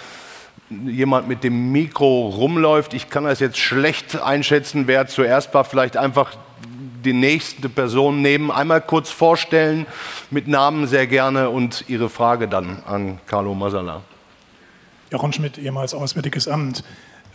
jemand 0.71 1.29
mit 1.29 1.45
dem 1.45 1.73
Mikro 1.73 2.29
rumläuft. 2.29 2.95
Ich 2.95 3.09
kann 3.09 3.25
das 3.25 3.41
jetzt 3.41 3.59
schlecht 3.59 4.21
einschätzen, 4.21 4.87
wer 4.87 5.07
zuerst 5.07 5.55
war. 5.55 5.65
Vielleicht 5.65 5.97
einfach 5.97 6.37
die 7.05 7.13
nächste 7.13 7.69
Person 7.69 8.21
nehmen, 8.21 8.51
einmal 8.51 8.81
kurz 8.81 9.11
vorstellen, 9.11 9.87
mit 10.31 10.49
Namen 10.49 10.89
sehr 10.89 11.07
gerne 11.07 11.51
und 11.51 11.85
Ihre 11.89 12.09
Frage 12.09 12.49
dann 12.49 12.83
an 12.85 13.21
Carlo 13.27 13.55
Masala. 13.55 14.03
Jochen 15.13 15.33
Schmidt, 15.33 15.57
ehemals 15.57 15.95
Auswärtiges 15.95 16.49
Amt. 16.49 16.83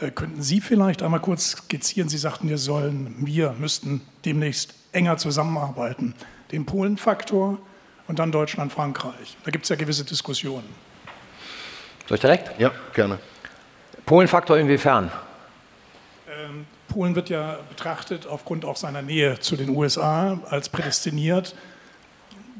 Äh, 0.01 0.11
könnten 0.11 0.41
Sie 0.41 0.59
vielleicht 0.59 1.03
einmal 1.03 1.21
kurz 1.21 1.51
skizzieren? 1.51 2.09
Sie 2.09 2.17
sagten, 2.17 2.49
wir 2.49 2.57
sollen, 2.57 3.15
wir 3.19 3.55
müssten 3.57 4.01
demnächst 4.25 4.73
enger 4.91 5.15
zusammenarbeiten. 5.17 6.15
Den 6.51 6.65
Polen-Faktor 6.65 7.57
und 8.07 8.19
dann 8.19 8.33
Deutschland, 8.33 8.73
Frankreich. 8.73 9.37
Da 9.45 9.51
gibt 9.51 9.63
es 9.63 9.69
ja 9.69 9.77
gewisse 9.77 10.03
Diskussionen. 10.03 10.67
Soll 12.11 12.15
ich 12.15 12.21
direkt? 12.23 12.59
Ja, 12.59 12.71
gerne. 12.93 13.19
Polenfaktor 14.05 14.57
inwiefern? 14.57 15.09
Ähm, 16.27 16.65
Polen 16.89 17.15
wird 17.15 17.29
ja 17.29 17.59
betrachtet 17.69 18.27
aufgrund 18.27 18.65
auch 18.65 18.75
seiner 18.75 19.01
Nähe 19.01 19.39
zu 19.39 19.55
den 19.55 19.69
USA 19.69 20.37
als 20.49 20.67
prädestiniert, 20.67 21.55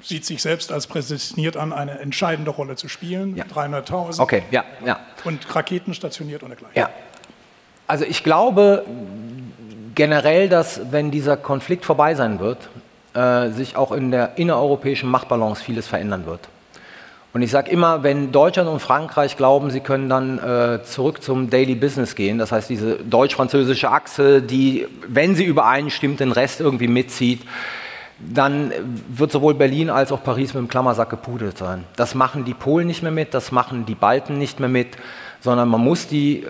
sieht 0.02 0.26
sich 0.26 0.41
selbst 0.41 0.72
als 0.72 0.88
prädestiniert 0.88 1.58
an, 1.58 1.74
eine 1.74 1.99
entscheidende 1.99 2.49
Rolle 2.49 2.78
zu 2.78 2.88
spielen. 2.88 3.36
Ja. 3.36 3.43
300.000. 3.43 4.22
Okay, 4.22 4.43
ja, 4.52 4.64
ja. 4.86 5.02
Und 5.26 5.54
Raketen 5.54 5.93
stationiert 5.93 6.43
und 6.43 6.52
dergleichen. 6.52 6.80
Ja. 6.80 6.89
Also 7.88 8.06
ich 8.06 8.24
glaube, 8.24 8.86
generell, 9.95 10.47
dass 10.47 10.80
wenn 10.91 11.12
dieser 11.12 11.36
Konflikt 11.36 11.84
vorbei 11.84 12.16
sein 12.16 12.39
wird, 12.39 12.70
äh, 13.16 13.49
sich 13.49 13.76
auch 13.76 13.91
in 13.91 14.12
der 14.12 14.38
innereuropäischen 14.38 15.10
Machtbalance 15.10 15.62
vieles 15.62 15.88
verändern 15.88 16.26
wird. 16.26 16.47
Und 17.34 17.42
ich 17.42 17.52
sage 17.52 17.72
immer, 17.72 18.04
wenn 18.04 18.32
Deutschland 18.32 18.70
und 18.70 18.82
Frankreich 18.82 19.38
glauben, 19.38 19.72
sie 19.72 19.80
können 19.80 20.10
dann 20.10 20.38
äh, 20.40 20.84
zurück 20.84 21.24
zum 21.24 21.50
Daily 21.50 21.76
Business 21.76 22.16
gehen, 22.16 22.38
das 22.38 22.52
heißt 22.52 22.70
diese 22.70 22.96
deutsch-französische 22.98 23.90
Achse, 23.90 24.42
die, 24.42 24.88
wenn 25.08 25.36
sie 25.36 25.46
übereinstimmt, 25.46 26.20
den 26.20 26.34
Rest 26.34 26.60
irgendwie 26.60 26.90
mitzieht, 26.90 27.42
dann 28.20 28.72
wird 29.08 29.32
sowohl 29.32 29.54
Berlin 29.54 29.90
als 29.90 30.12
auch 30.12 30.24
Paris 30.24 30.54
mit 30.54 30.62
dem 30.62 30.68
Klammersack 30.68 31.10
gepudelt 31.10 31.58
sein. 31.58 31.86
Das 31.96 32.16
machen 32.16 32.46
die 32.46 32.54
Polen 32.54 32.86
nicht 32.86 33.02
mehr 33.02 33.12
mit, 33.12 33.34
das 33.34 33.52
machen 33.52 33.86
die 33.86 33.96
Balten 33.96 34.38
nicht 34.38 34.60
mehr 34.60 34.70
mit 34.70 34.90
sondern 35.42 35.68
man 35.68 35.82
muss 35.82 36.08
die, 36.08 36.46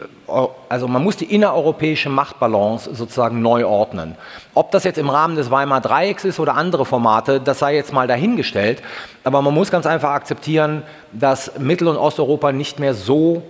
also 0.70 0.88
man 0.88 1.04
muss 1.04 1.18
die 1.18 1.34
innereuropäische 1.34 2.10
Machtbalance 2.10 2.94
sozusagen 2.94 3.42
neu 3.42 3.66
ordnen. 3.66 4.16
Ob 4.54 4.72
das 4.72 4.84
jetzt 4.84 4.98
im 4.98 5.10
Rahmen 5.10 5.36
des 5.36 5.50
Weimar 5.50 5.82
Dreiecks 5.82 6.26
ist 6.26 6.40
oder 6.40 6.56
andere 6.56 6.86
Formate, 6.86 7.40
das 7.40 7.60
sei 7.60 7.76
jetzt 7.76 7.94
mal 7.94 8.08
dahingestellt. 8.08 8.84
Aber 9.24 9.42
man 9.42 9.54
muss 9.54 9.72
ganz 9.72 9.86
einfach 9.86 10.12
akzeptieren, 10.12 10.84
dass 11.14 11.58
Mittel- 11.58 11.88
und 11.88 11.98
Osteuropa 11.98 12.52
nicht 12.52 12.80
mehr 12.80 12.94
so 12.94 13.44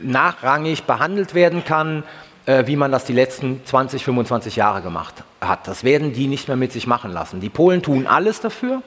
nachrangig 0.00 0.84
behandelt 0.84 1.34
werden 1.34 1.64
kann, 1.64 2.02
äh, 2.46 2.66
wie 2.66 2.76
man 2.76 2.90
das 2.90 3.04
die 3.04 3.12
letzten 3.12 3.60
20, 3.64 4.02
25 4.04 4.56
Jahre 4.56 4.80
gemacht 4.80 5.22
hat. 5.40 5.68
Das 5.68 5.84
werden 5.84 6.14
die 6.14 6.28
nicht 6.28 6.48
mehr 6.48 6.56
mit 6.56 6.72
sich 6.72 6.86
machen 6.86 7.12
lassen. 7.12 7.40
Die 7.40 7.50
Polen 7.50 7.82
tun 7.82 8.06
alles 8.06 8.40
dafür. 8.40 8.82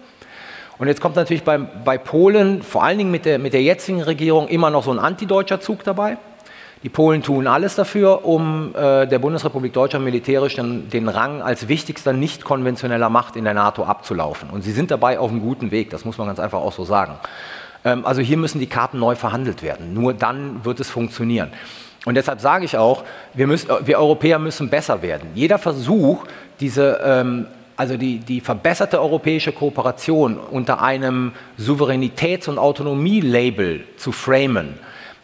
Und 0.82 0.88
jetzt 0.88 1.00
kommt 1.00 1.16
natürlich 1.16 1.44
bei, 1.44 1.60
bei 1.60 2.00
Polen, 2.00 2.64
vor 2.64 2.84
allen 2.84 2.98
Dingen 2.98 3.12
mit 3.12 3.26
der, 3.26 3.38
mit 3.38 3.54
der 3.54 3.62
jetzigen 3.62 4.02
Regierung, 4.02 4.48
immer 4.48 4.72
noch 4.72 4.84
so 4.84 4.90
ein 4.90 4.98
antideutscher 4.98 5.62
Zug 5.62 5.84
dabei. 5.84 6.18
Die 6.82 6.90
Polen 6.90 7.22
tun 7.22 7.46
alles 7.46 7.76
dafür, 7.76 8.26
um 8.26 8.74
äh, 8.74 9.06
der 9.06 9.20
Bundesrepublik 9.20 9.74
Deutschland 9.74 10.04
militärisch 10.04 10.56
den, 10.56 10.90
den 10.90 11.08
Rang 11.08 11.44
als 11.44 11.68
wichtigster 11.68 12.14
nicht 12.14 12.44
konventioneller 12.44 13.12
Macht 13.12 13.36
in 13.36 13.44
der 13.44 13.54
NATO 13.54 13.84
abzulaufen. 13.84 14.50
Und 14.50 14.64
sie 14.64 14.72
sind 14.72 14.90
dabei 14.90 15.20
auf 15.20 15.30
einem 15.30 15.42
guten 15.42 15.70
Weg, 15.70 15.92
das 15.92 16.04
muss 16.04 16.18
man 16.18 16.26
ganz 16.26 16.40
einfach 16.40 16.58
auch 16.58 16.74
so 16.74 16.84
sagen. 16.84 17.14
Ähm, 17.86 18.04
also 18.04 18.24
hier 18.24 18.38
müssen 18.38 18.58
die 18.58 18.66
Karten 18.66 18.98
neu 18.98 19.14
verhandelt 19.14 19.62
werden. 19.62 19.94
Nur 19.94 20.16
dann 20.16 20.66
wird 20.66 20.80
es 20.80 20.90
funktionieren. 20.90 21.52
Und 22.06 22.16
deshalb 22.16 22.42
sage 22.42 22.66
ich 22.66 22.76
auch, 22.76 23.04
wir, 23.36 23.46
müssen, 23.46 23.70
wir 23.86 24.00
Europäer 24.00 24.40
müssen 24.40 24.68
besser 24.72 25.04
werden. 25.04 25.30
Jeder 25.36 25.60
Versuch, 25.60 26.26
diese 26.60 27.00
ähm, 27.04 27.46
also 27.82 27.98
die, 27.98 28.20
die 28.20 28.42
verbesserte 28.42 29.02
europäische 29.02 29.52
Kooperation 29.54 30.38
unter 30.38 30.84
einem 30.84 31.32
Souveränitäts- 31.58 32.48
und 32.48 32.60
Autonomie-Label 32.60 33.86
zu 33.98 34.12
framen, 34.12 34.76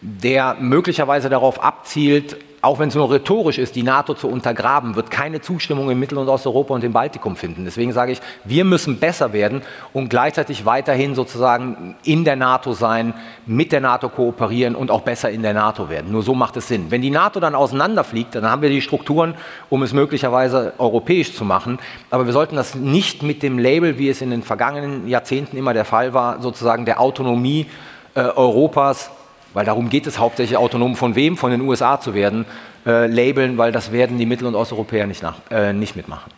der 0.01 0.55
möglicherweise 0.59 1.29
darauf 1.29 1.63
abzielt, 1.63 2.35
auch 2.67 2.79
wenn 2.79 2.89
es 2.89 2.95
nur 2.95 3.09
rhetorisch 3.09 3.59
ist, 3.59 3.77
die 3.77 3.83
NATO 3.83 4.13
zu 4.13 4.27
untergraben, 4.27 4.97
wird 4.97 5.09
keine 5.09 5.39
Zustimmung 5.39 5.89
in 5.89 5.97
Mittel- 5.97 6.17
und 6.17 6.27
Osteuropa 6.27 6.73
und 6.73 6.83
im 6.83 6.91
Baltikum 6.91 7.37
finden. 7.37 7.63
Deswegen 7.63 7.93
sage 7.93 8.11
ich, 8.11 8.19
wir 8.43 8.65
müssen 8.65 8.99
besser 8.99 9.31
werden 9.31 9.61
und 9.93 10.09
gleichzeitig 10.09 10.65
weiterhin 10.65 11.15
sozusagen 11.15 11.95
in 12.03 12.25
der 12.25 12.35
NATO 12.35 12.73
sein, 12.73 13.13
mit 13.45 13.71
der 13.71 13.79
NATO 13.79 14.09
kooperieren 14.09 14.75
und 14.75 14.91
auch 14.91 15.01
besser 15.01 15.29
in 15.29 15.43
der 15.43 15.53
NATO 15.53 15.89
werden. 15.89 16.11
Nur 16.11 16.23
so 16.23 16.35
macht 16.35 16.57
es 16.57 16.67
Sinn. 16.67 16.87
Wenn 16.91 17.01
die 17.01 17.09
NATO 17.09 17.39
dann 17.39 17.55
auseinanderfliegt, 17.55 18.35
dann 18.35 18.45
haben 18.45 18.61
wir 18.61 18.69
die 18.69 18.81
Strukturen, 18.81 19.35
um 19.69 19.81
es 19.81 19.93
möglicherweise 19.93 20.73
europäisch 20.77 21.33
zu 21.33 21.45
machen. 21.45 21.79
Aber 22.09 22.25
wir 22.25 22.33
sollten 22.33 22.57
das 22.57 22.75
nicht 22.75 23.23
mit 23.23 23.43
dem 23.43 23.59
Label, 23.59 23.97
wie 23.97 24.09
es 24.09 24.21
in 24.21 24.29
den 24.29 24.43
vergangenen 24.43 25.07
Jahrzehnten 25.07 25.55
immer 25.55 25.73
der 25.73 25.85
Fall 25.85 26.13
war, 26.13 26.41
sozusagen 26.41 26.83
der 26.83 26.99
Autonomie 26.99 27.67
äh, 28.13 28.19
Europas 28.19 29.09
weil 29.53 29.65
darum 29.65 29.89
geht 29.89 30.07
es 30.07 30.19
hauptsächlich 30.19 30.57
autonom 30.57 30.95
von 30.95 31.15
wem, 31.15 31.37
von 31.37 31.51
den 31.51 31.61
USA 31.61 31.99
zu 31.99 32.13
werden, 32.13 32.45
äh, 32.85 33.07
labeln, 33.07 33.57
weil 33.57 33.71
das 33.71 33.91
werden 33.91 34.17
die 34.17 34.25
Mittel- 34.25 34.47
und 34.47 34.55
Osteuropäer 34.55 35.07
nicht, 35.07 35.23
nach, 35.23 35.37
äh, 35.49 35.73
nicht 35.73 35.95
mitmachen. 35.95 36.31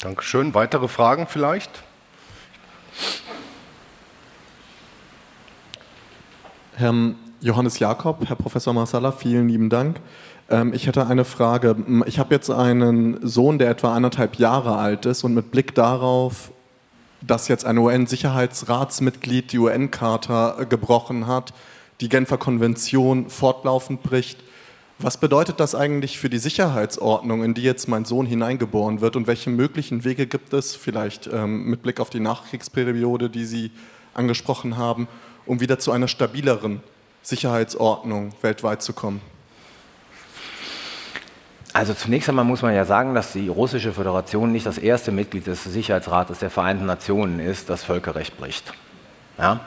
Dankeschön. 0.00 0.54
Weitere 0.54 0.88
Fragen 0.88 1.26
vielleicht? 1.26 1.70
Herr 6.76 6.94
Johannes 7.40 7.78
Jakob, 7.78 8.28
Herr 8.28 8.36
Professor 8.36 8.72
Marsala, 8.72 9.12
vielen 9.12 9.48
lieben 9.48 9.68
Dank. 9.68 10.00
Ähm, 10.50 10.72
ich 10.72 10.86
hätte 10.86 11.06
eine 11.06 11.24
Frage. 11.24 11.76
Ich 12.06 12.18
habe 12.18 12.34
jetzt 12.34 12.50
einen 12.50 13.26
Sohn, 13.26 13.58
der 13.58 13.70
etwa 13.70 13.94
anderthalb 13.94 14.36
Jahre 14.36 14.76
alt 14.76 15.06
ist 15.06 15.24
und 15.24 15.34
mit 15.34 15.50
Blick 15.50 15.74
darauf, 15.74 16.52
dass 17.26 17.48
jetzt 17.48 17.64
ein 17.64 17.78
UN-Sicherheitsratsmitglied 17.78 19.52
die 19.52 19.58
UN-Charta 19.58 20.64
gebrochen 20.64 21.26
hat, 21.26 21.52
die 22.00 22.08
Genfer 22.08 22.38
Konvention 22.38 23.30
fortlaufend 23.30 24.02
bricht. 24.02 24.38
Was 24.98 25.16
bedeutet 25.16 25.58
das 25.58 25.74
eigentlich 25.74 26.18
für 26.18 26.28
die 26.28 26.38
Sicherheitsordnung, 26.38 27.42
in 27.42 27.54
die 27.54 27.62
jetzt 27.62 27.88
mein 27.88 28.04
Sohn 28.04 28.26
hineingeboren 28.26 29.00
wird 29.00 29.16
und 29.16 29.26
welche 29.26 29.50
möglichen 29.50 30.04
Wege 30.04 30.26
gibt 30.26 30.52
es, 30.52 30.76
vielleicht 30.76 31.28
ähm, 31.32 31.64
mit 31.64 31.82
Blick 31.82 31.98
auf 31.98 32.10
die 32.10 32.20
Nachkriegsperiode, 32.20 33.30
die 33.30 33.44
Sie 33.44 33.70
angesprochen 34.14 34.76
haben, 34.76 35.08
um 35.46 35.60
wieder 35.60 35.78
zu 35.78 35.90
einer 35.90 36.08
stabileren 36.08 36.82
Sicherheitsordnung 37.22 38.32
weltweit 38.42 38.82
zu 38.82 38.92
kommen? 38.92 39.31
Also 41.72 41.94
zunächst 41.94 42.28
einmal 42.28 42.44
muss 42.44 42.62
man 42.62 42.74
ja 42.74 42.84
sagen, 42.84 43.14
dass 43.14 43.32
die 43.32 43.48
Russische 43.48 43.92
Föderation 43.92 44.52
nicht 44.52 44.66
das 44.66 44.76
erste 44.76 45.10
Mitglied 45.10 45.46
des 45.46 45.64
Sicherheitsrates 45.64 46.38
der 46.38 46.50
Vereinten 46.50 46.84
Nationen 46.84 47.40
ist, 47.40 47.70
das 47.70 47.82
Völkerrecht 47.82 48.36
bricht. 48.36 48.72
Ja? 49.38 49.60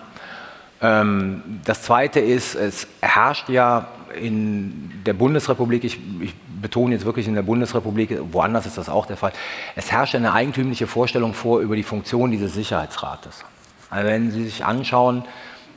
Ähm, 0.81 1.61
das 1.63 1.81
Zweite 1.81 2.19
ist, 2.19 2.53
es 2.53 2.87
herrscht 3.01 3.49
ja 3.49 3.87
in 4.19 5.03
der 5.05 5.13
Bundesrepublik, 5.13 5.83
ich, 5.83 5.99
ich, 6.21 6.33
betone 6.61 6.93
jetzt 6.93 7.05
wirklich 7.05 7.27
in 7.27 7.35
der 7.35 7.43
Bundesrepublik, 7.43 8.17
woanders 8.31 8.65
ist 8.65 8.77
das 8.77 8.87
auch 8.89 9.05
der 9.05 9.17
Fall, 9.17 9.33
es 9.75 9.91
herrscht 9.91 10.15
eine 10.15 10.33
eigentümliche 10.33 10.87
Vorstellung 10.87 11.33
vor 11.33 11.59
über 11.59 11.75
die 11.75 11.83
Funktion 11.83 12.31
dieses 12.31 12.53
Sicherheitsrates. 12.53 13.43
Also 13.89 14.07
wenn 14.07 14.31
Sie 14.31 14.45
sich 14.45 14.65
anschauen, 14.65 15.25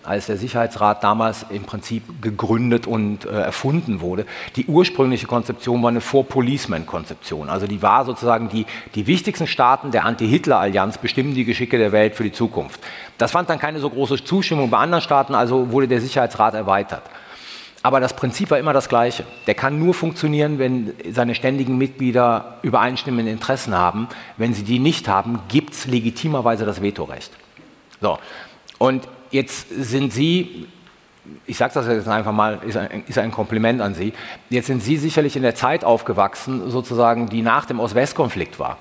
als 0.09 0.27
der 0.27 0.37
Sicherheitsrat 0.37 1.05
damals 1.05 1.47
im 1.51 1.65
Prinzip 1.65 2.23
gegründet 2.23 2.87
und 2.87 3.27
äh, 3.27 3.29
erfunden 3.29 4.01
wurde. 4.01 4.25
Die 4.57 4.67
ursprüngliche 4.67 5.27
Konzeption 5.27 5.83
war 5.83 5.91
eine 5.91 6.01
For-Policeman-Konzeption. 6.01 7.51
Also 7.51 7.67
die 7.67 7.83
war 7.83 8.05
sozusagen, 8.05 8.49
die, 8.49 8.67
die 8.95 9.07
wichtigsten 9.07 9.47
Staaten 9.47 9.91
der 9.91 10.05
Anti-Hitler-Allianz 10.07 10.99
bestimmen 10.99 11.35
die 11.35 11.45
Geschicke 11.45 11.79
der 11.79 11.93
Welt 11.93 12.15
für 12.15 12.25
die 12.25 12.33
Zukunft. 12.33 12.81
Das 13.19 13.33
fand 13.33 13.51
dann 13.51 13.59
keine 13.59 13.81
so 13.81 13.91
große 13.91 14.25
Zustimmung 14.25 14.71
bei 14.71 14.79
anderen 14.79 15.03
Staaten, 15.03 15.35
also 15.35 15.71
wurde 15.71 15.89
der 15.89 16.01
Sicherheitsrat 16.01 16.55
erweitert. 16.55 17.03
Aber 17.83 18.01
das 18.01 18.15
Prinzip 18.15 18.51
war 18.51 18.59
immer 18.59 18.73
das 18.73 18.89
gleiche. 18.89 19.25
Der 19.47 19.55
kann 19.55 19.79
nur 19.79 19.95
funktionieren, 19.95 20.59
wenn 20.59 20.95
seine 21.11 21.35
ständigen 21.35 21.79
Mitglieder 21.79 22.59
übereinstimmende 22.63 23.31
Interessen 23.31 23.75
haben. 23.75 24.09
Wenn 24.37 24.53
sie 24.53 24.65
die 24.65 24.79
nicht 24.79 25.07
haben, 25.09 25.41
gibt 25.49 25.75
es 25.75 25.87
legitimerweise 25.87 26.65
das 26.65 26.83
Vetorecht. 26.83 27.31
So. 28.01 28.19
Und 28.79 29.07
jetzt 29.31 29.69
sind 29.71 30.13
Sie, 30.13 30.67
ich 31.47 31.57
sage 31.57 31.75
das 31.75 31.87
jetzt 31.87 32.09
einfach 32.09 32.33
mal, 32.33 32.61
ist 32.65 32.77
ein, 32.77 33.05
ist 33.07 33.19
ein, 33.19 33.31
Kompliment 33.31 33.81
an 33.81 33.95
Sie, 33.95 34.13
jetzt 34.51 34.67
sind 34.67 34.83
Sie 34.83 34.97
sicherlich 34.97 35.37
in 35.37 35.43
der 35.43 35.55
Zeit 35.55 35.85
aufgewachsen, 35.85 36.71
sozusagen, 36.71 37.29
die 37.29 37.43
nach 37.43 37.67
dem 37.67 37.81
Ost-West-Konflikt 37.81 38.59
war 38.59 38.79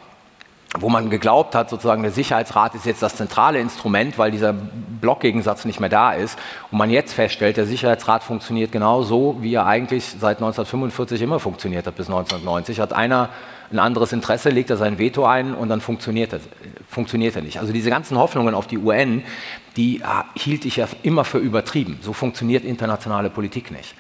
wo 0.80 0.90
man 0.90 1.10
geglaubt 1.10 1.56
hat, 1.56 1.70
sozusagen 1.70 2.04
der 2.04 2.12
Sicherheitsrat 2.12 2.76
ist 2.76 2.86
jetzt 2.86 3.02
das 3.02 3.16
zentrale 3.16 3.60
Instrument, 3.60 4.18
weil 4.18 4.32
dieser 4.32 4.54
Blockgegensatz 4.54 5.66
nicht 5.66 5.80
mehr 5.80 5.90
da 5.90 6.14
ist. 6.14 6.38
Und 6.72 6.78
man 6.78 6.90
jetzt 6.90 7.14
feststellt, 7.14 7.58
der 7.58 7.66
Sicherheitsrat 7.66 8.24
funktioniert 8.24 8.72
genau 8.72 9.04
so, 9.04 9.38
wie 9.40 9.54
er 9.54 9.66
eigentlich 9.66 10.06
seit 10.06 10.38
1945 10.38 11.22
immer 11.22 11.40
funktioniert 11.40 11.88
hat 11.88 11.96
bis 11.96 12.08
1990. 12.08 12.80
Hat 12.80 12.94
einer 12.94 13.30
ein 13.72 13.80
anderes 13.80 14.14
Interesse, 14.14 14.50
legt 14.50 14.70
er 14.70 14.78
sein 14.78 14.98
Veto 14.98 15.26
ein 15.26 15.54
und 15.54 15.70
dann 15.70 15.82
funktioniert 15.82 16.34
er, 16.34 16.40
funktioniert 16.90 17.36
er 17.36 17.42
nicht. 17.42 17.60
Also 17.60 17.74
diese 17.74 17.90
ganzen 17.90 18.18
Hoffnungen 18.18 18.56
auf 18.56 18.68
die 18.68 18.78
UN, 18.78 19.24
die 19.76 20.02
hielt 20.36 20.66
ich 20.66 20.78
ja 20.78 20.88
immer 21.04 21.26
für 21.26 21.38
übertrieben. 21.38 22.00
So 22.02 22.14
funktioniert 22.14 22.64
internationale 22.64 23.30
Politik 23.30 23.72
nicht. 23.72 23.96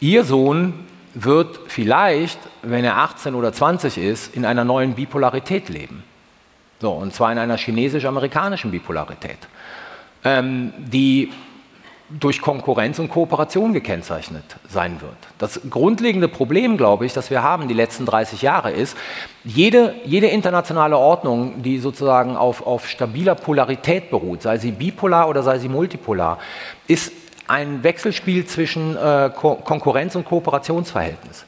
Ihr 0.00 0.24
Sohn 0.24 0.74
wird 1.14 1.60
vielleicht, 1.68 2.38
wenn 2.62 2.84
er 2.84 2.96
18 2.96 3.34
oder 3.34 3.52
20 3.52 3.98
ist, 3.98 4.34
in 4.34 4.44
einer 4.44 4.64
neuen 4.64 4.94
Bipolarität 4.94 5.68
leben. 5.68 6.02
So, 6.80 6.90
und 6.90 7.14
zwar 7.14 7.30
in 7.30 7.38
einer 7.38 7.56
chinesisch-amerikanischen 7.56 8.70
Bipolarität, 8.70 9.38
ähm, 10.24 10.72
die 10.78 11.30
durch 12.20 12.40
Konkurrenz 12.40 12.98
und 12.98 13.08
Kooperation 13.08 13.72
gekennzeichnet 13.72 14.44
sein 14.68 15.00
wird. 15.00 15.16
Das 15.38 15.60
grundlegende 15.68 16.28
Problem, 16.28 16.76
glaube 16.76 17.06
ich, 17.06 17.12
das 17.12 17.30
wir 17.30 17.42
haben 17.42 17.66
die 17.66 17.74
letzten 17.74 18.06
30 18.06 18.42
Jahre 18.42 18.70
ist, 18.70 18.96
jede, 19.42 19.94
jede 20.04 20.28
internationale 20.28 20.96
Ordnung, 20.96 21.62
die 21.62 21.78
sozusagen 21.78 22.36
auf, 22.36 22.66
auf 22.66 22.88
stabiler 22.88 23.34
Polarität 23.34 24.10
beruht, 24.10 24.42
sei 24.42 24.58
sie 24.58 24.72
bipolar 24.72 25.28
oder 25.28 25.42
sei 25.42 25.58
sie 25.58 25.68
multipolar, 25.68 26.38
ist 26.86 27.12
ein 27.48 27.82
Wechselspiel 27.82 28.46
zwischen 28.46 28.96
äh, 28.96 29.30
Ko 29.34 29.56
Konkurrenz- 29.56 30.16
und 30.16 30.24
Kooperationsverhältnis. 30.24 31.44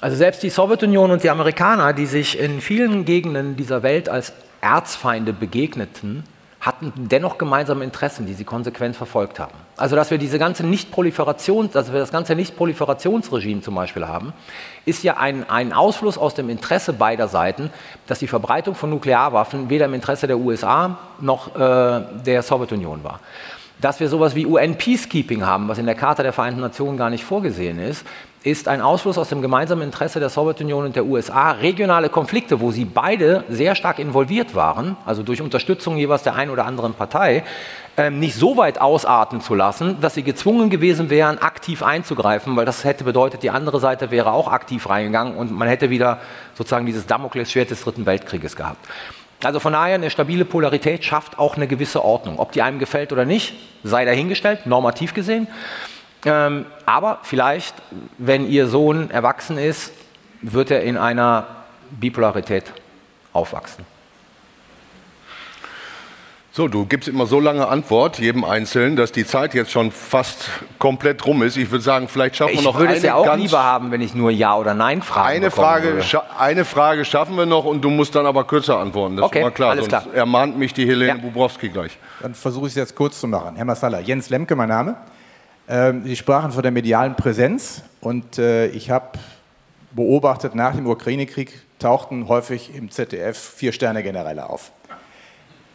Also 0.00 0.16
selbst 0.16 0.42
die 0.42 0.50
Sowjetunion 0.50 1.10
und 1.10 1.22
die 1.22 1.30
Amerikaner, 1.30 1.92
die 1.92 2.06
sich 2.06 2.38
in 2.38 2.60
vielen 2.60 3.04
Gegenden 3.04 3.56
dieser 3.56 3.82
Welt 3.82 4.08
als 4.08 4.34
Erzfeinde 4.60 5.32
begegneten, 5.32 6.24
hatten 6.60 6.92
dennoch 6.96 7.38
gemeinsame 7.38 7.82
Interessen, 7.82 8.26
die 8.26 8.34
sie 8.34 8.44
konsequent 8.44 8.94
verfolgt 8.94 9.40
haben. 9.40 9.65
Also 9.76 9.94
dass 9.94 10.10
wir 10.10 10.18
diese 10.18 10.38
ganze 10.38 10.64
Nichtproliferation, 10.66 11.70
dass 11.70 11.92
wir 11.92 12.00
das 12.00 12.10
ganze 12.10 12.34
Nichtproliferationsregime 12.34 13.60
zum 13.60 13.74
Beispiel 13.74 14.06
haben, 14.06 14.32
ist 14.86 15.04
ja 15.04 15.18
ein, 15.18 15.48
ein 15.48 15.72
Ausfluss 15.72 16.16
aus 16.16 16.34
dem 16.34 16.48
Interesse 16.48 16.92
beider 16.92 17.28
Seiten, 17.28 17.70
dass 18.06 18.18
die 18.18 18.26
Verbreitung 18.26 18.74
von 18.74 18.90
Nuklearwaffen 18.90 19.68
weder 19.68 19.84
im 19.86 19.94
Interesse 19.94 20.26
der 20.26 20.38
USA 20.38 20.98
noch 21.20 21.54
äh, 21.54 22.00
der 22.24 22.42
Sowjetunion 22.42 23.04
war. 23.04 23.20
Dass 23.78 24.00
wir 24.00 24.08
sowas 24.08 24.34
wie 24.34 24.46
UN-Peacekeeping 24.46 25.44
haben, 25.44 25.68
was 25.68 25.76
in 25.76 25.84
der 25.84 25.94
Charta 25.94 26.22
der 26.22 26.32
Vereinten 26.32 26.60
Nationen 26.60 26.96
gar 26.96 27.10
nicht 27.10 27.24
vorgesehen 27.24 27.78
ist, 27.78 28.06
ist 28.46 28.68
ein 28.68 28.80
Ausfluss 28.80 29.18
aus 29.18 29.28
dem 29.28 29.42
gemeinsamen 29.42 29.82
Interesse 29.82 30.20
der 30.20 30.28
Sowjetunion 30.28 30.84
und 30.84 30.94
der 30.94 31.04
USA, 31.04 31.50
regionale 31.50 32.08
Konflikte, 32.08 32.60
wo 32.60 32.70
sie 32.70 32.84
beide 32.84 33.42
sehr 33.48 33.74
stark 33.74 33.98
involviert 33.98 34.54
waren, 34.54 34.96
also 35.04 35.24
durch 35.24 35.42
Unterstützung 35.42 35.96
jeweils 35.96 36.22
der 36.22 36.36
einen 36.36 36.52
oder 36.52 36.64
anderen 36.64 36.94
Partei, 36.94 37.42
ähm, 37.96 38.20
nicht 38.20 38.36
so 38.36 38.56
weit 38.56 38.80
ausarten 38.80 39.40
zu 39.40 39.56
lassen, 39.56 40.00
dass 40.00 40.14
sie 40.14 40.22
gezwungen 40.22 40.70
gewesen 40.70 41.10
wären, 41.10 41.38
aktiv 41.38 41.82
einzugreifen, 41.82 42.54
weil 42.54 42.64
das 42.64 42.84
hätte 42.84 43.02
bedeutet, 43.02 43.42
die 43.42 43.50
andere 43.50 43.80
Seite 43.80 44.12
wäre 44.12 44.30
auch 44.30 44.46
aktiv 44.46 44.88
reingegangen 44.88 45.36
und 45.36 45.50
man 45.50 45.66
hätte 45.66 45.90
wieder 45.90 46.20
sozusagen 46.54 46.86
dieses 46.86 47.06
Damoklesschwert 47.06 47.70
des 47.72 47.82
Dritten 47.82 48.06
Weltkrieges 48.06 48.54
gehabt. 48.54 48.86
Also 49.42 49.58
von 49.58 49.72
daher, 49.72 49.96
eine 49.96 50.08
stabile 50.08 50.44
Polarität 50.44 51.04
schafft 51.04 51.40
auch 51.40 51.56
eine 51.56 51.66
gewisse 51.66 52.04
Ordnung. 52.04 52.38
Ob 52.38 52.52
die 52.52 52.62
einem 52.62 52.78
gefällt 52.78 53.12
oder 53.12 53.24
nicht, 53.24 53.54
sei 53.82 54.04
dahingestellt, 54.04 54.66
normativ 54.66 55.14
gesehen. 55.14 55.48
Ähm, 56.24 56.66
aber 56.86 57.20
vielleicht, 57.22 57.74
wenn 58.18 58.48
Ihr 58.48 58.68
Sohn 58.68 59.10
erwachsen 59.10 59.58
ist, 59.58 59.92
wird 60.42 60.70
er 60.70 60.82
in 60.82 60.96
einer 60.96 61.46
Bipolarität 61.90 62.72
aufwachsen. 63.32 63.84
So, 66.56 66.68
du 66.68 66.86
gibst 66.86 67.06
immer 67.06 67.26
so 67.26 67.38
lange 67.38 67.68
Antwort, 67.68 68.18
jedem 68.18 68.42
Einzelnen, 68.42 68.96
dass 68.96 69.12
die 69.12 69.26
Zeit 69.26 69.52
jetzt 69.52 69.70
schon 69.70 69.92
fast 69.92 70.48
komplett 70.78 71.26
rum 71.26 71.42
ist. 71.42 71.58
Ich 71.58 71.70
würde 71.70 71.84
sagen, 71.84 72.08
vielleicht 72.08 72.36
schaffen 72.36 72.54
wir 72.54 72.62
noch 72.62 72.76
eine. 72.76 72.84
Ich 72.84 72.88
würde 72.88 72.96
es 72.96 73.02
ja 73.02 73.14
auch 73.14 73.36
lieber 73.36 73.62
haben, 73.62 73.90
wenn 73.90 74.00
ich 74.00 74.14
nur 74.14 74.30
Ja 74.30 74.56
oder 74.56 74.72
Nein 74.72 75.02
frage. 75.02 75.28
Eine 75.28 75.50
Frage, 75.50 76.02
eine 76.38 76.64
Frage 76.64 77.04
schaffen 77.04 77.36
wir 77.36 77.44
noch 77.44 77.66
und 77.66 77.82
du 77.82 77.90
musst 77.90 78.14
dann 78.14 78.24
aber 78.24 78.44
kürzer 78.44 78.78
antworten. 78.78 79.16
Das 79.18 79.26
okay, 79.26 79.40
ist 79.40 79.44
mal 79.44 79.50
klar. 79.50 79.70
Alles 79.72 79.86
klar. 79.86 80.06
ermahnt 80.14 80.56
mich 80.56 80.72
die 80.72 80.86
Helene 80.86 81.08
ja. 81.08 81.16
Bubrowski 81.16 81.68
gleich. 81.68 81.98
Dann 82.22 82.34
versuche 82.34 82.68
ich 82.68 82.72
es 82.72 82.76
jetzt 82.76 82.94
kurz 82.94 83.20
zu 83.20 83.26
machen. 83.26 83.54
Herr 83.56 83.66
Massala, 83.66 84.00
Jens 84.00 84.30
Lemke, 84.30 84.56
mein 84.56 84.70
Name. 84.70 84.96
Ähm, 85.68 86.04
Sie 86.04 86.16
sprachen 86.16 86.52
von 86.52 86.62
der 86.62 86.72
medialen 86.72 87.16
Präsenz 87.16 87.82
und 88.00 88.38
äh, 88.38 88.68
ich 88.68 88.90
habe 88.90 89.18
beobachtet, 89.92 90.54
nach 90.54 90.74
dem 90.74 90.86
Ukraine-Krieg 90.86 91.60
tauchten 91.78 92.28
häufig 92.28 92.74
im 92.74 92.90
ZDF 92.90 93.36
Vier-Sterne-Generäle 93.36 94.48
auf. 94.48 94.70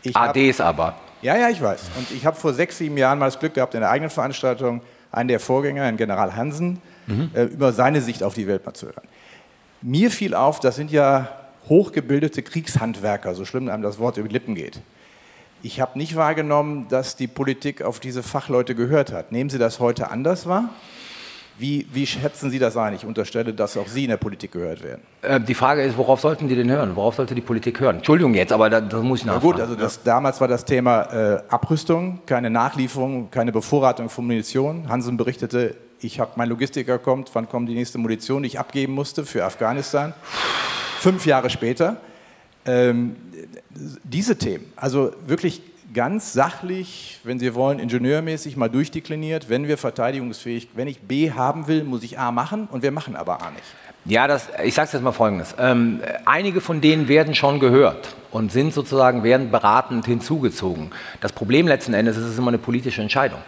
Ich 0.04 0.16
ADs 0.16 0.60
hab, 0.60 0.68
aber. 0.68 0.96
Ja, 1.22 1.38
ja, 1.38 1.50
ich 1.50 1.62
weiß. 1.62 1.92
Und 1.98 2.12
ich 2.12 2.26
habe 2.26 2.36
vor 2.36 2.54
sechs, 2.54 2.78
sieben 2.78 2.98
Jahren 2.98 3.20
mal 3.20 3.26
das 3.26 3.40
Glück 3.40 3.54
gehabt, 3.54 3.76
in 3.76 3.82
der 3.82 3.90
eigenen 3.90 4.10
Veranstaltung 4.10 4.82
einen 5.12 5.28
der 5.28 5.40
Vorgänger, 5.40 5.84
einen 5.84 5.98
General 5.98 6.36
Hansen, 6.36 6.82
mhm. 7.08 7.32
äh, 7.34 7.44
über 7.44 7.74
seine 7.74 8.02
Sicht 8.02 8.24
auf 8.24 8.34
die 8.34 8.48
Welt 8.48 8.66
mal 8.66 8.74
zu 8.74 8.88
hören. 8.88 9.08
Mir 9.82 10.10
fiel 10.10 10.34
auf, 10.34 10.60
das 10.60 10.76
sind 10.76 10.92
ja 10.92 11.28
hochgebildete 11.68 12.42
Kriegshandwerker, 12.42 13.36
so 13.36 13.46
schlimm 13.46 13.70
einem 13.70 13.84
das 13.84 14.00
Wort 14.00 14.18
über 14.18 14.28
die 14.28 14.34
Lippen 14.34 14.56
geht. 14.56 14.82
Ich 15.64 15.80
habe 15.80 15.98
nicht 15.98 16.16
wahrgenommen, 16.16 16.88
dass 16.90 17.16
die 17.16 17.28
Politik 17.28 17.84
auf 17.84 18.00
diese 18.00 18.24
Fachleute 18.24 18.74
gehört 18.74 19.12
hat. 19.12 19.32
Nehmen 19.32 19.50
Sie 19.50 19.60
das 19.60 19.80
heute 19.80 20.10
anders 20.10 20.48
wahr? 20.48 20.70
Wie, 21.60 21.86
wie, 21.94 22.08
schätzen 22.08 22.50
Sie 22.50 22.58
das 22.58 22.76
ein? 22.76 22.96
Ich 22.96 23.06
unterstelle, 23.06 23.54
dass 23.54 23.78
auch 23.78 23.88
Sie 23.88 24.06
in 24.06 24.10
der 24.10 24.18
Politik 24.18 24.54
gehört 24.54 24.84
werden. 24.84 25.02
Äh, 25.22 25.40
die 25.40 25.54
Frage 25.54 25.84
ist, 25.84 25.96
worauf 25.96 26.20
sollten 26.20 26.48
die 26.48 26.56
denn 26.56 26.72
hören? 26.72 26.96
Worauf 26.96 27.16
sollte 27.16 27.36
die 27.36 27.42
Politik 27.42 27.80
hören? 27.80 27.98
Entschuldigung 27.98 28.34
jetzt, 28.34 28.52
aber 28.52 28.72
da, 28.72 28.82
das 28.82 29.04
muss 29.04 29.20
ich 29.20 29.26
nachfragen. 29.26 29.48
Na 29.48 29.52
gut, 29.52 29.62
also 29.62 29.76
das, 29.76 30.02
damals 30.02 30.42
war 30.42 30.48
das 30.48 30.66
Thema 30.66 31.02
äh, 31.14 31.44
Abrüstung, 31.50 32.22
keine 32.26 32.50
Nachlieferung, 32.50 33.30
keine 33.30 33.52
Bevorratung 33.52 34.10
von 34.10 34.26
Munition. 34.26 34.90
Hansen 34.90 35.18
berichtete, 35.18 35.76
ich 36.00 36.20
habe, 36.20 36.32
mein 36.38 36.50
Logistiker 36.50 36.98
kommt, 36.98 37.30
wann 37.34 37.48
kommt 37.48 37.70
die 37.70 37.76
nächste 37.76 38.00
Munition, 38.00 38.42
die 38.42 38.48
ich 38.48 38.60
abgeben 38.60 38.94
musste 38.94 39.24
für 39.24 39.46
Afghanistan. 39.46 40.14
Fünf 41.00 41.28
Jahre 41.28 41.52
später. 41.52 41.98
Ähm, 42.66 43.16
diese 44.04 44.38
Themen, 44.38 44.72
also 44.76 45.14
wirklich 45.26 45.62
ganz 45.94 46.34
sachlich, 46.34 47.20
wenn 47.24 47.40
Sie 47.40 47.54
wollen, 47.56 47.80
ingenieurmäßig 47.80 48.56
mal 48.56 48.70
durchdekliniert, 48.70 49.50
wenn 49.50 49.68
wir 49.68 49.78
verteidigungsfähig, 49.78 50.70
wenn 50.74 50.88
ich 50.88 51.00
B 51.02 51.32
haben 51.32 51.68
will, 51.68 51.84
muss 51.84 52.04
ich 52.04 52.18
A 52.20 52.32
machen 52.32 52.68
und 52.72 52.84
wir 52.84 52.92
machen 52.92 53.16
aber 53.16 53.42
A 53.42 53.52
nicht. 53.52 53.66
Ja, 54.06 54.28
das, 54.28 54.50
ich 54.64 54.74
sage 54.74 54.88
es 54.88 54.94
jetzt 54.94 55.04
mal 55.04 55.12
Folgendes. 55.12 55.54
Ähm, 55.60 56.02
einige 56.26 56.60
von 56.60 56.82
denen 56.82 57.08
werden 57.08 57.36
schon 57.36 57.60
gehört 57.60 58.16
und 58.32 58.52
sind 58.52 58.74
sozusagen, 58.74 59.24
werden 59.24 59.52
beratend 59.52 60.06
hinzugezogen. 60.06 60.92
Das 61.20 61.34
Problem 61.34 61.68
letzten 61.68 61.94
Endes 61.94 62.18
ist, 62.18 62.24
es 62.24 62.32
ist 62.32 62.40
immer 62.40 62.48
eine 62.48 62.58
politische 62.58 63.02
Entscheidung. 63.02 63.40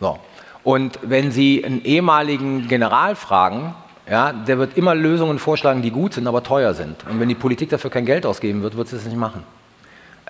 So. 0.00 0.18
Und 0.64 0.98
wenn 1.02 1.30
Sie 1.30 1.64
einen 1.64 1.84
ehemaligen 1.84 2.68
General 2.68 3.14
fragen, 3.16 3.74
ja, 4.08 4.32
der 4.32 4.58
wird 4.58 4.76
immer 4.76 4.94
Lösungen 4.94 5.38
vorschlagen, 5.38 5.82
die 5.82 5.90
gut 5.90 6.14
sind, 6.14 6.26
aber 6.26 6.42
teuer 6.42 6.74
sind. 6.74 7.04
Und 7.10 7.18
wenn 7.18 7.28
die 7.28 7.34
Politik 7.34 7.70
dafür 7.70 7.90
kein 7.90 8.06
Geld 8.06 8.24
ausgeben 8.24 8.62
wird, 8.62 8.76
wird 8.76 8.88
sie 8.88 8.96
es 8.96 9.04
nicht 9.04 9.16
machen. 9.16 9.42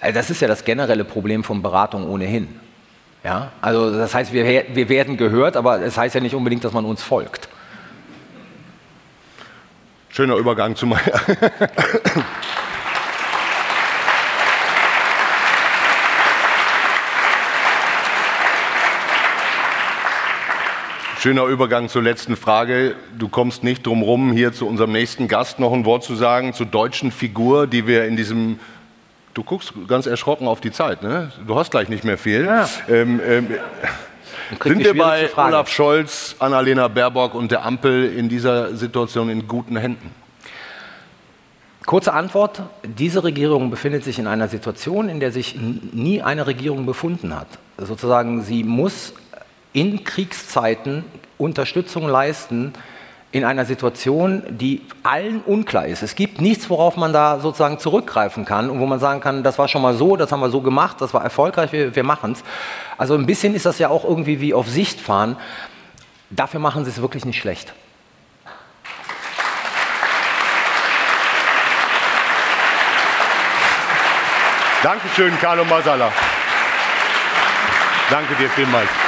Äh, 0.00 0.12
das 0.12 0.30
ist 0.30 0.40
ja 0.40 0.48
das 0.48 0.64
generelle 0.64 1.04
Problem 1.04 1.44
von 1.44 1.62
Beratung 1.62 2.08
ohnehin. 2.08 2.48
Ja? 3.22 3.52
Also 3.60 3.90
das 3.90 4.14
heißt, 4.14 4.32
wir, 4.32 4.64
wir 4.72 4.88
werden 4.88 5.16
gehört, 5.16 5.56
aber 5.56 5.78
es 5.78 5.94
das 5.94 5.98
heißt 5.98 6.14
ja 6.14 6.20
nicht 6.20 6.34
unbedingt, 6.34 6.64
dass 6.64 6.72
man 6.72 6.84
uns 6.84 7.02
folgt. 7.02 7.48
Schöner 10.08 10.36
Übergang 10.36 10.74
zu 10.76 10.86
meiner. 10.86 11.02
Schöner 21.26 21.46
Übergang 21.46 21.88
zur 21.88 22.04
letzten 22.04 22.36
Frage. 22.36 22.94
Du 23.18 23.28
kommst 23.28 23.64
nicht 23.64 23.84
drum 23.84 24.02
rum, 24.02 24.30
hier 24.30 24.52
zu 24.52 24.64
unserem 24.64 24.92
nächsten 24.92 25.26
Gast 25.26 25.58
noch 25.58 25.72
ein 25.72 25.84
Wort 25.84 26.04
zu 26.04 26.14
sagen, 26.14 26.54
zur 26.54 26.66
deutschen 26.66 27.10
Figur, 27.10 27.66
die 27.66 27.88
wir 27.88 28.04
in 28.04 28.14
diesem 28.14 28.60
Du 29.34 29.42
guckst 29.42 29.72
ganz 29.88 30.06
erschrocken 30.06 30.46
auf 30.46 30.60
die 30.60 30.70
Zeit, 30.70 31.02
ne? 31.02 31.32
Du 31.44 31.56
hast 31.56 31.72
gleich 31.72 31.88
nicht 31.88 32.04
mehr 32.04 32.16
viel. 32.16 32.44
Ja. 32.44 32.68
Ähm, 32.88 33.20
ähm, 33.26 33.48
sind 34.62 34.84
wir 34.84 34.96
bei 34.96 35.28
Olaf 35.36 35.68
Scholz, 35.68 36.36
Annalena 36.38 36.86
Baerbock 36.86 37.34
und 37.34 37.50
der 37.50 37.66
Ampel 37.66 38.16
in 38.16 38.28
dieser 38.28 38.76
Situation 38.76 39.28
in 39.28 39.48
guten 39.48 39.76
Händen? 39.76 40.12
Kurze 41.86 42.12
Antwort. 42.12 42.62
Diese 42.84 43.24
Regierung 43.24 43.70
befindet 43.70 44.04
sich 44.04 44.20
in 44.20 44.28
einer 44.28 44.46
Situation, 44.46 45.08
in 45.08 45.18
der 45.18 45.32
sich 45.32 45.58
nie 45.58 46.22
eine 46.22 46.46
Regierung 46.46 46.86
befunden 46.86 47.34
hat. 47.34 47.48
Sozusagen, 47.78 48.42
sie 48.42 48.62
muss 48.62 49.12
in 49.76 50.04
Kriegszeiten 50.04 51.04
Unterstützung 51.36 52.08
leisten, 52.08 52.72
in 53.30 53.44
einer 53.44 53.66
Situation, 53.66 54.42
die 54.48 54.80
allen 55.02 55.42
unklar 55.42 55.86
ist. 55.86 56.02
Es 56.02 56.14
gibt 56.14 56.40
nichts, 56.40 56.70
worauf 56.70 56.96
man 56.96 57.12
da 57.12 57.40
sozusagen 57.40 57.78
zurückgreifen 57.78 58.46
kann 58.46 58.70
und 58.70 58.80
wo 58.80 58.86
man 58.86 59.00
sagen 59.00 59.20
kann, 59.20 59.42
das 59.42 59.58
war 59.58 59.68
schon 59.68 59.82
mal 59.82 59.94
so, 59.94 60.16
das 60.16 60.32
haben 60.32 60.40
wir 60.40 60.48
so 60.48 60.62
gemacht, 60.62 61.02
das 61.02 61.12
war 61.12 61.22
erfolgreich, 61.22 61.72
wir, 61.72 61.94
wir 61.94 62.04
machen 62.04 62.32
es. 62.32 62.42
Also 62.96 63.14
ein 63.14 63.26
bisschen 63.26 63.54
ist 63.54 63.66
das 63.66 63.78
ja 63.78 63.90
auch 63.90 64.04
irgendwie 64.04 64.40
wie 64.40 64.54
auf 64.54 64.66
Sicht 64.66 64.98
fahren. 64.98 65.36
Dafür 66.30 66.58
machen 66.58 66.86
sie 66.86 66.90
es 66.90 67.02
wirklich 67.02 67.26
nicht 67.26 67.38
schlecht. 67.38 67.74
Dankeschön, 74.82 75.38
Carlo 75.38 75.66
Masala. 75.66 76.10
Danke 78.08 78.34
dir 78.36 78.48
vielmals. 78.48 79.05